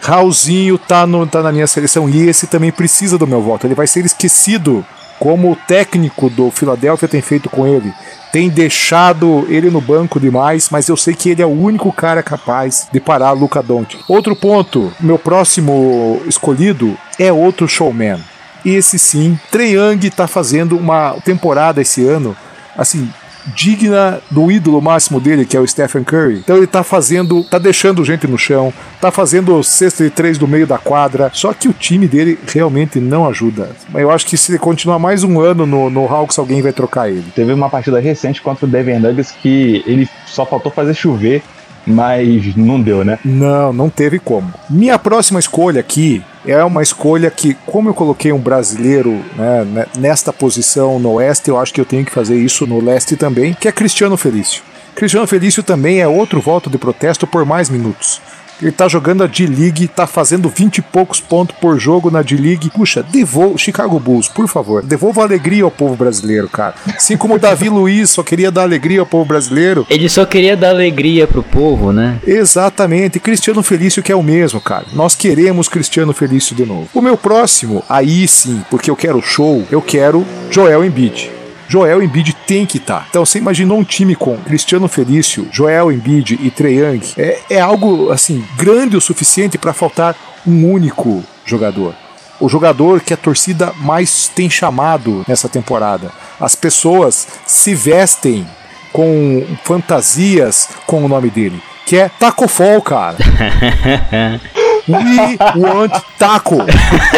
Raulzinho 0.00 0.76
tá, 0.76 1.06
no, 1.06 1.26
tá 1.26 1.42
na 1.42 1.52
minha 1.52 1.66
seleção 1.66 2.08
e 2.08 2.28
esse 2.28 2.46
também 2.46 2.72
precisa 2.72 3.16
do 3.16 3.26
meu 3.26 3.40
voto. 3.40 3.66
Ele 3.66 3.74
vai 3.74 3.86
ser 3.86 4.04
esquecido 4.04 4.84
como 5.18 5.52
o 5.52 5.56
técnico 5.56 6.28
do 6.28 6.50
Philadelphia 6.50 7.08
tem 7.08 7.20
feito 7.20 7.48
com 7.48 7.66
ele. 7.66 7.92
Tem 8.32 8.48
deixado 8.48 9.46
ele 9.48 9.70
no 9.70 9.80
banco 9.80 10.20
demais, 10.20 10.68
mas 10.70 10.88
eu 10.88 10.96
sei 10.96 11.14
que 11.14 11.30
ele 11.30 11.42
é 11.42 11.46
o 11.46 11.50
único 11.50 11.92
cara 11.92 12.22
capaz 12.22 12.86
de 12.92 13.00
parar 13.00 13.32
Luca 13.32 13.62
Doncic. 13.62 14.02
Outro 14.08 14.36
ponto, 14.36 14.92
meu 15.00 15.18
próximo 15.18 16.20
escolhido 16.26 16.96
é 17.18 17.32
outro 17.32 17.68
showman. 17.68 18.20
Esse 18.64 18.98
sim, 18.98 19.38
Trey 19.50 19.76
Young 19.76 20.10
tá 20.10 20.26
fazendo 20.26 20.76
uma 20.76 21.16
temporada 21.24 21.80
esse 21.80 22.04
ano, 22.04 22.36
assim, 22.76 23.08
digna 23.54 24.20
do 24.30 24.50
ídolo 24.50 24.80
máximo 24.80 25.20
dele, 25.20 25.44
que 25.44 25.56
é 25.56 25.60
o 25.60 25.66
Stephen 25.66 26.04
Curry. 26.04 26.38
Então 26.38 26.56
ele 26.56 26.66
tá 26.66 26.82
fazendo, 26.82 27.44
tá 27.44 27.58
deixando 27.58 28.04
gente 28.04 28.26
no 28.26 28.38
chão, 28.38 28.72
tá 29.00 29.10
fazendo 29.10 29.62
sexta 29.62 30.04
e 30.04 30.10
três 30.10 30.38
do 30.38 30.48
meio 30.48 30.66
da 30.66 30.78
quadra, 30.78 31.30
só 31.32 31.52
que 31.52 31.68
o 31.68 31.72
time 31.72 32.08
dele 32.08 32.38
realmente 32.46 32.98
não 32.98 33.26
ajuda. 33.28 33.70
Eu 33.94 34.10
acho 34.10 34.26
que 34.26 34.36
se 34.36 34.52
ele 34.52 34.58
continuar 34.58 34.98
mais 34.98 35.22
um 35.24 35.40
ano 35.40 35.66
no, 35.66 35.90
no 35.90 36.06
Hawks, 36.06 36.38
alguém 36.38 36.62
vai 36.62 36.72
trocar 36.72 37.08
ele. 37.08 37.24
Teve 37.34 37.52
uma 37.52 37.70
partida 37.70 38.00
recente 38.00 38.42
contra 38.42 38.66
o 38.66 38.68
Denver 38.68 39.00
Nuggets 39.00 39.32
que 39.32 39.82
ele 39.86 40.08
só 40.26 40.44
faltou 40.44 40.72
fazer 40.72 40.94
chover 40.94 41.42
mas 41.86 42.56
não 42.56 42.82
deu, 42.82 43.04
né? 43.04 43.16
Não, 43.24 43.72
não 43.72 43.88
teve 43.88 44.18
como. 44.18 44.52
Minha 44.68 44.98
próxima 44.98 45.38
escolha 45.38 45.78
aqui 45.78 46.20
é 46.46 46.62
uma 46.64 46.82
escolha 46.82 47.30
que, 47.30 47.54
como 47.66 47.88
eu 47.88 47.94
coloquei 47.94 48.32
um 48.32 48.38
brasileiro 48.38 49.24
né, 49.36 49.86
nesta 49.98 50.32
posição 50.32 50.98
no 50.98 51.12
Oeste, 51.14 51.50
eu 51.50 51.58
acho 51.58 51.72
que 51.72 51.80
eu 51.80 51.84
tenho 51.84 52.04
que 52.04 52.12
fazer 52.12 52.36
isso 52.36 52.66
no 52.66 52.82
Leste 52.82 53.16
também, 53.16 53.52
que 53.54 53.68
é 53.68 53.72
Cristiano 53.72 54.16
Felício. 54.16 54.62
Cristiano 54.94 55.26
Felício 55.26 55.62
também 55.62 56.00
é 56.00 56.08
outro 56.08 56.40
voto 56.40 56.70
de 56.70 56.78
protesto 56.78 57.26
por 57.26 57.44
mais 57.44 57.68
minutos. 57.68 58.20
Ele 58.60 58.72
tá 58.72 58.88
jogando 58.88 59.22
a 59.22 59.26
D-League, 59.26 59.88
tá 59.88 60.06
fazendo 60.06 60.48
20 60.48 60.78
e 60.78 60.82
poucos 60.82 61.20
pontos 61.20 61.56
por 61.60 61.78
jogo 61.78 62.10
na 62.10 62.22
D-League. 62.22 62.70
Puxa, 62.70 63.02
devolva, 63.02 63.58
Chicago 63.58 63.98
Bulls, 63.98 64.28
por 64.28 64.48
favor, 64.48 64.82
devolva 64.82 65.22
alegria 65.22 65.64
ao 65.64 65.70
povo 65.70 65.94
brasileiro, 65.94 66.48
cara. 66.48 66.74
Assim 66.96 67.16
como 67.16 67.34
o 67.34 67.38
Davi 67.38 67.68
Luiz 67.70 68.10
só 68.10 68.22
queria 68.22 68.50
dar 68.50 68.62
alegria 68.62 69.00
ao 69.00 69.06
povo 69.06 69.24
brasileiro. 69.24 69.86
Ele 69.90 70.08
só 70.08 70.24
queria 70.24 70.56
dar 70.56 70.70
alegria 70.70 71.26
pro 71.26 71.42
povo, 71.42 71.92
né? 71.92 72.18
Exatamente. 72.26 73.20
Cristiano 73.20 73.62
Felício 73.62 74.02
que 74.02 74.12
é 74.12 74.16
o 74.16 74.22
mesmo, 74.22 74.60
cara. 74.60 74.86
Nós 74.92 75.14
queremos 75.14 75.68
Cristiano 75.68 76.12
Felício 76.12 76.56
de 76.56 76.64
novo. 76.64 76.88
O 76.94 77.02
meu 77.02 77.16
próximo, 77.16 77.84
aí 77.88 78.26
sim, 78.26 78.62
porque 78.70 78.90
eu 78.90 78.96
quero 78.96 79.20
show, 79.20 79.64
eu 79.70 79.82
quero 79.82 80.26
Joel 80.50 80.84
Embiid. 80.84 81.35
Joel 81.68 82.02
Embiid 82.02 82.34
tem 82.46 82.64
que 82.64 82.78
estar. 82.78 83.00
Tá. 83.00 83.06
Então 83.10 83.24
você 83.24 83.38
imaginou 83.38 83.78
um 83.78 83.84
time 83.84 84.14
com 84.14 84.36
Cristiano 84.38 84.88
Felício, 84.88 85.48
Joel 85.50 85.92
Embiid 85.92 86.38
e 86.40 86.50
Trey 86.50 86.78
Young? 86.78 87.00
É, 87.16 87.38
é 87.50 87.60
algo 87.60 88.10
assim 88.10 88.44
grande 88.56 88.96
o 88.96 89.00
suficiente 89.00 89.58
para 89.58 89.72
faltar 89.72 90.16
um 90.46 90.70
único 90.70 91.24
jogador. 91.44 91.94
O 92.38 92.48
jogador 92.48 93.00
que 93.00 93.14
a 93.14 93.16
torcida 93.16 93.72
mais 93.78 94.28
tem 94.28 94.50
chamado 94.50 95.24
nessa 95.26 95.48
temporada. 95.48 96.12
As 96.38 96.54
pessoas 96.54 97.26
se 97.46 97.74
vestem 97.74 98.46
com 98.92 99.44
fantasias 99.64 100.68
com 100.86 101.04
o 101.04 101.08
nome 101.08 101.30
dele, 101.30 101.62
que 101.86 101.96
é 101.96 102.08
Taco 102.08 102.46
Fall, 102.46 102.80
cara. 102.82 103.16
We 104.88 105.36
want 105.60 105.92
taco. 106.16 106.58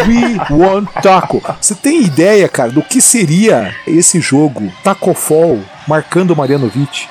We 0.07 0.39
want 0.51 0.89
taco. 1.03 1.43
Você 1.61 1.75
tem 1.75 2.03
ideia, 2.03 2.49
cara, 2.49 2.71
do 2.71 2.83
que 2.83 3.01
seria 3.03 3.75
esse 3.87 4.21
jogo 4.21 4.73
Taco 4.83 5.13
Fall 5.13 5.61
marcando 5.87 6.31
o 6.31 6.37
Marianovic? 6.37 7.09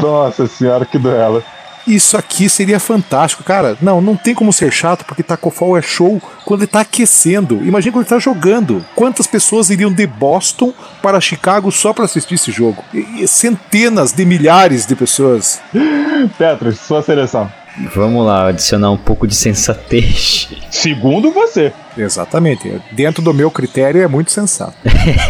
Nossa 0.00 0.46
senhora, 0.46 0.84
que 0.84 0.98
duelo. 0.98 1.42
Isso 1.86 2.16
aqui 2.16 2.48
seria 2.48 2.80
fantástico, 2.80 3.44
cara. 3.44 3.76
Não, 3.80 4.00
não 4.00 4.16
tem 4.16 4.34
como 4.34 4.52
ser 4.52 4.72
chato, 4.72 5.04
porque 5.04 5.22
Taco 5.22 5.50
Fall 5.50 5.78
é 5.78 5.82
show 5.82 6.20
quando 6.44 6.62
ele 6.62 6.66
tá 6.66 6.80
aquecendo. 6.80 7.64
Imagina 7.64 7.92
quando 7.92 8.04
ele 8.04 8.10
tá 8.10 8.18
jogando. 8.18 8.84
Quantas 8.94 9.26
pessoas 9.26 9.70
iriam 9.70 9.92
de 9.92 10.06
Boston 10.06 10.72
para 11.00 11.20
Chicago 11.20 11.70
só 11.70 11.92
para 11.92 12.04
assistir 12.04 12.34
esse 12.34 12.50
jogo? 12.50 12.82
E 12.92 13.26
centenas 13.28 14.12
de 14.12 14.24
milhares 14.24 14.84
de 14.84 14.96
pessoas. 14.96 15.60
Petros, 16.38 16.80
sua 16.80 17.02
seleção. 17.02 17.50
Vamos 17.94 18.24
lá, 18.24 18.48
adicionar 18.48 18.90
um 18.90 18.96
pouco 18.96 19.26
de 19.26 19.34
sensatez. 19.34 20.48
Segundo 20.70 21.30
você. 21.30 21.72
Exatamente. 21.96 22.80
Dentro 22.92 23.22
do 23.22 23.34
meu 23.34 23.50
critério 23.50 24.02
é 24.02 24.08
muito 24.08 24.30
sensato. 24.30 24.76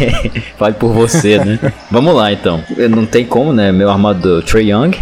Fale 0.57 0.75
por 0.75 0.91
você, 0.91 1.37
né? 1.43 1.59
Vamos 1.91 2.15
lá 2.15 2.31
então. 2.31 2.63
Não 2.89 3.05
tem 3.05 3.25
como, 3.25 3.53
né? 3.53 3.71
Meu 3.71 3.89
armador 3.89 4.43
Trey 4.43 4.71
Young. 4.71 4.97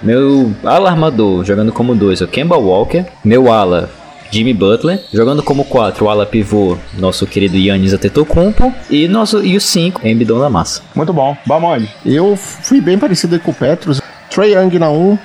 Meu 0.00 0.52
ala 0.64 0.90
armador 0.90 1.44
jogando 1.44 1.72
como 1.72 1.94
dois, 1.94 2.20
o 2.20 2.28
Kemba 2.28 2.56
Walker. 2.56 3.04
Meu 3.24 3.52
ala 3.52 3.90
Jimmy 4.30 4.52
Butler, 4.52 5.02
jogando 5.12 5.42
como 5.42 5.64
4, 5.64 6.04
o 6.04 6.08
ala 6.08 6.26
pivô, 6.26 6.76
nosso 6.98 7.26
querido 7.26 7.56
Yannis 7.56 7.94
Antetokounmpo 7.94 8.72
e 8.90 9.08
nosso 9.08 9.42
e 9.42 9.56
o 9.56 9.60
5, 9.60 10.06
Embidon 10.06 10.38
da 10.38 10.50
Massa. 10.50 10.82
Muito 10.94 11.12
bom. 11.12 11.36
Vamos. 11.46 11.88
Eu 12.04 12.36
fui 12.36 12.80
bem 12.80 12.98
parecido 12.98 13.40
com 13.40 13.50
o 13.50 13.54
Petros. 13.54 14.00
Trey 14.30 14.54
Young 14.54 14.78
na 14.78 14.90
1, 14.90 15.18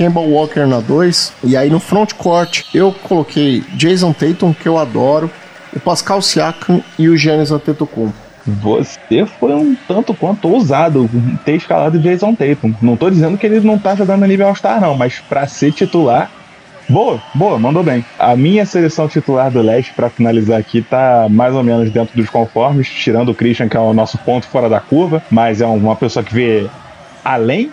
Campbell 0.00 0.30
Walker 0.30 0.66
na 0.66 0.80
2. 0.80 1.34
E 1.44 1.56
aí 1.58 1.68
no 1.68 1.78
front 1.78 2.14
court 2.14 2.62
eu 2.72 2.90
coloquei 2.90 3.62
Jason 3.74 4.14
Tatum, 4.14 4.54
que 4.54 4.66
eu 4.66 4.78
adoro, 4.78 5.30
o 5.76 5.78
Pascal 5.78 6.22
Siakam 6.22 6.82
e 6.98 7.10
o 7.10 7.16
Giannis 7.18 7.50
Antetokounmpo. 7.50 8.14
Você 8.46 9.26
foi 9.38 9.52
um 9.54 9.76
tanto 9.86 10.14
quanto 10.14 10.48
ousado 10.48 11.08
ter 11.44 11.56
escalado 11.56 11.98
Jason 11.98 12.34
Tatum. 12.34 12.72
Não 12.80 12.96
tô 12.96 13.10
dizendo 13.10 13.36
que 13.36 13.44
ele 13.44 13.60
não 13.60 13.78
tá 13.78 13.94
jogando 13.94 14.22
a 14.22 14.26
nível 14.26 14.48
All-Star, 14.48 14.80
não, 14.80 14.96
mas 14.96 15.20
para 15.28 15.46
ser 15.46 15.70
titular, 15.72 16.30
Boa, 16.88 17.22
boa, 17.32 17.56
mandou 17.56 17.84
bem. 17.84 18.04
A 18.18 18.34
minha 18.34 18.66
seleção 18.66 19.06
titular 19.06 19.48
do 19.48 19.62
leste, 19.62 19.92
para 19.94 20.10
finalizar 20.10 20.58
aqui, 20.58 20.82
tá 20.82 21.28
mais 21.30 21.54
ou 21.54 21.62
menos 21.62 21.88
dentro 21.88 22.16
dos 22.16 22.28
conformes, 22.28 22.88
tirando 22.88 23.28
o 23.28 23.34
Christian, 23.34 23.68
que 23.68 23.76
é 23.76 23.80
o 23.80 23.94
nosso 23.94 24.18
ponto 24.18 24.44
fora 24.48 24.68
da 24.68 24.80
curva, 24.80 25.22
mas 25.30 25.60
é 25.60 25.66
uma 25.66 25.94
pessoa 25.94 26.24
que 26.24 26.34
vê 26.34 26.66
além 27.24 27.70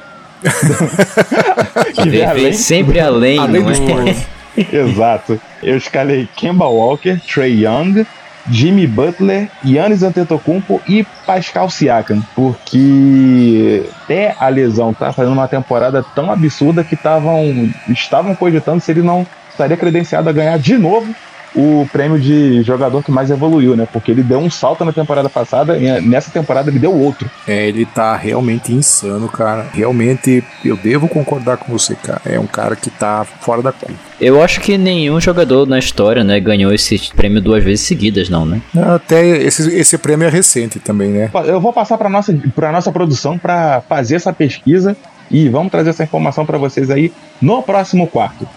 que 1.93 2.09
vem 2.09 2.25
além, 2.25 2.53
sempre 2.53 2.99
além, 2.99 3.39
além 3.39 3.63
não 3.63 3.71
é? 3.71 4.15
Exato. 4.75 5.39
Eu 5.61 5.77
escalei 5.77 6.27
Kemba 6.35 6.65
Walker, 6.65 7.19
Trey 7.27 7.65
Young, 7.65 8.05
Jimmy 8.49 8.87
Butler, 8.87 9.49
Yannis 9.65 10.03
Antetokounmpo 10.03 10.81
e 10.87 11.05
Pascal 11.25 11.69
Siakam, 11.69 12.21
porque 12.35 13.83
até 14.03 14.35
a 14.39 14.47
lesão 14.47 14.93
tá 14.93 15.11
fazendo 15.11 15.33
uma 15.33 15.47
temporada 15.47 16.03
tão 16.15 16.31
absurda 16.31 16.83
que 16.83 16.95
tavam, 16.95 17.69
estavam 17.89 18.33
cogitando 18.35 18.81
se 18.81 18.91
ele 18.91 19.01
não 19.01 19.27
estaria 19.49 19.75
credenciado 19.75 20.29
a 20.29 20.33
ganhar 20.33 20.57
de 20.57 20.77
novo 20.77 21.13
o 21.55 21.87
prêmio 21.91 22.19
de 22.19 22.61
jogador 22.63 23.03
que 23.03 23.11
mais 23.11 23.29
evoluiu, 23.29 23.75
né? 23.75 23.87
Porque 23.91 24.11
ele 24.11 24.23
deu 24.23 24.39
um 24.39 24.49
salto 24.49 24.83
na 24.85 24.93
temporada 24.93 25.29
passada 25.29 25.77
e 25.77 26.01
nessa 26.01 26.31
temporada 26.31 26.69
ele 26.69 26.79
deu 26.79 26.93
outro. 26.93 27.29
É, 27.47 27.67
ele 27.67 27.85
tá 27.85 28.15
realmente 28.15 28.73
insano, 28.73 29.27
cara. 29.27 29.65
Realmente, 29.73 30.43
eu 30.63 30.77
devo 30.77 31.07
concordar 31.07 31.57
com 31.57 31.71
você, 31.71 31.95
cara. 31.95 32.21
É 32.25 32.39
um 32.39 32.47
cara 32.47 32.75
que 32.75 32.89
tá 32.89 33.25
fora 33.41 33.61
da 33.61 33.71
curva. 33.71 33.97
Eu 34.19 34.41
acho 34.41 34.61
que 34.61 34.77
nenhum 34.77 35.21
jogador 35.21 35.67
na 35.67 35.77
história, 35.77 36.23
né, 36.23 36.39
ganhou 36.39 36.73
esse 36.73 37.13
prêmio 37.15 37.41
duas 37.41 37.63
vezes 37.63 37.85
seguidas, 37.85 38.29
não, 38.29 38.45
né? 38.45 38.61
Até 38.75 39.25
esse, 39.25 39.75
esse 39.75 39.97
prêmio 39.97 40.27
é 40.27 40.31
recente 40.31 40.79
também, 40.79 41.09
né? 41.09 41.29
Eu 41.45 41.61
vou 41.61 41.71
passar 41.71 41.97
para 41.97 42.09
nossa 42.09 42.33
para 42.55 42.71
nossa 42.71 42.91
produção 42.91 43.37
para 43.37 43.81
fazer 43.81 44.15
essa 44.15 44.33
pesquisa 44.33 44.97
e 45.29 45.47
vamos 45.49 45.71
trazer 45.71 45.91
essa 45.91 46.03
informação 46.03 46.45
para 46.45 46.57
vocês 46.57 46.89
aí 46.89 47.11
no 47.41 47.61
próximo 47.61 48.07
quarto. 48.07 48.47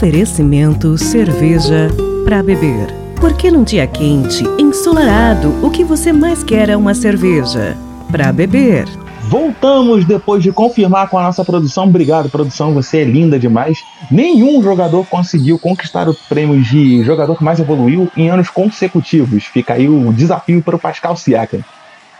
Oferecimento 0.00 0.96
cerveja 0.96 1.88
para 2.24 2.42
beber. 2.42 2.86
Porque 3.20 3.50
num 3.50 3.62
dia 3.62 3.86
quente, 3.86 4.42
ensolarado, 4.58 5.54
o 5.62 5.70
que 5.70 5.84
você 5.84 6.10
mais 6.10 6.42
quer 6.42 6.70
é 6.70 6.76
uma 6.76 6.94
cerveja 6.94 7.76
para 8.10 8.32
beber. 8.32 8.86
Voltamos 9.24 10.06
depois 10.06 10.42
de 10.42 10.52
confirmar 10.52 11.10
com 11.10 11.18
a 11.18 11.24
nossa 11.24 11.44
produção. 11.44 11.84
Obrigado, 11.84 12.30
produção, 12.30 12.72
você 12.72 13.02
é 13.02 13.04
linda 13.04 13.38
demais. 13.38 13.84
Nenhum 14.10 14.62
jogador 14.62 15.04
conseguiu 15.06 15.58
conquistar 15.58 16.08
o 16.08 16.16
prêmio 16.30 16.62
de 16.62 17.04
jogador 17.04 17.36
que 17.36 17.44
mais 17.44 17.60
evoluiu 17.60 18.10
em 18.16 18.30
anos 18.30 18.48
consecutivos. 18.48 19.44
Fica 19.44 19.74
aí 19.74 19.86
o 19.86 20.14
desafio 20.14 20.62
para 20.62 20.76
o 20.76 20.78
Pascal 20.78 21.14
Siakam. 21.14 21.62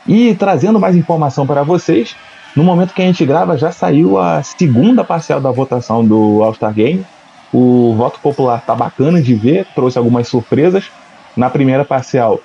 E 0.07 0.35
trazendo 0.35 0.79
mais 0.79 0.95
informação 0.95 1.47
para 1.47 1.63
vocês, 1.63 2.15
no 2.55 2.63
momento 2.63 2.93
que 2.93 3.01
a 3.01 3.07
gente 3.07 3.25
grava 3.25 3.57
já 3.57 3.73
saiu 3.73 4.19
a 4.19 4.43
segunda 4.43 5.03
parcial 5.03 5.41
da 5.41 5.51
votação 5.51 6.05
do 6.05 6.43
All-Star 6.43 6.75
Game. 6.75 7.07
O 7.53 7.95
voto 7.97 8.21
popular 8.21 8.63
tá 8.65 8.75
bacana 8.75 9.21
de 9.21 9.35
ver, 9.35 9.67
trouxe 9.75 9.99
algumas 9.99 10.29
surpresas. 10.29 10.85
Na 11.37 11.51
primeira 11.51 11.85
parcial, 11.85 12.41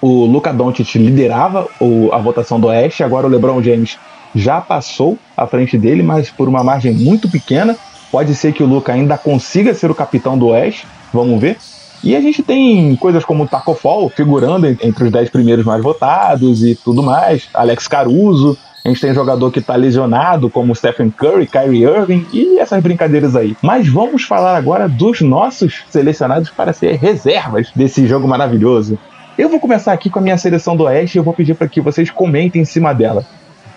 o 0.00 0.24
Luca 0.24 0.52
Doncic 0.52 0.96
liderava 0.96 1.68
a 2.12 2.18
votação 2.18 2.58
do 2.58 2.68
Oeste, 2.68 3.02
agora 3.02 3.26
o 3.26 3.30
LeBron 3.30 3.62
James 3.62 3.98
já 4.34 4.60
passou 4.60 5.18
à 5.36 5.46
frente 5.46 5.76
dele, 5.76 6.02
mas 6.02 6.30
por 6.30 6.48
uma 6.48 6.64
margem 6.64 6.92
muito 6.92 7.30
pequena. 7.30 7.76
Pode 8.10 8.34
ser 8.34 8.52
que 8.52 8.62
o 8.62 8.66
Luca 8.66 8.92
ainda 8.92 9.16
consiga 9.18 9.74
ser 9.74 9.90
o 9.90 9.94
capitão 9.94 10.38
do 10.38 10.48
Oeste, 10.48 10.86
vamos 11.12 11.40
ver. 11.40 11.58
E 12.02 12.16
a 12.16 12.20
gente 12.20 12.42
tem 12.42 12.96
coisas 12.96 13.24
como 13.24 13.44
o 13.44 13.48
Taco 13.48 13.74
Fall 13.74 14.08
figurando 14.08 14.66
entre 14.66 15.04
os 15.04 15.10
10 15.10 15.28
primeiros 15.28 15.64
mais 15.66 15.82
votados 15.82 16.64
e 16.64 16.74
tudo 16.74 17.02
mais. 17.02 17.48
Alex 17.52 17.86
Caruso, 17.86 18.56
a 18.84 18.88
gente 18.88 19.00
tem 19.00 19.12
jogador 19.12 19.50
que 19.50 19.58
está 19.58 19.76
lesionado, 19.76 20.48
como 20.48 20.74
Stephen 20.74 21.10
Curry, 21.10 21.46
Kyrie 21.46 21.84
Irving 21.84 22.26
e 22.32 22.58
essas 22.58 22.82
brincadeiras 22.82 23.36
aí. 23.36 23.56
Mas 23.62 23.88
vamos 23.88 24.24
falar 24.24 24.56
agora 24.56 24.88
dos 24.88 25.20
nossos 25.20 25.84
selecionados 25.90 26.50
para 26.50 26.72
ser 26.72 26.96
reservas 26.96 27.70
desse 27.74 28.06
jogo 28.06 28.26
maravilhoso. 28.26 28.98
Eu 29.36 29.48
vou 29.48 29.60
começar 29.60 29.92
aqui 29.92 30.08
com 30.08 30.18
a 30.18 30.22
minha 30.22 30.38
seleção 30.38 30.76
do 30.76 30.84
Oeste 30.84 31.16
e 31.16 31.18
eu 31.18 31.24
vou 31.24 31.34
pedir 31.34 31.54
para 31.54 31.68
que 31.68 31.80
vocês 31.80 32.10
comentem 32.10 32.62
em 32.62 32.64
cima 32.64 32.94
dela. 32.94 33.24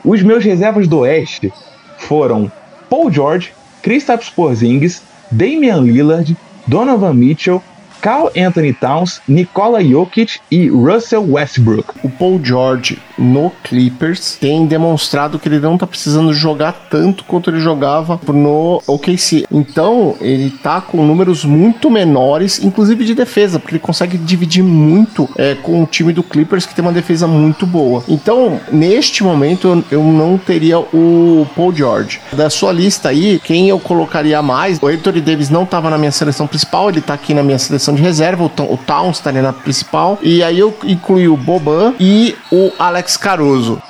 Os 0.03 0.21
meus 0.21 0.43
reservas 0.43 0.87
do 0.87 0.99
Oeste 0.99 1.51
foram 1.97 2.51
Paul 2.89 3.11
George, 3.11 3.53
Kristaps 3.81 4.29
Porzingis, 4.29 5.01
Damian 5.31 5.81
Lillard, 5.81 6.35
Donovan 6.67 7.13
Mitchell, 7.13 7.61
Carl 8.01 8.29
Anthony 8.37 8.73
Towns, 8.73 9.21
Nikola 9.25 9.81
Jokic 9.81 10.39
e 10.51 10.67
Russell 10.67 11.25
Westbrook. 11.31 11.93
O 12.03 12.09
Paul 12.09 12.43
George 12.43 13.01
no 13.23 13.51
Clippers 13.63 14.37
tem 14.39 14.65
demonstrado 14.65 15.39
que 15.39 15.47
ele 15.47 15.59
não 15.59 15.77
tá 15.77 15.87
precisando 15.87 16.33
jogar 16.33 16.87
tanto 16.89 17.23
quanto 17.23 17.49
ele 17.49 17.59
jogava 17.59 18.19
no 18.27 18.81
OKC. 18.85 19.45
Então, 19.51 20.15
ele 20.19 20.49
tá 20.49 20.81
com 20.81 21.05
números 21.05 21.45
muito 21.45 21.89
menores, 21.89 22.61
inclusive 22.63 23.05
de 23.05 23.15
defesa, 23.15 23.59
porque 23.59 23.75
ele 23.75 23.79
consegue 23.79 24.17
dividir 24.17 24.63
muito 24.63 25.29
é, 25.37 25.55
com 25.55 25.83
o 25.83 25.85
time 25.85 26.11
do 26.11 26.23
Clippers, 26.23 26.65
que 26.65 26.75
tem 26.75 26.83
uma 26.83 26.91
defesa 26.91 27.27
muito 27.27 27.65
boa. 27.65 28.03
Então, 28.07 28.59
neste 28.71 29.23
momento, 29.23 29.83
eu 29.89 30.03
não 30.03 30.37
teria 30.37 30.79
o 30.79 31.47
Paul 31.55 31.73
George. 31.73 32.19
Da 32.33 32.49
sua 32.49 32.71
lista 32.71 33.09
aí, 33.09 33.39
quem 33.43 33.69
eu 33.69 33.79
colocaria 33.79 34.41
mais? 34.41 34.79
O 34.81 34.87
Anthony 34.87 35.21
Davis 35.21 35.49
não 35.49 35.65
tava 35.65 35.89
na 35.89 35.97
minha 35.97 36.11
seleção 36.11 36.45
principal, 36.47 36.89
ele 36.89 37.01
tá 37.01 37.13
aqui 37.13 37.33
na 37.33 37.43
minha 37.43 37.59
seleção 37.59 37.95
de 37.95 38.01
reserva, 38.01 38.43
o, 38.43 38.73
o 38.73 38.77
Towns 38.77 39.17
estaria 39.17 39.41
na 39.41 39.53
principal. 39.53 40.19
E 40.21 40.43
aí 40.43 40.59
eu 40.59 40.75
incluí 40.83 41.27
o 41.27 41.37
Boban 41.37 41.93
e 41.99 42.35
o 42.51 42.71
Alex 42.77 43.12
Caruso. 43.17 43.81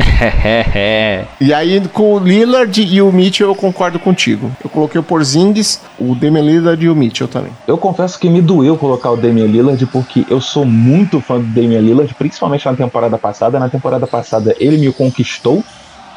e 1.40 1.52
aí, 1.52 1.80
com 1.88 2.14
o 2.14 2.18
Lillard 2.18 2.82
e 2.82 3.02
o 3.02 3.12
Mitchell, 3.12 3.48
eu 3.48 3.54
concordo 3.54 3.98
contigo. 3.98 4.50
Eu 4.62 4.70
coloquei 4.70 5.00
o 5.00 5.04
Porzingis, 5.04 5.80
o 5.98 6.14
Damian 6.14 6.42
Lillard 6.42 6.84
e 6.84 6.88
o 6.88 6.94
Mitchell 6.94 7.28
também. 7.28 7.52
Eu 7.66 7.78
confesso 7.78 8.18
que 8.18 8.28
me 8.28 8.40
doeu 8.40 8.76
colocar 8.76 9.10
o 9.10 9.16
Damian 9.16 9.46
Lillard, 9.46 9.84
porque 9.86 10.26
eu 10.28 10.40
sou 10.40 10.64
muito 10.64 11.20
fã 11.20 11.38
do 11.38 11.46
Damian 11.46 11.80
Lillard, 11.80 12.14
principalmente 12.14 12.66
na 12.66 12.74
temporada 12.74 13.18
passada. 13.18 13.58
Na 13.58 13.68
temporada 13.68 14.06
passada, 14.06 14.54
ele 14.58 14.78
me 14.78 14.92
conquistou, 14.92 15.64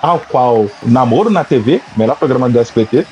ao 0.01 0.19
qual 0.19 0.67
namoro 0.83 1.29
na 1.29 1.43
TV, 1.43 1.81
melhor 1.95 2.15
programa 2.15 2.49
do 2.49 2.59
SPT 2.59 3.05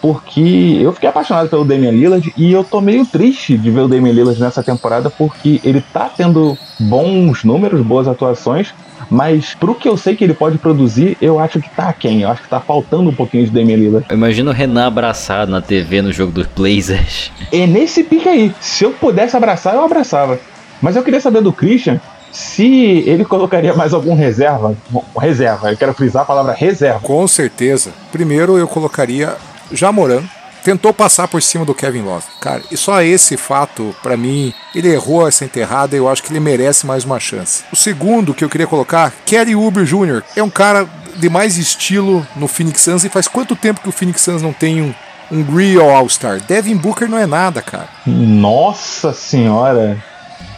porque 0.00 0.78
eu 0.80 0.92
fiquei 0.92 1.08
apaixonado 1.08 1.48
pelo 1.48 1.64
Damian 1.64 1.90
Lillard 1.90 2.32
e 2.36 2.52
eu 2.52 2.62
tô 2.62 2.80
meio 2.80 3.04
triste 3.04 3.56
de 3.56 3.70
ver 3.70 3.80
o 3.80 3.88
Damian 3.88 4.12
Lillard 4.12 4.40
nessa 4.40 4.62
temporada 4.62 5.10
porque 5.10 5.60
ele 5.64 5.80
tá 5.92 6.10
tendo 6.14 6.56
bons 6.78 7.44
números, 7.44 7.80
boas 7.82 8.06
atuações, 8.06 8.74
mas 9.10 9.54
pro 9.54 9.74
que 9.74 9.88
eu 9.88 9.96
sei 9.96 10.16
que 10.16 10.24
ele 10.24 10.34
pode 10.34 10.58
produzir, 10.58 11.16
eu 11.20 11.38
acho 11.38 11.60
que 11.60 11.70
tá 11.70 11.92
quem? 11.92 12.22
Eu 12.22 12.30
acho 12.30 12.42
que 12.42 12.48
tá 12.48 12.60
faltando 12.60 13.08
um 13.10 13.14
pouquinho 13.14 13.44
de 13.44 13.50
Damian 13.50 13.76
Lillard. 13.76 14.06
Eu 14.08 14.16
imagino 14.16 14.50
o 14.50 14.54
Renan 14.54 14.86
abraçado 14.86 15.50
na 15.50 15.60
TV 15.60 16.02
no 16.02 16.12
jogo 16.12 16.32
dos 16.32 16.46
Blazers. 16.46 17.30
É 17.52 17.66
nesse 17.66 18.02
pique 18.04 18.28
aí. 18.28 18.54
Se 18.60 18.84
eu 18.84 18.92
pudesse 18.92 19.36
abraçar, 19.36 19.74
eu 19.74 19.84
abraçava. 19.84 20.38
Mas 20.80 20.96
eu 20.96 21.02
queria 21.02 21.20
saber 21.20 21.40
do 21.40 21.52
Christian 21.52 22.00
se 22.36 23.02
ele 23.06 23.24
colocaria 23.24 23.72
mais 23.74 23.94
algum 23.94 24.14
reserva. 24.14 24.76
Reserva, 25.18 25.70
eu 25.70 25.76
quero 25.76 25.94
frisar 25.94 26.22
a 26.22 26.26
palavra 26.26 26.52
reserva. 26.52 27.00
Com 27.00 27.26
certeza. 27.26 27.92
Primeiro 28.12 28.58
eu 28.58 28.68
colocaria 28.68 29.36
Jamoran 29.72 30.22
tentou 30.66 30.92
passar 30.92 31.28
por 31.28 31.40
cima 31.40 31.64
do 31.64 31.72
Kevin 31.72 32.02
Love. 32.02 32.24
Cara, 32.40 32.60
e 32.72 32.76
só 32.76 33.00
esse 33.00 33.36
fato, 33.36 33.94
para 34.02 34.16
mim, 34.16 34.52
ele 34.74 34.92
errou 34.92 35.28
essa 35.28 35.44
enterrada 35.44 35.94
e 35.94 35.98
eu 35.98 36.08
acho 36.08 36.24
que 36.24 36.32
ele 36.32 36.40
merece 36.40 36.84
mais 36.84 37.04
uma 37.04 37.20
chance. 37.20 37.62
O 37.72 37.76
segundo 37.76 38.34
que 38.34 38.44
eu 38.44 38.48
queria 38.48 38.66
colocar, 38.66 39.12
Kerry 39.24 39.54
Uber 39.54 39.84
Jr., 39.84 40.24
é 40.34 40.42
um 40.42 40.50
cara 40.50 40.88
de 41.14 41.28
mais 41.28 41.56
estilo 41.56 42.26
no 42.34 42.48
Phoenix 42.48 42.80
Suns 42.80 43.04
e 43.04 43.08
faz 43.08 43.28
quanto 43.28 43.54
tempo 43.54 43.80
que 43.80 43.88
o 43.88 43.92
Phoenix 43.92 44.22
Suns 44.22 44.42
não 44.42 44.52
tem 44.52 44.82
um, 44.82 44.92
um 45.30 45.44
real 45.44 45.88
All-Star? 45.88 46.40
Devin 46.40 46.76
Booker 46.76 47.08
não 47.08 47.18
é 47.18 47.26
nada, 47.26 47.62
cara. 47.62 47.88
Nossa 48.04 49.12
senhora! 49.12 49.96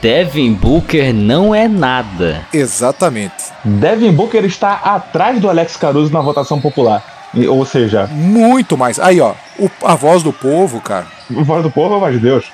Devin 0.00 0.54
Booker 0.54 1.12
não 1.12 1.54
é 1.54 1.68
nada. 1.68 2.46
Exatamente. 2.52 3.34
Devin 3.62 4.12
Booker 4.12 4.44
está 4.44 4.74
atrás 4.74 5.38
do 5.40 5.50
Alex 5.50 5.76
Caruso 5.76 6.12
na 6.12 6.20
votação 6.20 6.60
popular. 6.60 7.17
Ou 7.48 7.64
seja. 7.64 8.06
Muito 8.06 8.76
mais. 8.76 8.98
Aí, 8.98 9.20
ó, 9.20 9.34
o, 9.58 9.70
a 9.84 9.94
voz 9.94 10.22
do 10.22 10.32
povo, 10.32 10.80
cara. 10.80 11.06
A 11.36 11.42
voz 11.42 11.62
do 11.62 11.70
povo 11.70 11.94
é 11.94 11.96
a 11.96 12.00
voz 12.00 12.14
de 12.14 12.20
Deus. 12.20 12.46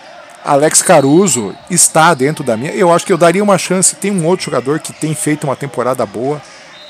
Alex 0.45 0.83
Caruso 0.83 1.55
está 1.70 2.12
dentro 2.12 2.45
da 2.45 2.57
minha. 2.57 2.72
Eu 2.72 2.93
acho 2.93 3.07
que 3.07 3.12
eu 3.12 3.16
daria 3.18 3.43
uma 3.43 3.57
chance. 3.57 3.97
Tem 3.97 4.11
um 4.11 4.27
outro 4.27 4.45
jogador 4.47 4.79
que 4.79 4.93
tem 4.93 5.14
feito 5.14 5.45
uma 5.45 5.57
temporada 5.57 6.05
boa. 6.05 6.41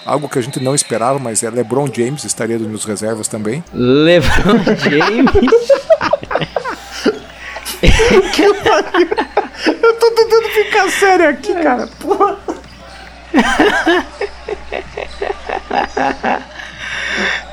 Algo 0.05 0.28
que 0.28 0.39
a 0.39 0.43
gente 0.43 0.61
não 0.61 0.74
esperava, 0.74 1.18
mas 1.18 1.43
é 1.43 1.49
LeBron 1.49 1.89
James, 1.91 2.24
estaria 2.24 2.59
nos 2.59 2.85
reservas 2.85 3.26
também. 3.28 3.64
LeBron 3.72 4.59
James? 4.76 5.30
eu 9.66 9.95
tô 9.95 10.11
tentando 10.11 10.49
ficar 10.49 10.91
sério 10.91 11.28
aqui, 11.28 11.55
cara. 11.55 11.89
Porra. 12.01 12.39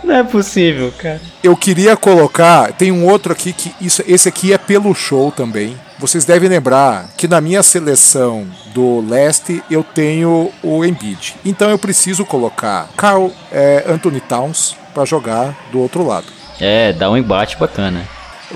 Não 0.04 0.16
é 0.16 0.24
possível, 0.24 0.92
cara. 0.98 1.22
Eu 1.44 1.56
queria 1.56 1.96
colocar, 1.96 2.74
tem 2.74 2.92
um 2.92 3.06
outro 3.06 3.32
aqui 3.32 3.54
que 3.54 3.74
isso, 3.80 4.04
esse 4.08 4.28
aqui 4.28 4.52
é 4.52 4.58
pelo 4.58 4.94
show 4.94 5.32
também. 5.32 5.78
Vocês 6.00 6.26
devem 6.26 6.50
lembrar 6.50 7.10
que 7.16 7.28
na 7.28 7.40
minha 7.40 7.62
seleção 7.62 8.48
do 8.74 9.00
leste 9.08 9.64
eu 9.70 9.84
tenho 9.84 10.52
o 10.64 10.84
Embiid. 10.84 11.36
Então 11.46 11.70
eu 11.70 11.78
preciso 11.78 12.26
colocar 12.26 12.90
Carl 12.98 13.32
é, 13.52 13.86
Anthony 13.88 14.20
Towns 14.20 14.76
para 14.94 15.06
jogar 15.06 15.56
do 15.72 15.80
outro 15.80 16.06
lado. 16.06 16.28
É, 16.60 16.92
dá 16.92 17.10
um 17.10 17.18
embate 17.18 17.58
bacana. 17.58 18.08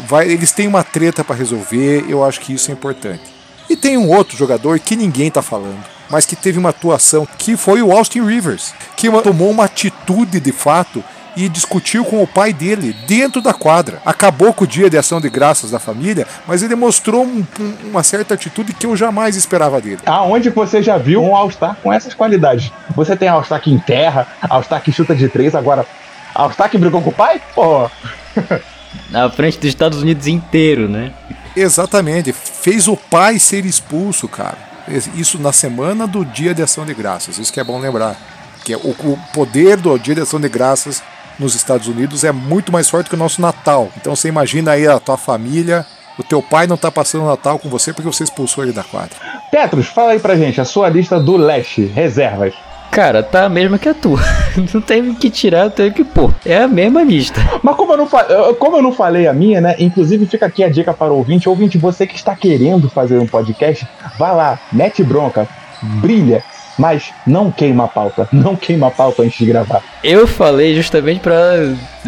Vai, 0.07 0.29
eles 0.29 0.51
têm 0.51 0.67
uma 0.67 0.83
treta 0.83 1.23
para 1.23 1.35
resolver, 1.35 2.05
eu 2.09 2.23
acho 2.23 2.41
que 2.41 2.53
isso 2.53 2.69
é 2.69 2.73
importante. 2.73 3.23
E 3.69 3.75
tem 3.75 3.97
um 3.97 4.09
outro 4.09 4.37
jogador 4.37 4.79
que 4.79 4.95
ninguém 4.95 5.31
tá 5.31 5.41
falando, 5.41 5.83
mas 6.09 6.25
que 6.25 6.35
teve 6.35 6.59
uma 6.59 6.69
atuação 6.69 7.27
que 7.37 7.57
foi 7.57 7.81
o 7.81 7.91
Austin 7.91 8.25
Rivers, 8.25 8.73
que 8.95 9.09
tomou 9.21 9.49
uma 9.49 9.65
atitude 9.65 10.39
de 10.39 10.51
fato 10.51 11.03
e 11.35 11.49
discutiu 11.49 12.05
com 12.05 12.23
o 12.23 12.27
pai 12.27 12.53
dele 12.53 12.95
dentro 13.07 13.41
da 13.41 13.53
quadra. 13.53 14.01
Acabou 14.05 14.53
com 14.53 14.63
o 14.63 14.67
dia 14.67 14.89
de 14.89 14.97
ação 14.97 15.19
de 15.19 15.29
graças 15.29 15.71
da 15.71 15.79
família, 15.79 16.25
mas 16.47 16.63
ele 16.63 16.75
mostrou 16.75 17.23
um, 17.23 17.45
um, 17.59 17.73
uma 17.89 18.03
certa 18.03 18.33
atitude 18.33 18.73
que 18.73 18.85
eu 18.85 18.95
jamais 18.95 19.35
esperava 19.35 19.81
dele. 19.81 19.99
Aonde 20.05 20.49
você 20.49 20.81
já 20.81 20.97
viu 20.97 21.21
um 21.21 21.35
All-Star 21.35 21.75
com 21.83 21.91
essas 21.91 22.13
qualidades? 22.13 22.71
Você 22.95 23.15
tem 23.15 23.27
All-Star 23.27 23.61
que 23.61 23.71
enterra, 23.71 24.27
All-Star 24.49 24.81
que 24.81 24.91
chuta 24.91 25.13
de 25.13 25.27
três, 25.27 25.53
agora 25.53 25.85
All-Star 26.33 26.69
que 26.69 26.77
brigou 26.77 27.01
com 27.01 27.09
o 27.09 27.13
pai? 27.13 27.41
Pô. 27.53 27.89
Na 29.09 29.29
frente 29.29 29.57
dos 29.57 29.67
Estados 29.67 30.01
Unidos 30.01 30.25
inteiro, 30.25 30.87
né? 30.87 31.11
Exatamente. 31.55 32.31
Fez 32.31 32.87
o 32.87 32.95
pai 32.95 33.39
ser 33.39 33.65
expulso, 33.65 34.27
cara. 34.27 34.74
Isso 34.87 35.39
na 35.39 35.51
semana 35.51 36.05
do 36.05 36.23
Dia 36.23 36.53
de 36.53 36.61
Ação 36.61 36.85
de 36.85 36.93
Graças. 36.93 37.37
Isso 37.37 37.51
que 37.51 37.59
é 37.59 37.63
bom 37.63 37.79
lembrar. 37.79 38.15
Que 38.63 38.73
é 38.73 38.77
o, 38.77 38.89
o 38.89 39.19
poder 39.33 39.77
do 39.77 39.97
Dia 39.97 40.15
de 40.15 40.21
Ação 40.21 40.39
de 40.39 40.49
Graças 40.49 41.01
nos 41.39 41.55
Estados 41.55 41.87
Unidos 41.87 42.23
é 42.23 42.31
muito 42.31 42.71
mais 42.71 42.89
forte 42.89 43.09
que 43.09 43.15
o 43.15 43.19
nosso 43.19 43.41
Natal. 43.41 43.89
Então 43.97 44.15
você 44.15 44.27
imagina 44.27 44.71
aí 44.71 44.87
a 44.87 44.99
tua 44.99 45.17
família, 45.17 45.85
o 46.17 46.23
teu 46.23 46.41
pai 46.41 46.67
não 46.67 46.77
tá 46.77 46.91
passando 46.91 47.23
o 47.23 47.27
Natal 47.27 47.59
com 47.59 47.69
você 47.69 47.93
porque 47.93 48.07
você 48.07 48.23
expulsou 48.23 48.63
ele 48.63 48.73
da 48.73 48.83
quadra. 48.83 49.15
Petros, 49.51 49.87
fala 49.87 50.11
aí 50.11 50.19
pra 50.19 50.35
gente 50.35 50.61
a 50.61 50.65
sua 50.65 50.89
lista 50.89 51.19
do 51.19 51.37
leste, 51.37 51.85
reservas. 51.85 52.53
Cara, 52.95 53.21
tá 53.21 53.43
a 53.43 53.49
mesma 53.49 53.77
que 53.77 53.89
a 53.89 53.93
tua. 53.93 54.21
Não 54.73 54.79
tem 54.79 55.13
que 55.15 55.29
tirar, 55.29 55.69
tem 55.69 55.91
que 55.91 56.01
pôr. 56.01 56.33
É 56.45 56.59
a 56.59 56.67
mesma 56.67 57.03
lista. 57.03 57.41
Mas 57.61 57.75
como 57.75 57.91
eu, 57.91 57.97
não 57.97 58.07
como 58.55 58.77
eu 58.77 58.81
não 58.81 58.93
falei 58.93 59.27
a 59.27 59.33
minha, 59.33 59.59
né? 59.59 59.75
Inclusive 59.79 60.25
fica 60.25 60.45
aqui 60.45 60.63
a 60.63 60.69
dica 60.69 60.93
para 60.93 61.11
o 61.11 61.17
ouvinte. 61.17 61.49
Ouvinte, 61.49 61.77
você 61.77 62.07
que 62.07 62.15
está 62.15 62.33
querendo 62.33 62.89
fazer 62.89 63.19
um 63.19 63.27
podcast, 63.27 63.85
vá 64.17 64.31
lá, 64.31 64.57
mete 64.71 65.03
bronca, 65.03 65.45
brilha, 65.81 66.41
mas 66.79 67.11
não 67.27 67.51
queima 67.51 67.83
a 67.83 67.87
pauta, 67.89 68.29
não 68.31 68.55
queima 68.55 68.87
a 68.87 68.91
pauta 68.91 69.23
antes 69.23 69.39
de 69.39 69.45
gravar. 69.45 69.83
Eu 70.01 70.25
falei 70.25 70.73
justamente 70.73 71.19
pra, 71.19 71.35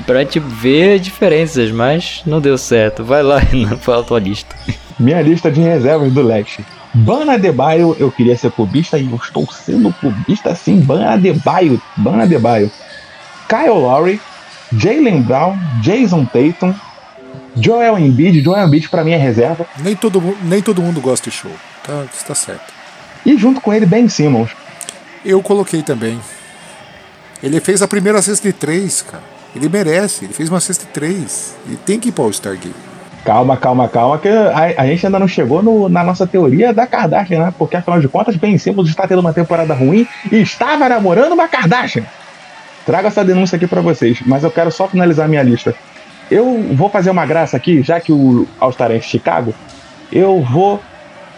pra 0.05 0.19
gente 0.19 0.39
ver 0.39 0.99
diferenças, 0.99 1.69
mas 1.69 2.21
não 2.25 2.39
deu 2.39 2.57
certo. 2.57 3.03
Vai 3.03 3.21
lá 3.23 3.41
e 3.51 3.65
não 3.65 3.77
fala 3.77 4.03
a 4.03 4.05
tua 4.05 4.19
lista. 4.21 4.55
Minha 4.97 5.21
lista 5.21 5.51
de 5.51 5.59
reservas 5.59 6.13
do 6.13 6.21
leste. 6.21 6.63
Bana 6.97 7.37
Debaio, 7.37 7.95
eu 7.99 8.11
queria 8.11 8.35
ser 8.35 8.51
clubista 8.51 8.97
e 8.97 9.09
eu 9.09 9.15
estou 9.17 9.47
sendo 9.51 9.93
clubista 9.93 10.55
sim. 10.55 10.79
Bana 10.79 11.15
Debaio, 11.15 11.79
Bana 11.95 12.25
Debaio. 12.25 12.71
Kyle 13.47 13.69
Lowry, 13.69 14.19
Jalen 14.75 15.21
Brown, 15.21 15.57
Jason 15.81 16.25
Tatum, 16.25 16.73
Joel 17.55 17.99
Embiid. 17.99 18.41
Joel 18.41 18.65
Embiid 18.65 18.89
para 18.89 19.03
mim 19.03 19.11
é 19.11 19.17
reserva. 19.17 19.67
Nem 19.79 19.95
todo, 19.95 20.21
nem 20.41 20.61
todo 20.61 20.81
mundo 20.81 20.99
gosta 20.99 21.29
de 21.29 21.35
show, 21.35 21.51
tá, 21.83 22.05
está 22.13 22.33
certo. 22.33 22.73
E 23.23 23.37
junto 23.37 23.61
com 23.61 23.71
ele, 23.71 23.85
Ben 23.85 24.09
Simmons. 24.09 24.49
Eu 25.23 25.41
coloquei 25.41 25.83
também. 25.83 26.19
Ele 27.43 27.59
fez 27.59 27.81
a 27.83 27.87
primeira 27.87 28.21
cesta 28.23 28.47
de 28.47 28.53
três, 28.53 29.03
cara. 29.03 29.23
Ele 29.55 29.69
merece, 29.69 30.25
ele 30.25 30.33
fez 30.33 30.49
uma 30.49 30.59
cesta 30.59 30.85
de 30.85 30.91
três. 30.91 31.55
Ele 31.67 31.77
tem 31.85 31.99
que 31.99 32.09
ir 32.09 32.11
para 32.11 32.23
o 32.23 32.31
Stargate. 32.31 32.86
Calma, 33.27 33.57
calma, 33.57 33.89
calma, 33.89 34.17
que 34.17 34.29
a, 34.29 34.81
a 34.81 34.87
gente 34.87 35.05
ainda 35.05 35.19
não 35.19 35.27
chegou 35.27 35.61
no, 35.61 35.89
na 35.89 36.01
nossa 36.01 36.25
teoria 36.25 36.73
da 36.73 36.87
Kardashian, 36.87 37.39
né? 37.39 37.53
Porque 37.57 37.75
afinal 37.75 37.99
de 37.99 38.07
contas, 38.07 38.37
Ben 38.37 38.57
Simmons 38.57 38.87
está 38.87 39.05
tendo 39.05 39.19
uma 39.19 39.33
temporada 39.33 39.73
ruim 39.73 40.07
e 40.31 40.37
estava 40.37 40.87
namorando 40.87 41.33
uma 41.33 41.45
Kardashian. 41.45 42.05
Trago 42.85 43.09
essa 43.09 43.25
denúncia 43.25 43.57
aqui 43.57 43.67
para 43.67 43.81
vocês, 43.81 44.19
mas 44.25 44.45
eu 44.45 44.49
quero 44.49 44.71
só 44.71 44.87
finalizar 44.87 45.27
minha 45.27 45.43
lista. 45.43 45.75
Eu 46.31 46.69
vou 46.71 46.89
fazer 46.89 47.09
uma 47.09 47.25
graça 47.25 47.57
aqui, 47.57 47.83
já 47.83 47.99
que 47.99 48.13
o 48.13 48.47
All-Star 48.61 48.91
é 48.91 49.01
Chicago, 49.01 49.53
eu 50.09 50.41
vou 50.41 50.79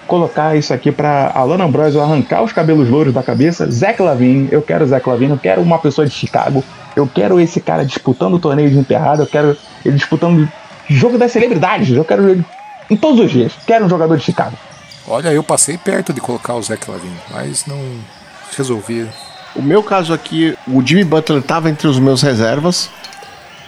colocar 0.05 0.55
isso 0.55 0.71
aqui 0.71 0.91
para 0.91 1.31
Alana 1.33 1.63
Ambrosio 1.63 2.01
arrancar 2.01 2.43
os 2.43 2.53
cabelos 2.53 2.87
louros 2.87 3.15
da 3.15 3.23
cabeça. 3.23 3.65
Zach 3.71 3.99
Lavine, 3.99 4.47
eu 4.51 4.61
quero 4.61 4.85
Zach 4.85 5.09
Lavine, 5.09 5.31
eu 5.31 5.39
quero 5.39 5.59
uma 5.63 5.79
pessoa 5.79 6.05
de 6.05 6.13
Chicago. 6.13 6.63
Eu 6.95 7.07
quero 7.07 7.39
esse 7.39 7.59
cara 7.59 7.83
disputando 7.83 8.35
o 8.35 8.39
torneio 8.39 8.69
de 8.69 8.77
enterrado, 8.77 9.23
eu 9.23 9.27
quero 9.27 9.57
ele 9.83 9.95
disputando 9.95 10.47
jogo 10.89 11.17
das 11.17 11.31
celebridades, 11.31 11.89
eu 11.95 12.03
quero 12.03 12.29
ele 12.29 12.45
em 12.89 12.97
todos 12.97 13.19
os 13.19 13.31
dias. 13.31 13.53
Quero 13.65 13.85
um 13.85 13.89
jogador 13.89 14.17
de 14.17 14.23
Chicago. 14.23 14.57
Olha, 15.07 15.29
eu 15.29 15.43
passei 15.43 15.77
perto 15.77 16.13
de 16.13 16.21
colocar 16.21 16.55
o 16.55 16.61
Zach 16.61 16.89
Lavine, 16.89 17.17
mas 17.31 17.65
não 17.65 17.79
resolvi. 18.55 19.07
O 19.55 19.61
meu 19.61 19.81
caso 19.81 20.13
aqui, 20.13 20.55
o 20.67 20.85
Jimmy 20.85 21.03
Butler 21.03 21.39
estava 21.39 21.69
entre 21.69 21.87
os 21.87 21.99
meus 21.99 22.21
reservas. 22.21 22.89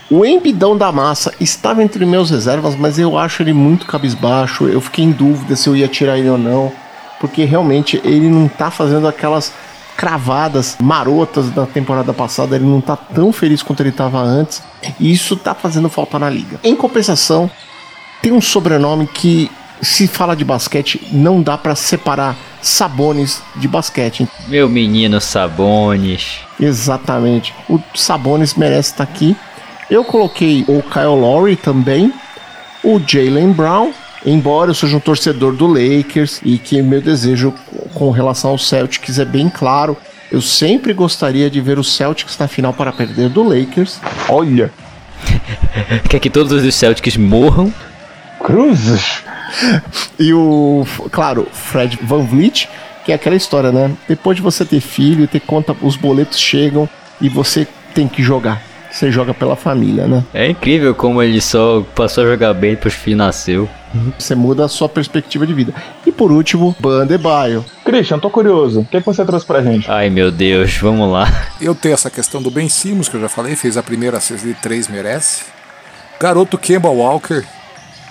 O 0.09 0.25
Embidão 0.25 0.77
da 0.77 0.91
Massa 0.91 1.33
estava 1.39 1.81
entre 1.81 2.05
meus 2.05 2.29
reservas, 2.29 2.75
mas 2.75 2.99
eu 2.99 3.17
acho 3.17 3.41
ele 3.41 3.53
muito 3.53 3.85
cabisbaixo. 3.85 4.67
Eu 4.67 4.81
fiquei 4.81 5.05
em 5.05 5.11
dúvida 5.11 5.55
se 5.55 5.67
eu 5.67 5.75
ia 5.75 5.87
tirar 5.87 6.17
ele 6.17 6.29
ou 6.29 6.37
não, 6.37 6.71
porque 7.19 7.45
realmente 7.45 8.01
ele 8.03 8.29
não 8.29 8.47
tá 8.47 8.69
fazendo 8.69 9.07
aquelas 9.07 9.53
cravadas 9.95 10.77
marotas 10.81 11.49
da 11.51 11.65
temporada 11.65 12.13
passada, 12.13 12.55
ele 12.55 12.65
não 12.65 12.81
tá 12.81 12.95
tão 12.95 13.31
feliz 13.31 13.61
quanto 13.61 13.81
ele 13.81 13.89
estava 13.89 14.19
antes, 14.19 14.61
e 14.99 15.11
isso 15.11 15.35
tá 15.35 15.53
fazendo 15.53 15.89
falta 15.89 16.17
na 16.17 16.29
liga. 16.29 16.59
Em 16.63 16.75
compensação, 16.75 17.49
tem 18.21 18.31
um 18.31 18.41
sobrenome 18.41 19.07
que 19.07 19.49
se 19.81 20.07
fala 20.07 20.35
de 20.35 20.45
basquete, 20.45 21.07
não 21.11 21.41
dá 21.41 21.57
para 21.57 21.75
separar 21.75 22.35
Sabones 22.61 23.41
de 23.55 23.67
basquete. 23.67 24.27
Meu 24.47 24.69
menino 24.69 25.19
Sabones. 25.19 26.41
Exatamente. 26.59 27.53
O 27.67 27.81
Sabones 27.95 28.53
merece 28.53 28.91
estar 28.91 29.03
aqui. 29.03 29.35
Eu 29.89 30.03
coloquei 30.03 30.63
o 30.67 30.83
Kyle 30.83 31.19
Lowry 31.19 31.55
também, 31.55 32.13
o 32.83 32.99
Jalen 32.99 33.51
Brown, 33.51 33.91
embora 34.25 34.71
eu 34.71 34.75
seja 34.75 34.95
um 34.97 34.99
torcedor 34.99 35.53
do 35.53 35.67
Lakers 35.67 36.41
e 36.43 36.57
que 36.57 36.81
meu 36.81 37.01
desejo 37.01 37.53
com 37.93 38.11
relação 38.11 38.51
ao 38.51 38.57
Celtics 38.57 39.19
é 39.19 39.25
bem 39.25 39.49
claro. 39.49 39.97
Eu 40.31 40.41
sempre 40.41 40.93
gostaria 40.93 41.49
de 41.49 41.59
ver 41.59 41.77
o 41.77 41.83
Celtics 41.83 42.37
na 42.37 42.47
final 42.47 42.73
para 42.73 42.91
perder 42.91 43.29
do 43.29 43.43
Lakers. 43.43 43.99
Olha, 44.29 44.71
Quer 46.09 46.19
que 46.19 46.29
todos 46.29 46.51
os 46.51 46.75
Celtics 46.75 47.17
morram? 47.17 47.71
cruzes. 48.43 49.21
E 50.17 50.33
o, 50.33 50.85
claro, 51.11 51.47
Fred 51.51 51.99
Van 52.01 52.23
Vliet, 52.23 52.67
que 53.05 53.11
é 53.11 53.15
aquela 53.15 53.35
história, 53.35 53.71
né? 53.71 53.91
Depois 54.07 54.35
de 54.35 54.41
você 54.41 54.65
ter 54.65 54.79
filho, 54.79 55.27
ter 55.27 55.41
conta, 55.41 55.75
os 55.81 55.95
boletos 55.95 56.39
chegam 56.39 56.89
e 57.19 57.29
você 57.29 57.67
tem 57.93 58.07
que 58.07 58.23
jogar. 58.23 58.61
Você 58.91 59.11
joga 59.11 59.33
pela 59.33 59.55
família, 59.55 60.05
né? 60.05 60.23
É 60.33 60.49
incrível 60.49 60.93
como 60.93 61.23
ele 61.23 61.39
só 61.39 61.83
passou 61.95 62.25
a 62.25 62.27
jogar 62.27 62.53
bem 62.53 62.71
depois 62.71 62.93
que 62.93 63.15
nasceu. 63.15 63.69
Você 64.17 64.35
muda 64.35 64.65
a 64.65 64.67
sua 64.67 64.87
perspectiva 64.89 65.47
de 65.47 65.53
vida. 65.53 65.73
E 66.05 66.11
por 66.11 66.31
último, 66.31 66.75
Bandebaio. 66.79 67.63
Christian, 67.83 68.19
tô 68.19 68.29
curioso. 68.29 68.81
O 68.81 68.85
que, 68.85 68.99
que 68.99 69.05
você 69.05 69.23
trouxe 69.25 69.45
pra 69.45 69.61
gente? 69.61 69.89
Ai 69.89 70.09
meu 70.09 70.31
Deus, 70.31 70.75
vamos 70.77 71.11
lá. 71.11 71.27
Eu 71.59 71.73
tenho 71.73 71.93
essa 71.93 72.09
questão 72.09 72.41
do 72.41 72.51
Ben 72.51 72.69
Simmons, 72.69 73.07
que 73.07 73.15
eu 73.15 73.21
já 73.21 73.29
falei, 73.29 73.55
fez 73.55 73.77
a 73.77 73.83
primeira 73.83 74.19
cesta 74.19 74.45
de 74.47 74.53
três, 74.55 74.87
merece. 74.87 75.43
Garoto 76.19 76.57
Kemba 76.57 76.89
Walker, 76.89 77.43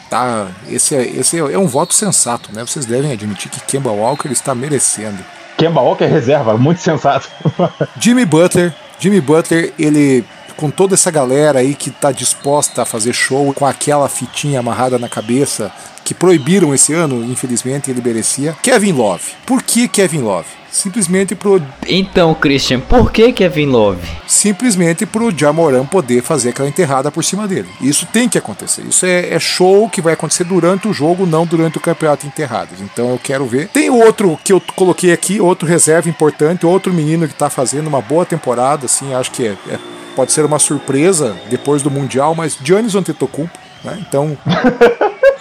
tá? 0.08 0.48
Esse, 0.68 0.96
é, 0.96 1.02
esse 1.02 1.36
é, 1.36 1.40
é 1.40 1.58
um 1.58 1.66
voto 1.66 1.94
sensato, 1.94 2.50
né? 2.52 2.62
Vocês 2.66 2.84
devem 2.84 3.12
admitir 3.12 3.50
que 3.50 3.60
Kemba 3.60 3.90
Walker 3.90 4.28
está 4.28 4.54
merecendo. 4.54 5.18
Kemba 5.56 5.80
Walker 5.80 6.04
é 6.04 6.08
reserva, 6.08 6.56
muito 6.56 6.80
sensato. 6.80 7.28
Jimmy 8.00 8.24
Butler, 8.24 8.74
Jimmy 8.98 9.20
Butler, 9.20 9.72
ele 9.78 10.24
com 10.60 10.70
toda 10.70 10.94
essa 10.94 11.10
galera 11.10 11.60
aí 11.60 11.74
que 11.74 11.90
tá 11.90 12.12
disposta 12.12 12.82
a 12.82 12.84
fazer 12.84 13.14
show 13.14 13.52
com 13.54 13.64
aquela 13.64 14.08
fitinha 14.10 14.60
amarrada 14.60 14.98
na 14.98 15.08
cabeça 15.08 15.72
que 16.04 16.12
proibiram 16.12 16.74
esse 16.74 16.92
ano, 16.92 17.24
infelizmente 17.24 17.90
ele 17.90 18.02
merecia. 18.02 18.54
Kevin 18.62 18.92
Love. 18.92 19.24
Por 19.46 19.62
que 19.62 19.88
Kevin 19.88 20.20
Love? 20.20 20.59
Simplesmente 20.70 21.34
pro 21.34 21.60
Então, 21.88 22.32
Christian, 22.34 22.78
por 22.80 23.10
que 23.10 23.32
Kevin 23.32 23.66
Love? 23.66 24.00
simplesmente 24.26 25.04
pro 25.04 25.36
Jamoran 25.36 25.84
poder 25.84 26.22
fazer 26.22 26.50
aquela 26.50 26.68
enterrada 26.68 27.10
por 27.10 27.24
cima 27.24 27.48
dele. 27.48 27.68
Isso 27.80 28.06
tem 28.06 28.28
que 28.28 28.38
acontecer. 28.38 28.82
Isso 28.88 29.04
é, 29.04 29.30
é 29.34 29.38
show 29.40 29.88
que 29.90 30.00
vai 30.00 30.12
acontecer 30.14 30.44
durante 30.44 30.86
o 30.86 30.92
jogo, 30.92 31.26
não 31.26 31.44
durante 31.44 31.76
o 31.76 31.80
campeonato 31.80 32.22
de 32.22 32.28
enterradas. 32.28 32.80
Então 32.80 33.10
eu 33.10 33.20
quero 33.22 33.44
ver. 33.46 33.68
Tem 33.68 33.90
outro 33.90 34.38
que 34.44 34.52
eu 34.52 34.62
coloquei 34.76 35.12
aqui, 35.12 35.40
outro 35.40 35.66
reserva 35.68 36.08
importante, 36.08 36.64
outro 36.64 36.92
menino 36.92 37.26
que 37.26 37.34
tá 37.34 37.50
fazendo 37.50 37.88
uma 37.88 38.00
boa 38.00 38.24
temporada, 38.24 38.86
assim, 38.86 39.12
acho 39.12 39.32
que 39.32 39.46
é, 39.48 39.56
é- 39.68 39.78
pode 40.14 40.30
ser 40.32 40.44
uma 40.44 40.58
surpresa 40.58 41.36
depois 41.50 41.82
do 41.82 41.90
Mundial, 41.90 42.34
mas 42.34 42.56
Giannis 42.62 42.94
Antetokounmpo, 42.94 43.58
né? 43.84 43.98
Então, 44.06 44.36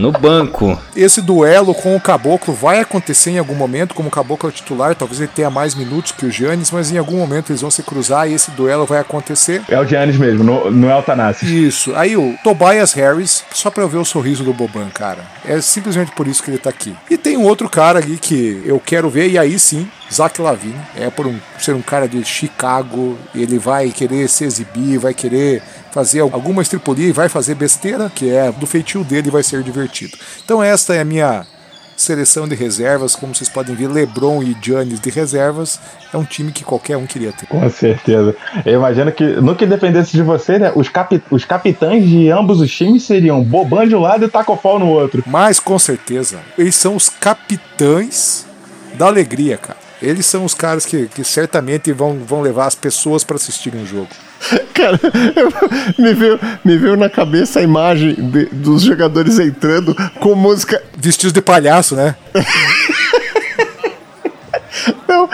No 0.00 0.12
banco. 0.12 0.78
esse 0.96 1.20
duelo 1.20 1.74
com 1.74 1.94
o 1.94 2.00
Caboclo 2.00 2.54
vai 2.54 2.80
acontecer 2.80 3.30
em 3.30 3.38
algum 3.38 3.54
momento, 3.54 3.94
como 3.94 4.08
o 4.08 4.10
Caboclo 4.10 4.48
é 4.48 4.52
titular, 4.52 4.94
talvez 4.94 5.20
ele 5.20 5.30
tenha 5.34 5.50
mais 5.50 5.74
minutos 5.74 6.12
que 6.12 6.26
o 6.26 6.30
Giannis, 6.30 6.70
mas 6.70 6.90
em 6.90 6.98
algum 6.98 7.18
momento 7.18 7.50
eles 7.50 7.60
vão 7.60 7.70
se 7.70 7.82
cruzar 7.82 8.28
e 8.28 8.34
esse 8.34 8.50
duelo 8.52 8.86
vai 8.86 8.98
acontecer. 9.00 9.62
É 9.68 9.78
o 9.78 9.84
Giannis 9.84 10.16
mesmo, 10.16 10.42
não, 10.42 10.70
não 10.70 10.90
é 10.90 10.96
o 10.96 11.02
Tanassi. 11.02 11.66
Isso. 11.66 11.94
Aí 11.94 12.16
o 12.16 12.34
Tobias 12.42 12.92
Harris, 12.92 13.44
só 13.52 13.70
pra 13.70 13.82
eu 13.82 13.88
ver 13.88 13.98
o 13.98 14.04
sorriso 14.04 14.44
do 14.44 14.52
Boban, 14.52 14.88
cara. 14.88 15.20
É 15.44 15.60
simplesmente 15.60 16.12
por 16.12 16.26
isso 16.26 16.42
que 16.42 16.50
ele 16.50 16.58
tá 16.58 16.70
aqui. 16.70 16.94
E 17.10 17.16
tem 17.16 17.36
um 17.36 17.44
outro 17.44 17.68
cara 17.68 17.98
ali 17.98 18.16
que 18.16 18.62
eu 18.64 18.80
quero 18.80 19.10
ver, 19.10 19.28
e 19.28 19.38
aí 19.38 19.58
sim, 19.58 19.88
Zach 20.12 20.40
Lavine. 20.40 20.80
É 20.96 21.08
por 21.10 21.26
um, 21.26 21.38
ser 21.58 21.74
um 21.74 21.82
cara 21.82 22.08
de 22.08 22.24
Chicago, 22.24 23.16
ele 23.34 23.58
vai 23.58 23.90
querer 23.90 24.28
se 24.28 24.44
exibir, 24.44 24.98
vai 24.98 25.14
querer 25.14 25.62
fazer 25.92 26.20
alguma 26.20 26.62
estripulia 26.62 27.08
e 27.08 27.12
vai 27.12 27.28
fazer 27.28 27.54
besteira, 27.54 28.10
que 28.14 28.30
é 28.30 28.50
do 28.52 28.66
feitio 28.66 29.02
dele 29.04 29.30
vai 29.30 29.42
ser 29.42 29.62
divertido. 29.62 30.16
Então 30.44 30.62
esta 30.62 30.94
é 30.94 31.00
a 31.00 31.04
minha 31.04 31.46
seleção 31.96 32.48
de 32.48 32.54
reservas, 32.54 33.14
como 33.14 33.34
vocês 33.34 33.50
podem 33.50 33.74
ver, 33.74 33.86
LeBron 33.88 34.42
e 34.42 34.56
Giannis 34.62 34.98
de 35.00 35.10
reservas, 35.10 35.78
é 36.14 36.16
um 36.16 36.24
time 36.24 36.50
que 36.50 36.64
qualquer 36.64 36.96
um 36.96 37.04
queria 37.06 37.30
ter. 37.30 37.44
Com 37.44 37.68
certeza. 37.68 38.34
Eu 38.64 38.76
imagino 38.78 39.12
que, 39.12 39.22
no 39.22 39.54
que 39.54 39.66
dependesse 39.66 40.12
de 40.12 40.22
você, 40.22 40.58
né, 40.58 40.72
os, 40.74 40.88
capi- 40.88 41.22
os 41.30 41.44
capitães 41.44 42.08
de 42.08 42.30
ambos 42.30 42.58
os 42.58 42.74
times 42.74 43.02
seriam 43.02 43.42
Boban 43.42 43.86
de 43.86 43.94
um 43.94 44.00
lado 44.00 44.24
e 44.24 44.28
Taco 44.28 44.56
Fall 44.56 44.78
no 44.78 44.88
outro. 44.88 45.22
Mas 45.26 45.60
com 45.60 45.78
certeza, 45.78 46.38
eles 46.56 46.74
são 46.74 46.96
os 46.96 47.10
capitães 47.10 48.46
da 48.94 49.04
alegria, 49.06 49.58
cara. 49.58 49.78
Eles 50.02 50.24
são 50.26 50.44
os 50.44 50.54
caras 50.54 50.86
que, 50.86 51.06
que 51.08 51.22
certamente 51.22 51.92
vão, 51.92 52.18
vão 52.24 52.40
levar 52.40 52.66
as 52.66 52.74
pessoas 52.74 53.22
para 53.22 53.36
assistirem 53.36 53.82
o 53.82 53.86
jogo. 53.86 54.08
Cara, 54.72 54.98
eu- 55.36 56.02
me, 56.02 56.14
veio, 56.14 56.40
me 56.64 56.78
veio 56.78 56.96
na 56.96 57.10
cabeça 57.10 57.60
a 57.60 57.62
imagem 57.62 58.14
de- 58.14 58.46
dos 58.46 58.82
jogadores 58.82 59.38
entrando 59.38 59.94
com 60.18 60.34
música. 60.34 60.82
Vestidos 60.96 61.32
de 61.32 61.42
palhaço, 61.42 61.94
né? 61.94 62.16
Não, 65.06 65.28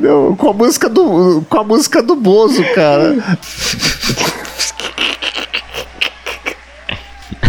não, 0.00 0.36
com 0.36 0.50
a 0.50 0.52
música 0.52 0.88
do. 0.88 1.42
Com 1.48 1.60
a 1.60 1.64
música 1.64 2.02
do 2.02 2.16
Bozo, 2.16 2.62
cara. 2.74 3.14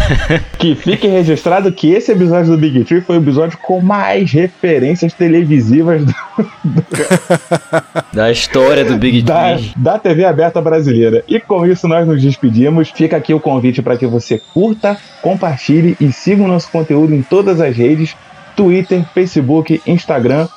Que 0.58 0.76
fique 0.76 1.08
registrado 1.08 1.72
que 1.72 1.91
esse 1.91 2.12
episódio 2.12 2.51
do 2.51 2.58
Big 2.58 2.84
Tree 2.84 3.01
foi 3.01 3.18
o 3.18 3.22
episódio 3.22 3.58
com 3.60 3.80
mais 3.82 4.32
referências 4.32 5.14
televisivas 5.14 6.03
do- 6.05 6.14
Da 8.14 8.32
história 8.32 8.84
do 8.86 8.97
Big 8.97 9.22
da, 9.22 9.55
Tree. 9.55 9.74
da 9.76 9.99
TV 9.99 10.26
aberta 10.26 10.62
brasileira. 10.62 11.24
E 11.28 11.39
com 11.39 11.66
isso 11.66 11.88
nós 11.88 12.08
nos 12.08 12.22
despedimos. 12.22 12.89
Fica 12.89 13.18
aqui 13.18 13.34
o 13.34 13.39
convite 13.39 13.82
para 13.82 13.97
que 13.97 14.08
você 14.08 14.39
curta, 14.53 14.97
compartilhe 15.22 15.95
e 15.99 16.12
siga 16.12 16.43
o 16.43 16.47
nosso 16.47 16.70
conteúdo 16.72 17.14
em 17.14 17.22
todas 17.22 17.62
as 17.62 17.76
redes: 17.76 18.16
Twitter, 18.55 19.03
Facebook, 19.14 19.82
Instagram. 19.86 20.47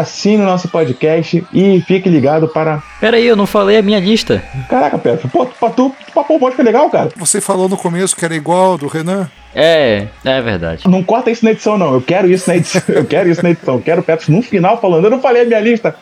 Assine 0.00 0.42
o 0.42 0.46
nosso 0.46 0.68
podcast 0.68 1.44
e 1.52 1.80
fique 1.82 2.08
ligado 2.08 2.48
para. 2.48 2.82
Pera 3.00 3.16
aí, 3.16 3.26
eu 3.26 3.36
não 3.36 3.46
falei 3.46 3.76
a 3.76 3.82
minha 3.82 4.00
lista. 4.00 4.42
Caraca, 4.68 4.98
Pedro, 4.98 5.28
pô, 5.28 5.46
pra 5.46 5.70
tu, 5.70 5.94
pra 6.12 6.24
pôr 6.24 6.36
o 6.36 6.40
podcast 6.40 6.62
legal, 6.62 6.90
cara. 6.90 7.10
Você 7.16 7.40
falou 7.40 7.68
no 7.68 7.76
começo 7.76 8.16
que 8.16 8.24
era 8.24 8.34
igual 8.34 8.72
ao 8.72 8.78
do 8.78 8.88
Renan. 8.88 9.28
É, 9.54 10.08
é 10.24 10.42
verdade. 10.42 10.88
Não 10.88 11.02
corta 11.04 11.30
isso 11.30 11.44
na 11.44 11.52
edição, 11.52 11.78
não. 11.78 11.94
Eu 11.94 12.00
quero 12.00 12.28
isso 12.28 12.48
na 12.48 12.56
edição. 12.56 12.82
Eu 12.88 13.04
quero 13.04 13.30
isso 13.30 13.42
na 13.42 13.50
edição. 13.50 13.74
Eu 13.74 13.82
quero 13.82 14.00
o 14.00 14.04
Petros 14.04 14.28
no 14.28 14.42
final 14.42 14.80
falando. 14.80 15.04
Eu 15.04 15.10
não 15.10 15.20
falei 15.20 15.42
a 15.42 15.44
minha 15.44 15.60
lista. 15.60 15.94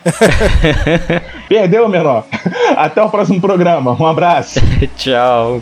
Perdeu, 1.47 1.87
menor. 1.87 2.25
Até 2.75 3.03
o 3.03 3.09
próximo 3.09 3.39
programa. 3.39 3.95
Um 3.99 4.07
abraço. 4.07 4.59
Tchau. 4.97 5.61